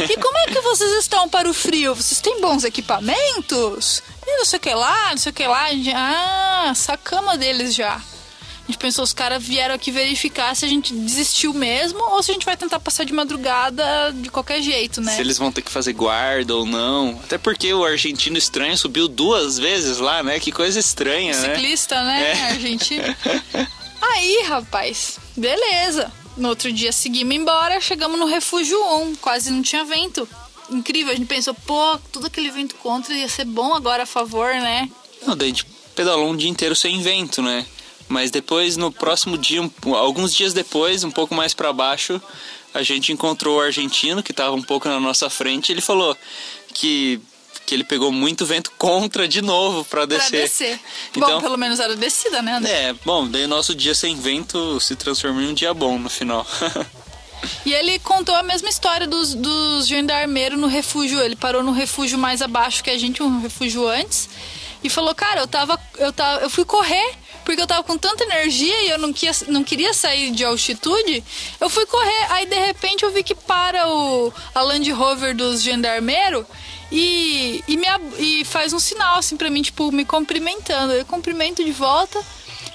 [0.00, 1.94] E como é que vocês estão para o frio?
[1.94, 4.02] Vocês têm bons equipamentos?
[4.26, 5.66] E não sei o que lá, não sei o que lá.
[5.94, 8.00] Ah, sacama deles já.
[8.72, 12.30] A gente pensou, os caras vieram aqui verificar se a gente desistiu mesmo ou se
[12.30, 13.84] a gente vai tentar passar de madrugada
[14.14, 15.14] de qualquer jeito, né?
[15.14, 17.20] Se eles vão ter que fazer guarda ou não.
[17.22, 20.40] Até porque o argentino estranho subiu duas vezes lá, né?
[20.40, 21.54] Que coisa estranha, né?
[21.54, 22.32] Ciclista, né?
[22.32, 22.42] É.
[22.52, 23.14] Argentino.
[24.00, 26.10] Aí, rapaz, beleza.
[26.38, 30.26] No outro dia seguimos embora, chegamos no refúgio 1, quase não tinha vento.
[30.70, 34.48] Incrível, a gente pensou, pô, tudo aquele vento contra ia ser bom agora a favor,
[34.54, 34.88] né?
[35.26, 37.66] Não, daí a gente pedalou um dia inteiro sem vento, né?
[38.12, 42.20] Mas depois, no próximo dia, um- alguns dias depois, um pouco mais pra baixo,
[42.74, 45.72] a gente encontrou o argentino que estava um pouco na nossa frente.
[45.72, 46.14] Ele falou
[46.74, 47.18] que
[47.64, 50.42] que ele pegou muito vento contra de novo para Pra descer.
[50.42, 50.80] descer.
[51.16, 52.70] Então- Bom, pelo menos era descida, né, André?
[52.70, 56.10] É, bom, daí o nosso dia sem vento se transformou em um dia bom no
[56.10, 56.44] final.
[57.66, 61.20] E ele contou a mesma história dos, dos gendarmeiros no refúgio.
[61.20, 64.28] Ele parou no refúgio mais abaixo que a gente, um refúgio antes.
[64.84, 65.76] E falou, cara, eu tava.
[65.98, 67.14] Eu, tava, eu fui correr,
[67.44, 71.22] porque eu tava com tanta energia e eu não, quia, não queria sair de altitude.
[71.60, 75.62] Eu fui correr, aí de repente eu vi que para o, a Land Rover dos
[75.62, 76.44] gendarmeiros
[76.90, 77.86] e, e, me,
[78.18, 80.92] e faz um sinal assim pra mim, tipo, me cumprimentando.
[80.92, 82.22] Eu cumprimento de volta.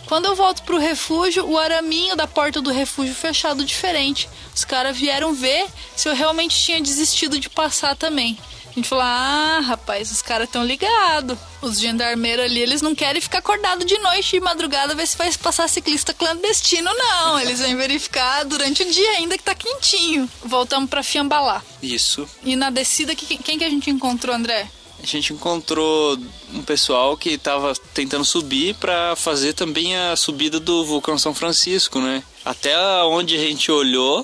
[0.07, 4.27] Quando eu volto pro refúgio, o araminho da porta do refúgio fechado diferente.
[4.56, 8.38] Os caras vieram ver se eu realmente tinha desistido de passar também.
[8.77, 11.35] A gente falou: ah, rapaz, os caras estão ligados.
[11.63, 15.33] Os gendarmeiros ali, eles não querem ficar acordado de noite de madrugada ver se vai
[15.33, 17.39] passar ciclista clandestino, não.
[17.39, 20.29] Eles vêm verificar durante o dia ainda que tá quentinho.
[20.45, 21.63] Voltamos pra Fiambalá.
[21.81, 22.29] Isso.
[22.43, 24.69] E na descida, que- quem que a gente encontrou, André?
[25.01, 26.15] A gente encontrou
[26.53, 31.99] um pessoal que estava tentando subir para fazer também a subida do vulcão São Francisco,
[31.99, 32.21] né?
[32.45, 34.23] Até onde a gente olhou,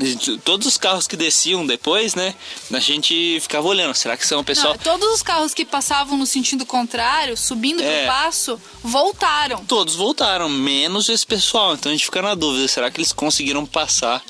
[0.00, 2.34] gente- todos os carros que desciam depois, né?
[2.72, 4.74] A gente ficava olhando, será que são o pessoal?
[4.74, 8.04] Não, todos os carros que passavam no sentido contrário, subindo É.
[8.04, 9.64] pro passo, voltaram.
[9.66, 11.74] Todos voltaram, menos esse pessoal.
[11.74, 14.22] Então a gente fica na dúvida, será que eles conseguiram passar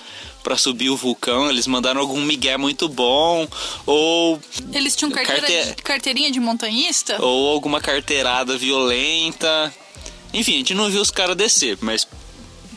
[0.43, 1.48] para subir o vulcão?
[1.51, 3.47] Eles mandaram algum migué muito bom
[3.86, 4.40] ou
[4.72, 7.22] Eles tinham carteira Carte- de- carteirinha de montanhista?
[7.22, 9.72] ou alguma carteirada violenta.
[10.34, 12.06] Enfim, a gente não viu os caras descer, mas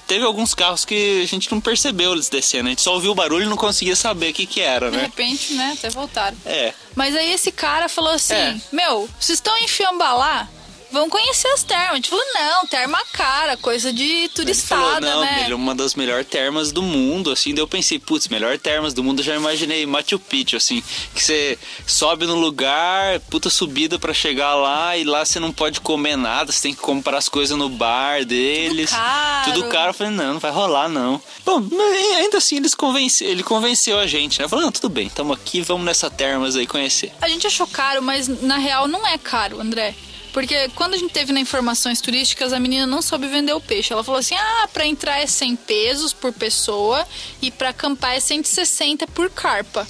[0.08, 2.68] teve alguns carros que a gente não percebeu eles descendo.
[2.68, 4.98] A gente só ouviu o barulho e não conseguia saber o que que era, De
[4.98, 5.04] né?
[5.04, 6.38] repente, né, até voltaram.
[6.46, 6.74] É.
[6.96, 8.56] Mas aí esse cara falou assim: É.
[8.72, 10.48] Meu, vocês estão em Fiambalá?
[10.96, 12.08] Vão conhecer as termas.
[12.08, 15.54] Falou: Não, terma cara, coisa de Ele falou, turistada, não, né?
[15.54, 17.54] uma das melhores termas do mundo, assim.
[17.54, 20.82] Daí eu pensei, putz, melhor termas do mundo, eu já imaginei Machu Picchu, assim.
[21.14, 25.82] Que você sobe no lugar, puta subida pra chegar lá, e lá você não pode
[25.82, 28.92] comer nada, você tem que comprar as coisas no bar deles.
[28.92, 29.52] caro.
[29.52, 29.90] Tudo caro.
[29.90, 31.22] Eu falei, não, não vai rolar, não.
[31.46, 34.48] Bom, mas ainda assim eles convence, ele convenceu a gente, né?
[34.48, 37.12] Falou, não, tudo bem, tamo aqui, vamos nessa termas aí conhecer.
[37.20, 39.94] A gente achou caro, mas na real não é caro, André.
[40.36, 43.94] Porque quando a gente teve na informações turísticas, a menina não soube vender o peixe.
[43.94, 47.08] Ela falou assim: ah, pra entrar é 100 pesos por pessoa
[47.42, 49.88] e pra acampar é 160 por carpa.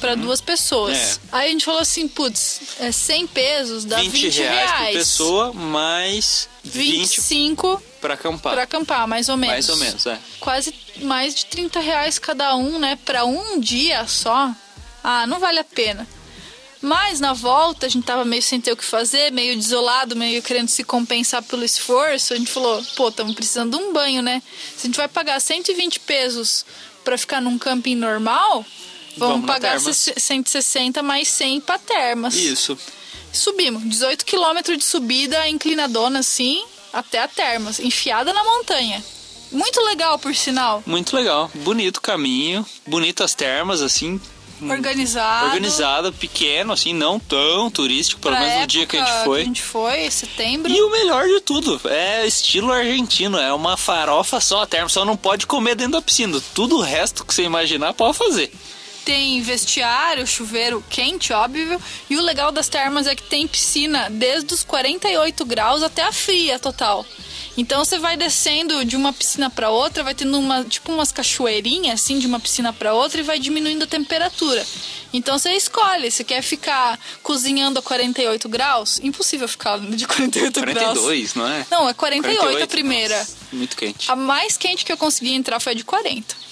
[0.00, 0.96] Pra duas pessoas.
[0.96, 1.18] É.
[1.32, 5.52] Aí a gente falou assim: putz, é 100 pesos, dá 20, 20 reais, por pessoa,
[5.52, 8.52] mais 20 25 pra acampar.
[8.52, 9.66] pra acampar, mais ou menos.
[9.66, 10.16] Mais ou menos, é.
[10.38, 12.96] Quase mais de 30 reais cada um, né?
[13.04, 14.52] Pra um dia só.
[15.02, 16.06] Ah, não vale a pena.
[16.82, 20.42] Mas na volta a gente tava meio sem ter o que fazer, meio desolado, meio
[20.42, 22.34] querendo se compensar pelo esforço.
[22.34, 24.42] A gente falou, pô, estamos precisando de um banho, né?
[24.76, 26.66] Se a gente vai pagar 120 pesos
[27.04, 28.66] pra ficar num camping normal,
[29.16, 30.10] vamos, Vamos pagar Termas.
[30.16, 32.34] 160 mais 100 pra termas.
[32.34, 32.76] Isso.
[33.32, 39.02] Subimos, 18 quilômetros de subida, inclinadona assim, até a termas, enfiada na montanha.
[39.52, 40.82] Muito legal, por sinal.
[40.86, 41.50] Muito legal.
[41.54, 44.20] Bonito o caminho, bonitas termas, assim.
[44.70, 45.46] Organizado.
[45.46, 49.40] Organizado, pequeno, assim, não tão turístico, pelo Pra menos no dia que a gente foi.
[49.40, 50.72] a gente foi, setembro.
[50.72, 55.04] E o melhor de tudo, é estilo argentino, é uma farofa só, a terma só
[55.04, 56.40] não pode comer dentro da piscina.
[56.54, 58.52] Tudo o resto que você imaginar pode fazer.
[59.04, 61.80] Tem vestiário, chuveiro quente, óbvio.
[62.08, 66.12] E o legal das termas é que tem piscina desde os 48 graus até a
[66.12, 67.04] fria total.
[67.56, 72.00] Então você vai descendo de uma piscina para outra, vai tendo uma, tipo umas cachoeirinhas
[72.00, 74.64] assim de uma piscina para outra e vai diminuindo a temperatura.
[75.12, 80.78] Então você escolhe, se quer ficar cozinhando a 48 graus, impossível ficar de 48, graus.
[80.78, 81.66] 42, não é?
[81.70, 83.18] Não, é 48, a primeira.
[83.18, 84.10] nossa, muito quente.
[84.10, 86.51] A mais quente que eu consegui entrar foi a de 40.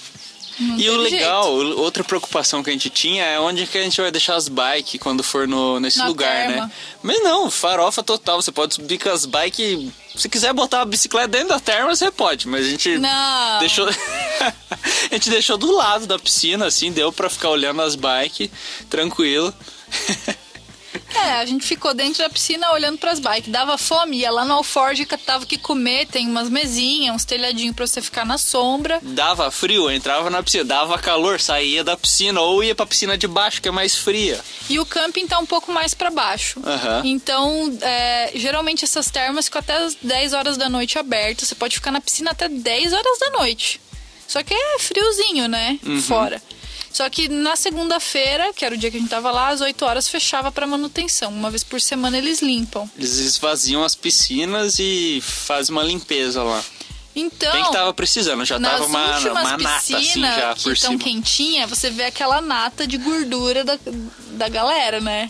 [0.59, 3.99] Não E o legal, outra preocupação que a gente tinha é onde que a gente
[3.99, 6.65] vai deixar as bikes quando for no, nesse Na lugar, terma.
[6.67, 6.71] né?
[7.01, 8.41] Mas não, farofa total.
[8.41, 9.89] Você pode subir com as bikes.
[10.15, 12.47] Se quiser botar a bicicleta dentro da terma, você pode.
[12.47, 13.59] Mas a gente Não.
[13.59, 13.87] deixou.
[15.09, 18.49] a gente deixou do lado da piscina, assim, deu pra ficar olhando as bikes,
[18.89, 19.53] tranquilo.
[21.15, 23.51] É, a gente ficou dentro da piscina olhando pras bikes.
[23.51, 27.75] Dava fome, ia lá no alforge, catava o que comer, tem umas mesinhas, uns telhadinhos
[27.75, 28.99] pra você ficar na sombra.
[29.01, 30.63] Dava frio, entrava na piscina.
[30.63, 32.39] Dava calor, saía da piscina.
[32.41, 34.39] Ou ia pra piscina de baixo, que é mais fria.
[34.69, 36.59] E o camping tá um pouco mais pra baixo.
[36.65, 37.01] Aham.
[37.05, 41.47] Então, é, geralmente essas termas ficam até as 10 horas da noite abertas.
[41.47, 43.81] Você pode ficar na piscina até 10 horas da noite.
[44.27, 45.77] Só que é friozinho, né?
[45.85, 46.01] Uhum.
[46.01, 46.41] Fora.
[46.93, 49.85] Só que na segunda-feira, que era o dia que a gente tava lá, às 8
[49.85, 51.31] horas fechava pra manutenção.
[51.31, 52.89] Uma vez por semana eles limpam.
[52.97, 56.63] Eles esvaziam as piscinas e fazem uma limpeza lá.
[57.15, 60.91] Então, Bem que tava precisando, já tava uma, uma nata assim já que por estão
[60.91, 61.03] cima.
[61.03, 63.77] quentinha, você vê aquela nata de gordura da,
[64.31, 65.29] da galera, né?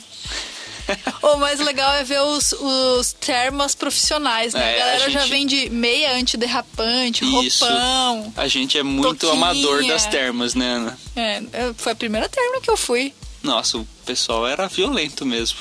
[1.21, 4.77] o mais legal é ver os, os termas profissionais, né?
[4.77, 7.65] É, a a galera já gente- vem de meia antiderrapante, Isso.
[7.65, 8.33] roupão.
[8.37, 9.33] A gente é muito Toquinha.
[9.33, 10.99] amador das termas, né, Ana?
[11.15, 13.13] É, eu- foi a primeira terma que eu fui.
[13.43, 15.59] Nossa, o pessoal era violento mesmo.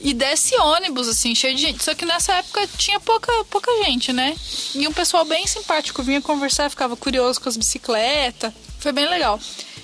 [0.00, 1.82] E desce ônibus, assim, cheio de gente.
[1.82, 4.36] Só que nessa época tinha pouca, pouca gente, né?
[4.74, 8.52] E um pessoal bem simpático vinha conversar, ficava curioso com as bicicletas.
[8.78, 9.40] Foi bem legal.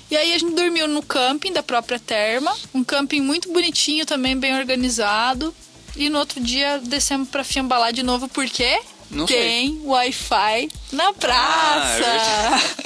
[0.09, 2.55] E aí a gente dormiu no camping da própria terma.
[2.73, 5.53] Um camping muito bonitinho também, bem organizado.
[5.95, 8.79] E no outro dia descemos pra Fiambalá de novo, porque
[9.09, 12.03] Não tem Wi-Fi na praça.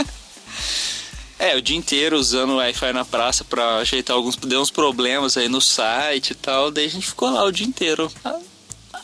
[0.06, 0.20] é
[1.40, 4.36] É, o dia inteiro usando o Wi-Fi na praça pra ajeitar alguns.
[4.36, 6.70] Deu uns problemas aí no site e tal.
[6.70, 8.12] Daí a gente ficou lá o dia inteiro.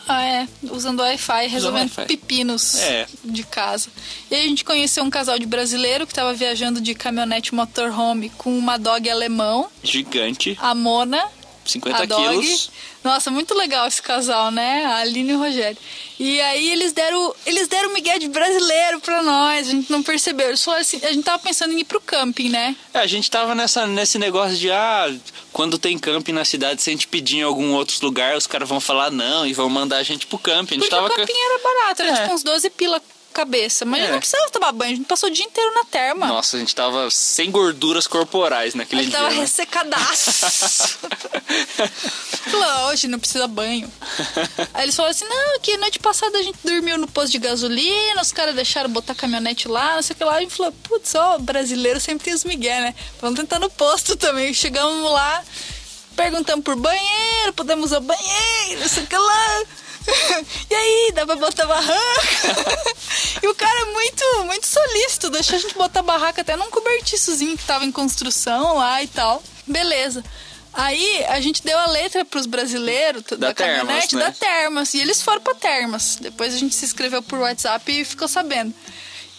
[0.08, 0.48] Ah, é.
[0.64, 2.06] Usando Wi-Fi, resolvendo Wi-Fi.
[2.06, 3.08] pepinos É.
[3.24, 3.90] de casa.
[4.30, 8.30] E aí a gente conheceu um casal de brasileiro que tava viajando de caminhonete motorhome
[8.38, 11.24] com uma dog alemão, Gigante, a Mona.
[11.66, 12.40] 50 a dog.
[12.40, 12.70] quilos.
[13.04, 14.86] Nossa, muito legal esse casal, né?
[14.86, 15.78] A Aline e o Rogério.
[16.20, 20.48] E aí eles deram, eles deram Miguel de brasileiro pra nós, a gente não percebeu.
[20.48, 22.76] Eles falaram assim, a gente tava pensando em ir pro camping, né?
[22.94, 25.14] É, a gente tava nessa, nesse negócio de, ah,
[25.52, 28.68] quando tem camping na cidade, se a gente pedir em algum outro lugar, os caras
[28.68, 30.76] vão falar não e vão mandar a gente pro camping.
[30.76, 32.22] A gente Porque tava o camping era barato, era É.
[32.22, 33.02] tipo uns 12 pila
[33.36, 33.86] cabeça.
[33.86, 34.12] Mas É.
[34.12, 36.26] não precisava tomar banho, a gente passou o dia inteiro na terma.
[36.28, 39.20] Nossa, a gente tava sem gorduras corporais naquele Ele dia.
[39.20, 39.40] tava né?
[39.42, 40.32] ressecadaço.
[42.50, 43.92] Falou, hoje não precisa banho.
[44.74, 48.22] Aí eles falaram assim: não, que noite passada a gente dormiu no posto de gasolina,
[48.22, 50.36] os caras deixaram botar caminhonete lá, não sei o que lá.
[50.36, 52.96] E a gente falou: putz, ó, brasileiro sempre tem os migué, né?
[53.22, 54.54] Vamos tentar no posto também.
[54.54, 55.44] Chegamos lá,
[56.16, 59.64] perguntamos por banheiro, podemos usar banheiro, não sei o que lá.
[60.70, 61.96] E aí, dá pra botar barraca?
[63.42, 67.58] e o cara é muito, muito solícito, deixou a gente botar barraca até num cobertiçozinho
[67.58, 69.42] que tava em construção lá e tal.
[69.66, 70.24] Beleza.
[70.74, 74.26] Aí a gente deu a letra pros brasileiros t- da, Da Termas, caminhonete né?
[74.26, 74.94] da Termas.
[74.94, 76.18] E eles foram pra Termas.
[76.20, 78.74] Depois a gente se inscreveu por WhatsApp e ficou sabendo.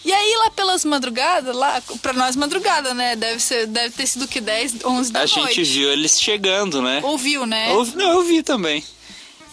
[0.03, 3.15] E aí lá pelas madrugadas, lá, pra nós madrugada, né?
[3.15, 4.39] Deve, ser, deve ter sido o que?
[4.41, 5.39] 10, 11 da A noite.
[5.55, 7.01] gente viu eles chegando, né?
[7.03, 7.71] Ouviu, né?
[7.71, 8.83] Eu, não, eu vi também.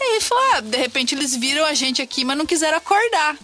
[0.04, 3.36] E aí falou, ah, de repente eles viram a gente aqui, mas não quiseram acordar.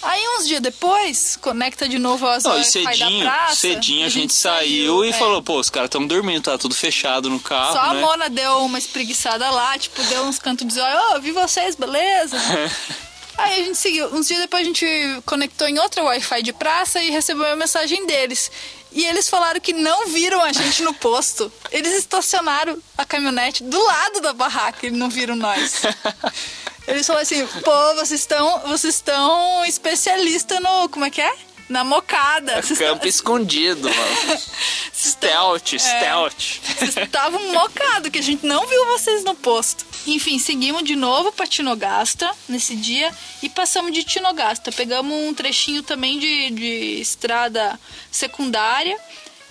[0.00, 3.56] Aí uns dias depois, conecta de novo as Não, e cedinho, da praça.
[3.56, 5.12] cedinho a gente saiu e é.
[5.12, 8.00] falou, pô, os caras estão dormindo, tá tudo fechado no carro, Só a né?
[8.00, 12.36] Mona deu uma espreguiçada lá, tipo, deu uns cantos de zóio, ô, vi vocês, beleza?
[13.38, 14.06] Aí a gente seguiu.
[14.08, 14.86] Uns dias depois a gente
[15.24, 18.50] conectou em outra Wi-Fi de praça e recebeu uma mensagem deles.
[18.90, 21.50] E eles falaram que não viram a gente no posto.
[21.70, 25.82] Eles estacionaram a caminhonete do lado da barraca e não viram nós.
[26.88, 30.88] Eles falaram assim, pô, vocês estão vocês estão especialista no.
[30.88, 31.36] Como é que é?
[31.68, 32.62] Na mocada.
[32.62, 34.40] Vocês Campo escondido, mano.
[34.94, 35.78] Stealth, É.
[35.78, 36.60] stealth.
[36.78, 39.84] Vocês estavam mocados, que a gente não viu vocês no posto.
[40.06, 43.12] Enfim, seguimos de novo pra Tinogasta nesse dia
[43.42, 44.72] e passamos de Tinogasta.
[44.72, 47.78] Pegamos um trechinho também de, de estrada
[48.10, 48.98] secundária,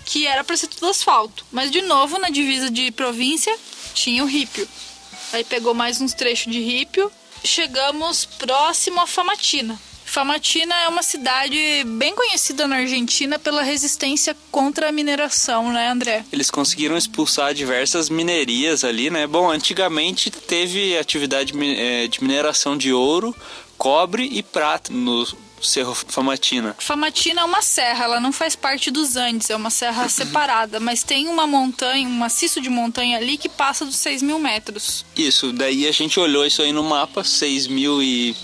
[0.04, 1.46] que era pra ser tudo asfalto.
[1.52, 3.56] Mas de novo, na divisa de província,
[3.94, 4.68] tinha o rípio.
[5.32, 7.12] Aí pegou mais uns trechos de rípio.
[7.44, 9.78] Chegamos próximo a Famatina.
[10.08, 16.24] Famatina é uma cidade bem conhecida na Argentina pela resistência contra a mineração, né, André?
[16.32, 19.26] Eles conseguiram expulsar diversas minerias ali, né?
[19.26, 23.36] Bom, antigamente teve atividade eh, de mineração de ouro,
[23.76, 25.26] cobre e prata no
[25.60, 26.74] Cerro Famatina.
[26.78, 31.02] Famatina é uma serra, ela não faz parte dos Andes, é uma serra separada, mas
[31.02, 35.04] tem uma montanha, um maciço de montanha ali que passa dos 6 mil metros.
[35.14, 38.36] Isso, daí a gente olhou isso aí no mapa, 6.100 e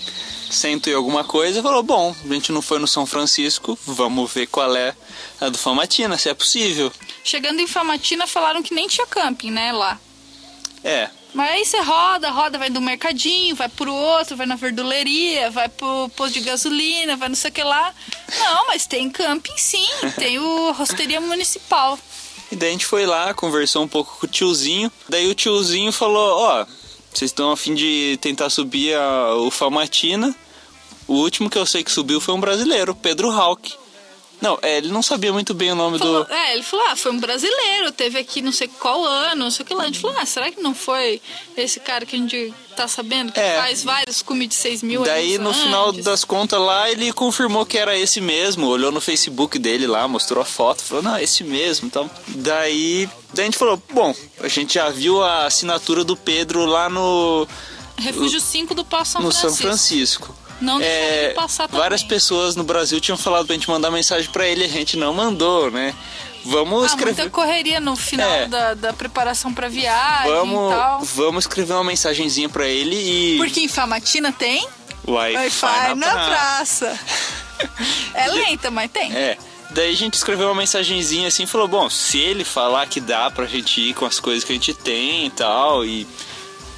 [0.95, 4.75] alguma coisa, e falou, bom, a gente não foi no São Francisco, vamos ver qual
[4.75, 4.95] é
[5.39, 6.91] a do Famatina, se é possível.
[7.23, 9.99] Chegando em Famatina, falaram que nem tinha camping, né, lá.
[10.83, 15.49] É, Mas aí você roda, roda, vai do mercadinho, vai pro outro, vai na verduleria,
[15.49, 17.93] vai pro posto de gasolina, vai não sei o que lá.
[18.37, 21.97] Não, mas tem camping sim, tem o rosteria municipal.
[22.51, 24.91] E daí a gente foi lá, conversou um pouco com o tiozinho.
[25.09, 26.65] Daí o tiozinho falou: Ó,
[27.15, 30.35] vocês estão a fim de tentar subir a, o Famatina.
[31.07, 33.73] O último que eu sei que subiu foi um brasileiro, Pedro Hawk.
[34.45, 36.31] Não, é, ele não sabia muito bem o nome Falou- do.
[36.31, 39.63] é, ele falou, ah, foi um brasileiro, teve aqui não sei qual ano, não sei
[39.63, 39.83] o que lá.
[39.83, 41.19] A gente falou, ah, será que não foi
[41.57, 43.55] esse cara que a gente tá sabendo que É.
[43.57, 46.03] faz vários cumes de 6 mil Daí no final antes?
[46.05, 50.41] das contas lá ele confirmou que era esse mesmo, olhou no Facebook dele lá, mostrou
[50.41, 52.09] a foto, falou, não, esse mesmo, então.
[52.27, 56.89] Daí, daí a gente falou, bom, a gente já viu a assinatura do Pedro lá
[56.89, 57.47] no
[57.97, 59.47] Refúgio 5 do Poço São no Francisco.
[59.57, 60.35] São Francisco.
[60.61, 61.81] Não é, passar também.
[61.81, 64.95] várias pessoas no Brasil tinham falado pra gente mandar mensagem pra ele e a gente
[64.97, 65.93] não mandou, né?
[66.45, 67.15] Vamos Ah, escrever.
[67.15, 68.47] muita correria no final É.
[68.47, 71.01] da, da preparação pra viagem e Vamos, tal.
[71.01, 73.37] vamos escrever uma mensagenzinha pra ele e.
[73.37, 74.67] Porque em Famatina tem
[75.07, 76.99] Wi-Fi Wi-Fi na, pra- praça.
[78.13, 79.11] é lenta, mas tem.
[79.15, 79.37] É.
[79.71, 83.29] Daí a gente escreveu uma mensagenzinha assim e falou: bom, se ele falar que dá
[83.31, 86.07] pra gente ir com as coisas que a gente tem e tal, e,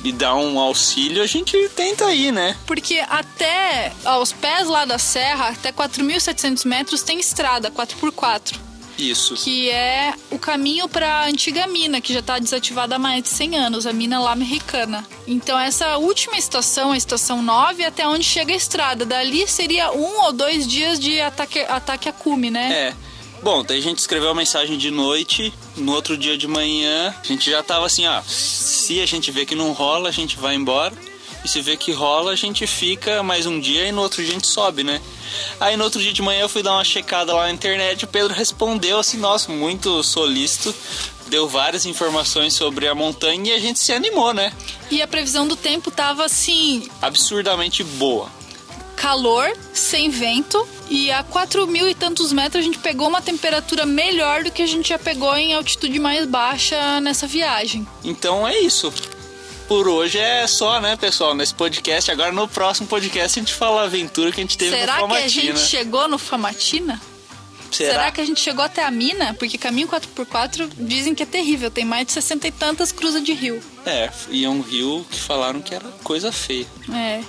[0.03, 2.55] e dar um auxílio, a gente tenta ir, né?
[2.65, 8.67] Porque até aos pés lá da serra, até 4.700 metros, tem estrada 4x4.
[8.97, 9.35] Isso.
[9.35, 13.57] Que é o caminho pra antiga mina, que já tá desativada há mais de 100
[13.57, 15.05] anos, a mina lá americana.
[15.27, 19.05] Então essa última estação, a estação 9, é até onde chega a estrada.
[19.05, 22.73] Dali seria um ou dois dias de ataque, ataque a cume, né?
[22.73, 22.95] É.
[23.41, 27.25] Bom, daí a gente escreveu a mensagem de noite, no outro dia de manhã, a
[27.25, 30.55] gente já tava assim, ah, se a gente vê que não rola, a gente vai
[30.55, 30.93] embora.
[31.45, 34.31] E se vê que rola, a gente fica mais um dia e no outro dia
[34.31, 34.99] a gente sobe, né?
[35.59, 38.07] Aí no outro dia de manhã eu fui dar uma checada lá na internet, o
[38.07, 40.73] Pedro respondeu assim, nossa, muito solícito,
[41.27, 44.51] deu várias informações sobre a montanha e a gente se animou, né?
[44.89, 48.36] E a previsão do tempo tava assim, Absurdamente boa.
[48.97, 50.67] Calor, sem vento.
[50.89, 54.61] E a 4 mil e tantos metros a gente pegou uma temperatura melhor do que
[54.61, 57.87] a gente já pegou em altitude mais baixa nessa viagem.
[58.03, 58.91] Então é isso.
[59.67, 62.09] Por hoje é só, né, pessoal, nesse podcast.
[62.09, 65.07] Agora no próximo podcast a gente fala a aventura que a gente teve Será no
[65.07, 65.29] que a Famatina.
[65.29, 67.01] gente chegou no Famatina?
[67.69, 68.09] Será?
[68.11, 69.33] que a gente chegou até a mina?
[69.33, 73.33] Porque caminho 4x4 dizem que é terrível, tem mais de 60 e tantas cruzas de
[73.33, 73.61] rio.
[73.85, 76.65] É, e é um rio que falaram que era coisa feia.
[76.93, 77.21] É.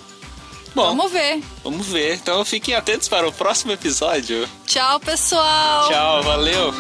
[0.79, 1.43] Bom, Vamos ver.
[1.65, 2.15] vamos ver.
[2.15, 4.49] Então fiquem atentos para o próximo episódio.
[4.65, 5.89] Tchau, pessoal!
[5.89, 6.73] Tchau, valeu!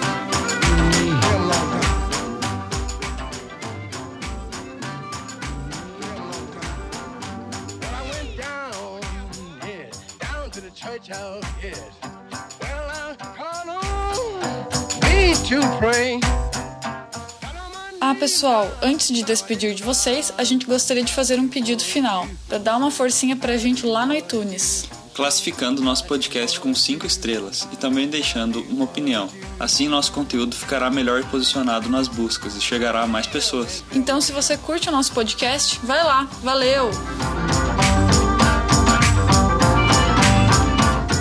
[10.74, 11.90] Church house, yes.
[12.60, 16.20] Well, I called on me to pray.
[18.00, 22.28] Ah, pessoal, antes de despedir de vocês, a gente gostaria de fazer um pedido final,
[22.48, 24.88] para dar uma forcinha pra gente lá no iTunes.
[25.14, 29.28] Classificando nosso podcast com 5 estrelas e também deixando uma opinião.
[29.58, 33.82] Assim nosso conteúdo ficará melhor posicionado nas buscas e chegará a mais pessoas.
[33.92, 36.28] Então, se você curte o nosso podcast, vai lá.
[36.40, 36.90] Valeu!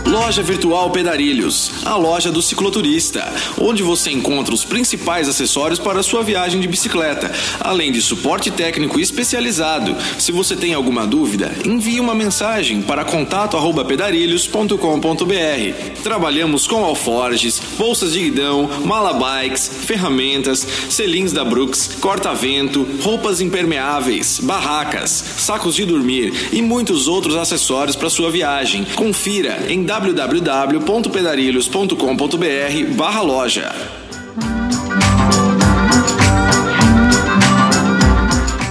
[0.10, 3.30] Loja Virtual Pedarilhos, a loja do cicloturista,
[3.60, 7.30] onde você encontra os principais acessórios para a sua viagem de bicicleta,
[7.60, 9.98] além de suporte técnico especializado.
[10.18, 16.02] Se você tem alguma dúvida, envie uma mensagem para contato@pedarilhos.com.br.
[16.02, 25.12] Trabalhamos com alforges, bolsas de guidão, malabikes, ferramentas, selins da Brooks, corta-vento, roupas impermeáveis, barracas,
[25.38, 28.86] sacos de dormir e muitos outros acessórios para sua viagem.
[28.96, 33.76] Confira em www.pedarilhos.com.br barra loja.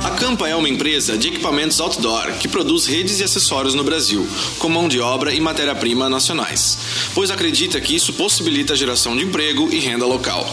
[0.04, 4.24] A Campa é uma empresa de equipamentos outdoor que produz redes e acessórios no Brasil,
[4.60, 6.78] com mão de obra e matéria-prima nacionais,
[7.12, 10.46] pois acredita que isso possibilita a geração de emprego e renda local.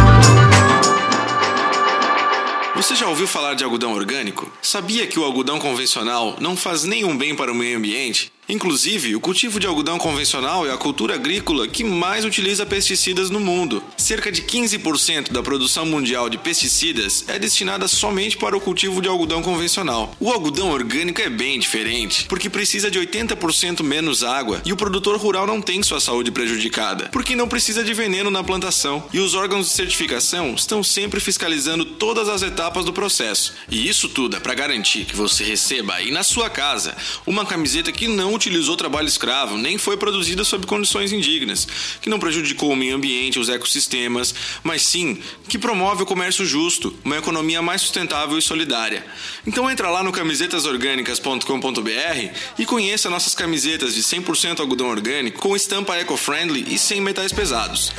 [2.78, 4.48] Você já ouviu falar de algodão orgânico?
[4.62, 8.30] Sabia que o algodão convencional não faz nenhum bem para o meio ambiente?
[8.48, 13.38] Inclusive, o cultivo de algodão convencional é a cultura agrícola que mais utiliza pesticidas no
[13.38, 13.84] mundo.
[13.94, 19.08] Cerca de 15% da produção mundial de pesticidas é destinada somente para o cultivo de
[19.08, 20.16] algodão convencional.
[20.18, 25.18] O algodão orgânico é bem diferente, porque precisa de 80% menos água e o produtor
[25.18, 29.34] rural não tem sua saúde prejudicada, porque não precisa de veneno na plantação e os
[29.34, 33.52] órgãos de certificação estão sempre fiscalizando todas as etapas do processo.
[33.70, 36.96] E isso tudo é para garantir que você receba aí na sua casa
[37.26, 41.66] uma camiseta que não utilizou trabalho escravo, nem foi produzida sob condições indignas,
[42.01, 46.97] que não prejudicou o meio ambiente, os ecossistemas, mas sim que promove o comércio justo,
[47.05, 49.05] uma economia mais sustentável e solidária.
[49.47, 55.97] Então entra lá no camisetasorgânicas.com.br e conheça nossas camisetas de 100% algodão orgânico com estampa
[55.97, 57.93] eco-friendly e sem metais pesados.